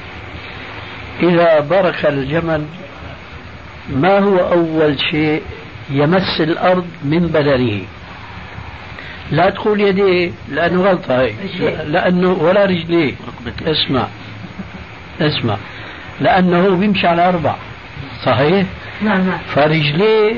إذا 1.23 1.59
برك 1.59 2.05
الجمل 2.05 2.65
ما 3.89 4.19
هو 4.19 4.37
أول 4.37 4.99
شيء 5.11 5.41
يمس 5.89 6.41
الأرض 6.41 6.87
من 7.03 7.27
بدنه؟ 7.27 7.81
لا 9.31 9.49
تقول 9.49 9.81
يديه 9.81 10.31
لأنه 10.49 10.81
غلطة 10.81 11.21
هي 11.21 11.33
لأنه 11.85 12.31
ولا 12.31 12.65
رجليه 12.65 13.13
اسمع 13.65 14.07
اسمع. 15.21 15.57
لأنه 16.21 16.75
بيمشي 16.75 17.07
على 17.07 17.29
أربع. 17.29 17.55
صحيح؟ 18.25 18.65
نعم 19.01 19.27
نعم. 19.27 19.39
فرجليه 19.55 20.35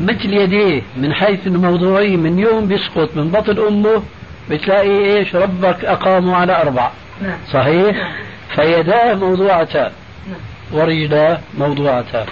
مثل 0.00 0.32
يديه 0.32 0.82
من 0.96 1.14
حيث 1.14 1.46
الموضوعي 1.46 2.16
من 2.16 2.38
يوم 2.38 2.66
بيسقط 2.66 3.16
من 3.16 3.28
بطن 3.30 3.66
أمه 3.66 4.02
بتلاقي 4.50 5.16
إيش؟ 5.16 5.34
ربك 5.34 5.84
أقامه 5.84 6.36
على 6.36 6.62
أربع. 6.62 6.90
نعم. 7.22 7.38
صحيح؟ 7.52 7.96
نعم. 7.96 8.12
فيداه 8.54 9.14
موضوعتان 9.14 9.90
نعم. 10.30 10.40
ورجلاه 10.72 11.40
موضوعتان 11.58 12.26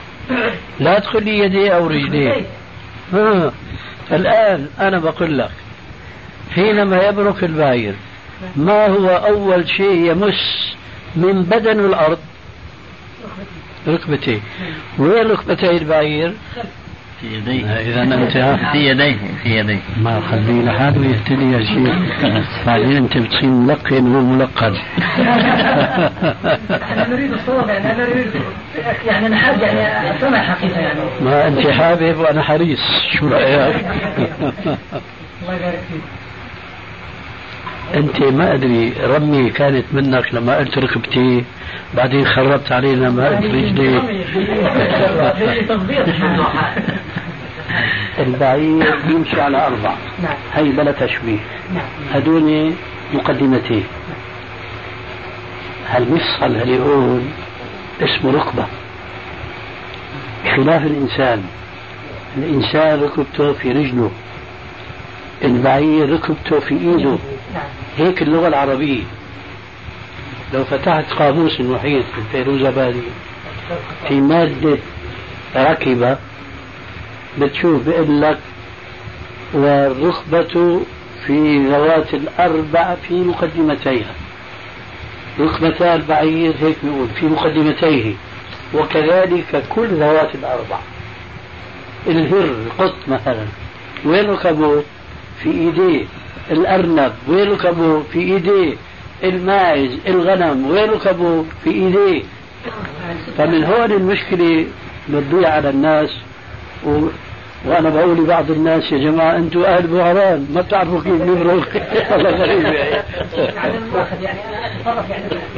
لا 0.80 0.98
تقول 0.98 1.24
لي 1.24 1.38
يديه 1.38 1.70
أو 1.70 1.86
رجليه. 1.86 2.42
ها. 3.12 3.52
الآن 4.12 4.68
أنا 4.80 4.98
بقول 4.98 5.38
لك 5.38 5.50
حينما 6.54 7.08
يبرك 7.08 7.44
البعير 7.44 7.94
ما 8.56 8.86
هو 8.86 9.08
أول 9.08 9.68
شيء 9.68 10.10
يمس 10.10 10.74
من 11.16 11.42
بدن 11.42 11.80
الأرض؟ 11.80 12.18
ركبتيه 13.88 14.38
وين 14.98 15.26
ركبتي 15.26 15.70
البعير؟ 15.70 16.32
في 17.20 17.26
يديه 17.36 17.66
إذا 17.66 18.02
أنت 18.02 18.14
في 18.72 18.78
يديه 18.78 19.16
في 19.42 19.58
يديه 19.58 19.78
ما 20.02 20.20
خليه 20.30 20.62
لحاله 20.62 21.06
يهتدي 21.06 21.52
يا 21.52 21.64
شيخ. 21.64 21.94
بعدين 22.66 22.96
أنت 22.96 23.16
بتصير 23.16 23.48
ملقن 23.48 24.16
وملقن. 24.16 24.74
إحنا 26.82 27.08
نريد 27.08 27.32
الصواب 27.32 27.68
يعني 27.68 27.92
أنا 27.92 28.08
نريد 28.08 28.30
يعني 29.06 29.26
أنا 29.26 29.36
حابب 29.36 29.62
يعني 29.62 30.18
أسمع 30.18 30.42
حقيقة 30.42 30.80
يعني. 30.80 31.00
ما 31.20 31.48
أنت 31.48 31.66
حابب 31.66 32.18
وأنا 32.18 32.42
حريص. 32.42 32.80
شو 33.12 33.28
رأيك؟ 33.28 33.48
الله 35.42 35.54
يبارك 35.54 35.80
فيك. 35.92 36.23
أنت 37.94 38.22
ما 38.22 38.54
أدري 38.54 38.92
رمي 39.04 39.50
كانت 39.50 39.84
منك 39.92 40.34
لما 40.34 40.56
قلت 40.56 40.78
ركبتي 40.78 41.44
بعدين 41.96 42.26
خربت 42.26 42.72
علينا 42.72 43.10
ما 43.10 43.28
قلت 43.28 43.44
رجلي 43.44 44.02
البعير 48.26 48.96
بيمشي 49.06 49.40
على 49.40 49.66
أربع. 49.66 49.94
هي 50.54 50.70
بلا 50.70 50.92
تشبيه. 50.92 51.38
هدول 52.12 52.72
مقدمتين 53.14 53.84
هالمفصل 55.90 56.44
اللي 56.56 56.78
هون 56.78 57.32
اسمه 58.02 58.32
ركبة. 58.32 58.66
خلاف 60.56 60.82
الإنسان. 60.82 61.42
الإنسان 62.36 63.00
ركبته 63.00 63.52
في 63.52 63.72
رجله. 63.72 64.10
البعير 65.44 66.12
ركبته 66.12 66.58
في 66.60 66.74
إيده. 66.74 67.18
هيك 67.96 68.22
اللغة 68.22 68.48
العربية. 68.48 69.02
لو 70.54 70.64
فتحت 70.64 71.12
قاموس 71.12 71.60
المحيط 71.60 72.04
في 72.04 72.18
الفيروزابادي 72.18 73.02
في 74.08 74.20
مادة 74.20 74.78
ركبة 75.56 76.18
بتشوف 77.38 77.82
بيقول 77.86 78.20
لك 78.22 78.38
والركبة 79.52 80.80
في 81.26 81.66
ذوات 81.68 82.14
الأربع 82.14 82.94
في 83.08 83.14
مقدمتيها. 83.14 84.14
ركبتا 85.40 85.94
البعير 85.94 86.54
هيك 86.60 86.76
بيقول 86.82 87.08
في 87.20 87.26
مقدمتيه 87.26 88.14
وكذلك 88.74 89.64
كل 89.68 89.86
ذوات 89.88 90.34
الأربع. 90.34 90.78
الهر 92.06 92.44
القط 92.44 92.94
مثلا. 93.08 93.46
وين 94.04 94.30
ركبه 94.30 94.82
في 95.42 95.50
إيديه. 95.50 96.04
الأرنب 96.50 97.12
وين 97.28 97.50
ركبه 97.50 98.02
في 98.12 98.18
ايديه 98.18 98.74
الماعز 99.24 99.90
الغنم 100.06 100.70
وين 100.70 100.90
ركبه 100.90 101.44
في 101.64 101.70
ايديه 101.70 102.22
فمن 103.38 103.64
هون 103.64 103.92
المشكلة 103.92 104.66
بتضيع 105.08 105.48
على 105.50 105.70
الناس. 105.70 106.10
وأنا 107.66 107.90
بقول 107.90 108.16
لبعض 108.24 108.50
الناس 108.50 108.92
يا 108.92 108.98
جماعة 108.98 109.36
أنتم 109.36 109.64
أهل 109.64 109.86
بوهران 109.86 110.46
ما 110.54 110.60
بتعرفوا 110.60 111.00
كيف 111.00 111.22
نبرق 111.22 111.68
والله 112.10 112.30
غريب 112.30 112.64
يعني 112.64 112.98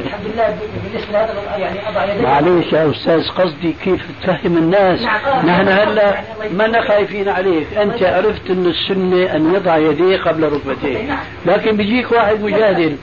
الحمد 0.05 0.25
لله 0.33 0.55
بالنسبة 0.83 1.11
لهذا 1.11 1.57
يعني 1.57 1.89
أضع 1.89 2.05
يدي. 2.05 2.23
معليش 2.23 2.73
يا 2.73 2.91
أستاذ 2.91 3.29
قصدي 3.29 3.75
كيف 3.83 4.05
تفهم 4.23 4.57
الناس. 4.57 5.01
نحن 5.45 5.67
هلا 5.67 6.13
ما 6.51 6.81
خايفين 6.87 7.29
عليك. 7.29 7.67
أنت 7.77 8.03
عرفت 8.03 8.49
إن 8.49 8.65
السنة 8.65 9.35
أن 9.35 9.55
يضع 9.55 9.77
يديه 9.77 10.17
قبل 10.17 10.43
ركبتيه. 10.43 11.17
لكن 11.45 11.77
بيجيك 11.77 12.11
واحد 12.11 12.41
مجادل 12.41 12.95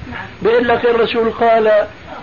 بيقول 0.42 0.68
لك 0.68 0.84
الرسول 0.84 1.30
قال 1.30 1.70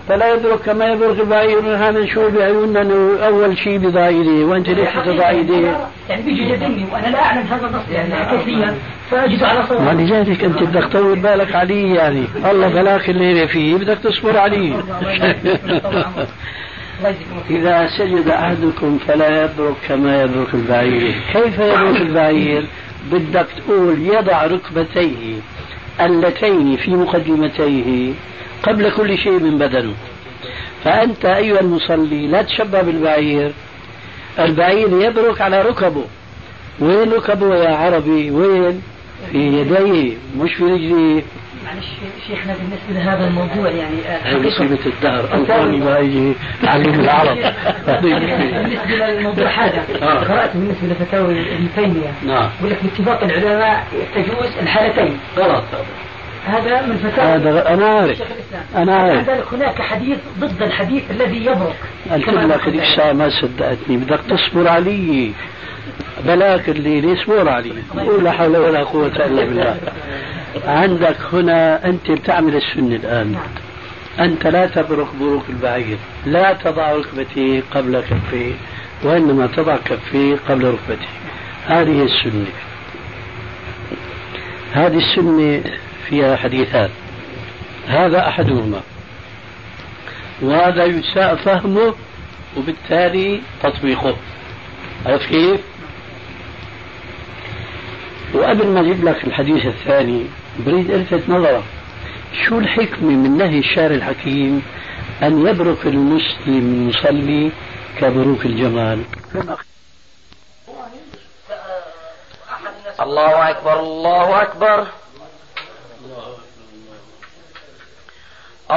فلا 0.08 0.34
يدرك 0.34 0.60
كما 0.60 0.92
يدرك 0.92 1.20
البعير 1.20 1.76
هذا 1.76 2.06
شو 2.06 2.30
بعيوننا 2.30 2.82
أنه 2.82 3.18
أول 3.26 3.58
شيء 3.58 3.78
بضع 3.78 4.08
يديه 4.08 4.44
وأنت 4.44 4.68
ليش 4.68 4.88
يديه؟ 5.30 5.88
يعني 6.08 6.22
بيجي 6.22 6.44
جدني 6.44 6.86
وأنا 6.92 7.06
لا 7.06 7.22
أعلم 7.22 7.42
هذا 7.42 7.66
النص 7.66 7.82
يعني 7.90 8.38
كيفيا 8.38 8.74
فأجد 9.10 9.42
على 9.42 9.66
صواب 9.68 9.82
ما 9.82 10.02
لذلك 10.02 10.44
أنت 10.44 10.62
بدك 10.62 10.84
تطول 10.84 11.18
بالك 11.18 11.54
عليه 11.54 11.94
يعني. 11.94 12.24
الله 12.50 12.68
بلاك 12.68 13.10
الليلة 13.10 13.46
فيه 13.46 13.76
بدك 13.76 13.98
تصبر 13.98 14.38
عليه 14.38 14.74
إذا 17.50 17.88
سجد 17.98 18.28
أحدكم 18.28 18.98
فلا 18.98 19.44
يبرك 19.44 19.74
كما 19.88 20.22
يبرك 20.22 20.54
البعير. 20.54 21.14
كيف 21.32 21.58
يبرك 21.58 22.00
البعير؟ 22.00 22.66
بدك 23.12 23.46
تقول 23.56 24.02
يضع 24.02 24.46
ركبتيه 24.46 25.34
اللتين 26.00 26.76
في 26.76 26.90
مقدمتيه. 26.90 28.12
قبل 28.62 28.90
كل 28.90 29.18
شيء 29.18 29.38
من 29.38 29.58
بدنه 29.58 29.94
فأنت 30.84 31.24
أيها 31.24 31.60
المصلي 31.60 32.26
لا 32.26 32.42
تشبه 32.42 32.82
بالبعير. 32.82 33.52
البعير 34.38 34.88
يبرك 35.00 35.40
على 35.40 35.62
ركبه. 35.62 36.04
وين 36.80 37.12
ركبه 37.12 37.56
يا 37.56 37.74
عربي؟ 37.74 38.30
وين؟ 38.30 38.82
في 39.32 39.38
يديه 39.38 40.16
مش 40.38 40.54
في 40.54 40.64
رجليه. 40.64 41.22
معلش 41.64 41.86
شيخنا 42.26 42.54
بالنسبة 42.54 43.04
لهذا 43.04 43.26
الموضوع 43.28 43.70
يعني 43.70 43.96
هي 44.24 44.38
مصيبة 44.38 44.78
الدهر. 44.86 45.34
أوطاني 45.34 45.76
ما 45.76 45.98
يجي 45.98 46.32
تعليم 46.62 47.00
العرب. 47.00 47.38
بالنسبة 48.02 49.06
للموضوع 49.06 49.46
هذا 49.46 49.84
آه. 50.02 50.14
قرأت 50.14 50.50
بالنسبة 50.56 50.88
لفتاوي 50.88 51.40
ابن 51.40 51.68
تيمية. 51.76 52.12
نعم. 52.26 52.50
يقول 52.60 52.70
لك 52.70 52.78
باتفاق 52.82 53.24
العلماء 53.24 53.86
تجوز 54.14 54.58
الحالتين. 54.62 55.18
غلط. 55.36 55.64
هذا 56.46 56.82
من 56.86 56.96
فتاوى 56.96 57.28
هذا 57.28 57.74
أنا 57.74 57.86
عارف. 57.86 58.22
أنا 58.76 58.96
عارف. 58.96 59.54
هناك 59.54 59.82
حديث 59.82 60.18
ضد 60.40 60.62
الحديث 60.62 61.10
الذي 61.10 61.46
يبرك 61.46 61.76
قلت 62.10 62.28
لك 62.28 62.68
الإشاء 62.68 63.14
ما 63.14 63.30
صدقتني. 63.40 63.96
بدك 63.96 64.20
تصبر 64.28 64.68
علي. 64.68 65.32
بلاك 66.26 66.68
الليل 66.68 67.12
اصبر 67.12 67.48
علي. 67.48 67.72
قول 67.98 68.24
لا 68.24 68.32
حول 68.32 68.56
ولا 68.56 68.82
قوة 68.82 69.06
إلا 69.06 69.44
بالله. 69.44 69.76
عندك 70.66 71.16
هنا 71.32 71.84
أنت 71.84 72.10
بتعمل 72.10 72.56
السنة 72.56 72.96
الآن. 72.96 73.36
أنت 74.20 74.46
لا 74.46 74.66
تبرك 74.66 75.14
بروك 75.20 75.44
البعير. 75.48 75.98
لا 76.26 76.52
تضع 76.52 76.92
ركبتيه 76.92 77.62
قبل 77.74 78.00
كفيه 78.00 78.54
وإنما 79.04 79.46
تضع 79.46 79.76
كفيه 79.76 80.36
قبل 80.48 80.64
ركبتيه 80.64 81.12
هذه 81.66 82.02
السنة. 82.02 82.46
هذه 84.72 84.96
السنة 84.96 85.62
فيها 86.12 86.36
حديثان. 86.36 86.90
هذا 87.88 88.28
أحدهما. 88.28 88.80
وهذا 90.42 90.84
يساء 90.84 91.36
فهمه 91.36 91.94
وبالتالي 92.56 93.40
تطبيقه. 93.62 94.16
عرفت 95.06 95.28
كيف؟ 95.28 95.60
وقبل 98.34 98.66
ما 98.66 98.80
أجيب 98.80 99.04
لك 99.04 99.24
الحديث 99.24 99.66
الثاني 99.66 100.26
بريد 100.66 100.90
ألفت 100.90 101.28
نظرك 101.28 101.62
شو 102.44 102.58
الحكمة 102.58 103.10
من 103.10 103.36
نهي 103.36 103.58
الشارع 103.58 103.94
الحكيم 103.94 104.62
أن 105.22 105.46
يبرك 105.46 105.86
المسلم 105.86 106.32
المصلي 106.46 107.50
كبروك 108.00 108.46
الجمال؟ 108.46 109.02
الله 113.00 113.50
أكبر 113.50 113.80
الله 113.80 114.42
أكبر. 114.42 114.86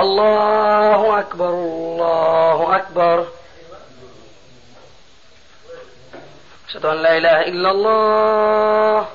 الله 0.01 1.19
أكبر 1.19 1.49
الله 1.49 2.75
أكبر. 2.75 3.27
أشهد 6.69 6.85
أن 6.85 6.97
لا 6.97 7.17
إله 7.17 7.41
إلا 7.41 7.71
الله. 7.71 9.07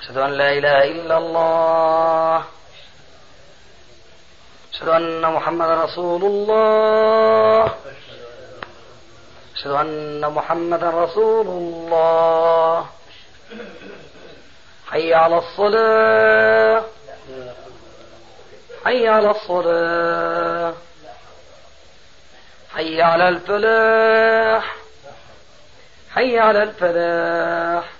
أشهد 0.00 0.18
أن 0.18 0.30
لا 0.30 0.52
إله 0.52 0.84
إلا 0.84 1.16
الله. 1.18 2.44
أشهد 4.72 4.88
أن 4.88 5.32
محمد 5.32 5.68
رسول 5.68 6.24
الله. 6.24 7.74
أشهد 9.56 9.70
أن 9.70 10.32
محمد 10.32 10.84
رسول 10.84 11.46
الله. 11.46 12.86
حي 14.90 15.14
على 15.14 15.38
الصلاة. 15.38 16.84
حي 18.84 19.08
على 19.08 19.30
الصلاة. 19.30 20.74
حي 22.74 23.02
على 23.02 23.28
الفلاح. 23.28 24.76
حي 26.10 26.38
على 26.38 26.62
الفلاح. 26.62 27.92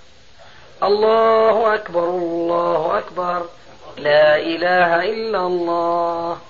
الله 0.83 1.75
أكبر 1.75 2.05
الله 2.05 2.99
أكبر. 2.99 3.49
لا 3.97 4.37
إله 4.37 5.05
إلا 5.05 5.39
الله. 5.39 6.41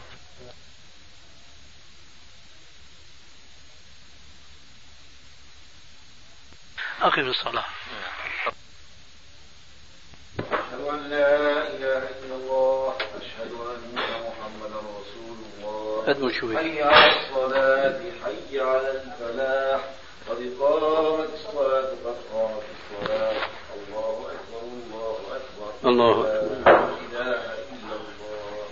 أقم 7.02 7.28
الصلاة. 7.28 7.64
أشهد 10.38 10.80
أن 10.90 11.10
لا 11.10 11.36
إله 11.74 11.98
إلا 11.98 12.34
الله 12.34 12.94
أشهد 13.20 13.52
أن 13.52 13.94
محمدا 13.96 14.78
رسول 14.78 15.38
أدموا 16.10 16.30
شوي. 16.30 16.56
حي 16.56 16.82
على 16.82 17.12
الصلاة 17.12 18.00
حي 18.24 18.60
على 18.60 18.90
الفلاح. 18.90 19.80
قد 20.28 20.52
قامت 20.60 21.28
الصلاة 21.34 21.90
قد 22.04 22.16
قامت 22.32 22.62
الصلاة. 22.76 23.46
الله 23.74 24.16
أكبر 24.34 24.60
الله 24.62 25.16
أكبر. 25.36 25.90
الله 25.90 26.22
لا 26.22 26.40
إله 27.12 27.40
إلا 27.72 27.94
الله. 28.00 28.66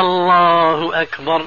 الله 0.00 1.02
أكبر. 1.02 1.46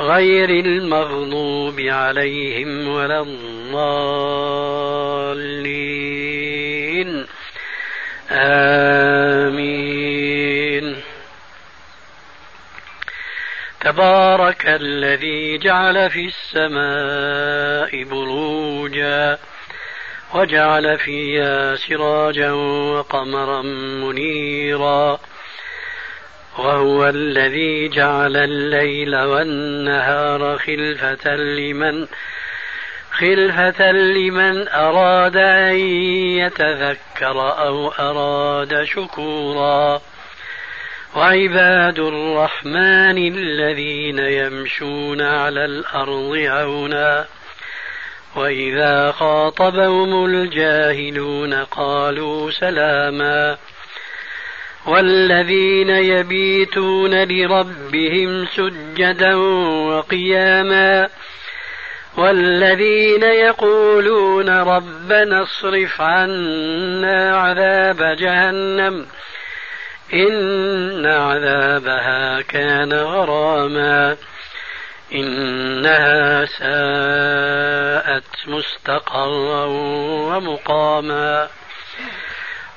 غير 0.00 0.50
المغضوب 0.50 1.80
عليهم 1.80 2.88
ولا 2.88 3.20
الضالين. 3.20 4.46
آمين. 8.30 9.76
تبارك 13.80 14.66
الذي 14.66 15.58
جعل 15.58 16.10
في 16.10 16.26
السماء 16.26 18.04
بروجا 18.04 19.38
وجعل 20.34 20.98
فيها 20.98 21.76
سراجا 21.76 22.52
وقمرا 22.52 23.62
منيرا. 24.02 25.20
وهو 26.58 27.08
الذي 27.08 27.88
جعل 27.88 28.36
الليل 28.36 29.16
والنهار 29.16 30.58
خلفة 30.58 31.36
لمن 31.36 32.06
خلفة 33.12 33.92
لمن 33.92 34.68
أراد 34.68 35.36
أن 35.36 35.76
يتذكر 36.40 37.58
أو 37.66 37.88
أراد 37.88 38.84
شكورا. 38.84 40.00
وعباد 41.16 41.98
الرحمن 41.98 43.34
الذين 43.34 44.18
يمشون 44.18 45.22
على 45.22 45.64
الأرض 45.64 46.36
هونا 46.48 47.24
وإذا 48.36 49.12
خاطبهم 49.12 50.24
الجاهلون 50.24 51.54
قالوا 51.54 52.50
سلاما. 52.50 53.56
والذين 54.86 55.90
يبيتون 55.90 57.24
لربهم 57.24 58.46
سجدا 58.46 59.34
وقياما 59.88 61.08
والذين 62.16 63.22
يقولون 63.22 64.48
ربنا 64.48 65.42
اصرف 65.42 66.00
عنا 66.00 67.38
عذاب 67.38 68.16
جهنم 68.16 69.06
إن 70.14 71.06
عذابها 71.06 72.40
كان 72.40 72.92
غراما 72.92 74.16
إنها 75.14 76.44
ساءت 76.44 78.24
مستقرا 78.46 79.64
ومقاما 80.28 81.48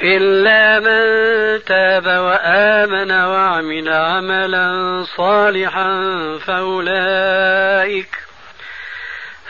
إلا 0.00 0.80
من 0.80 1.02
تاب 1.64 2.06
وآمن 2.06 3.12
وعمل 3.12 3.88
عملا 3.88 5.04
صالحا 5.16 6.00
فأولئك 6.46 8.22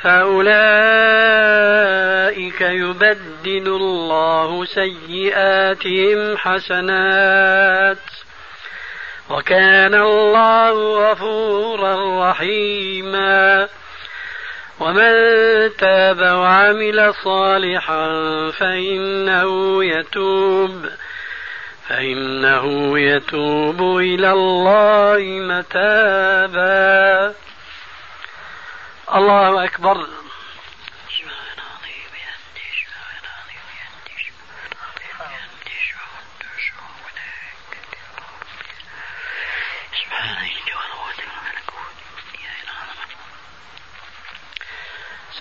فأولئك 0.03 0.61
يبدل 2.61 3.67
الله 3.67 4.65
سيئاتهم 4.65 6.37
حسنات 6.37 7.99
وكان 9.31 9.95
الله 9.95 10.73
غفورا 11.11 12.31
رحيما 12.31 13.69
ومن 14.83 15.77
تاب 15.77 16.21
وعمل 16.21 17.15
صالحا 17.25 18.07
فإنه 18.51 19.85
يتوب 19.85 20.87
فإنه 21.89 22.99
يتوب 22.99 23.99
إلى 23.99 24.33
الله 24.33 25.19
متابا. 25.21 27.35
الله 29.15 29.65
أكبر. 29.65 30.07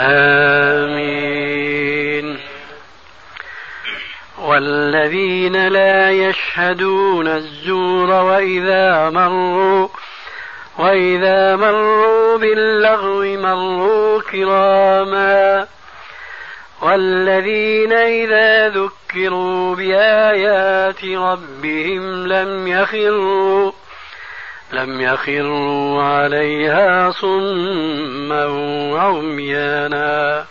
آمين. 0.00 1.60
والذين 4.38 5.68
لا 5.68 6.10
يشهدون 6.10 7.28
الزور 7.28 8.10
وإذا 8.10 9.10
مروا 9.10 9.88
وإذا 10.78 11.56
مروا 11.56 12.38
باللغو 12.38 13.22
مروا 13.22 14.22
كراما. 14.22 15.66
والذين 16.82 17.92
إذا 17.92 18.68
ذكروا 18.68 19.76
بآيات 19.76 21.04
ربهم 21.04 22.26
لم 22.26 22.68
يخروا 22.68 23.72
لم 24.72 25.00
يخروا 25.00 26.02
عليها 26.02 27.10
صما 27.10 28.46
وعميانا. 28.92 30.44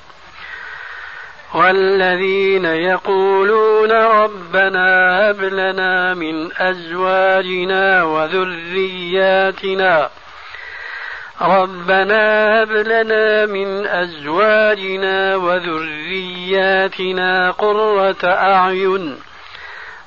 والذين 1.54 2.66
يقولون 2.66 3.92
ربنا 3.92 5.20
هب 5.30 5.42
لنا 5.42 6.14
من 6.14 6.50
أزواجنا 6.58 8.04
وذرياتنا. 8.04 9.50
ربنا 11.42 12.64
هب 12.64 12.72
لنا 12.72 13.46
من 13.46 13.88
أزواجنا 13.88 15.36
وذرياتنا 15.36 16.92
قرة 17.52 18.24
أعين. 18.24 19.29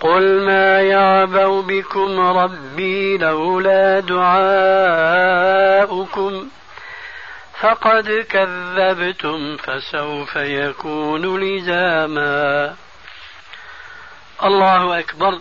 قل 0.00 0.46
ما 0.46 0.80
يعبأ 0.82 1.60
بكم 1.60 2.20
ربي 2.20 3.18
لولا 3.18 4.00
دعاؤكم 4.00 5.36
فقد 7.60 8.26
كذبتم 8.30 9.56
فسوف 9.56 10.36
يكون 10.36 11.40
لزاما. 11.40 12.76
الله 14.44 14.98
أكبر. 14.98 15.40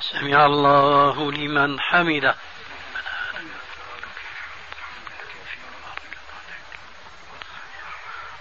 سمع 0.00 0.46
الله 0.46 1.32
لمن 1.32 1.80
حمده. 1.80 2.34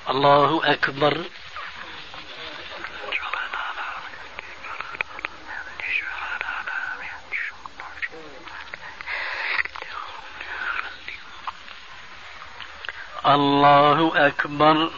الله 0.09 0.61
أكبر. 0.63 1.23
الله 13.25 14.27
أكبر. 14.27 14.91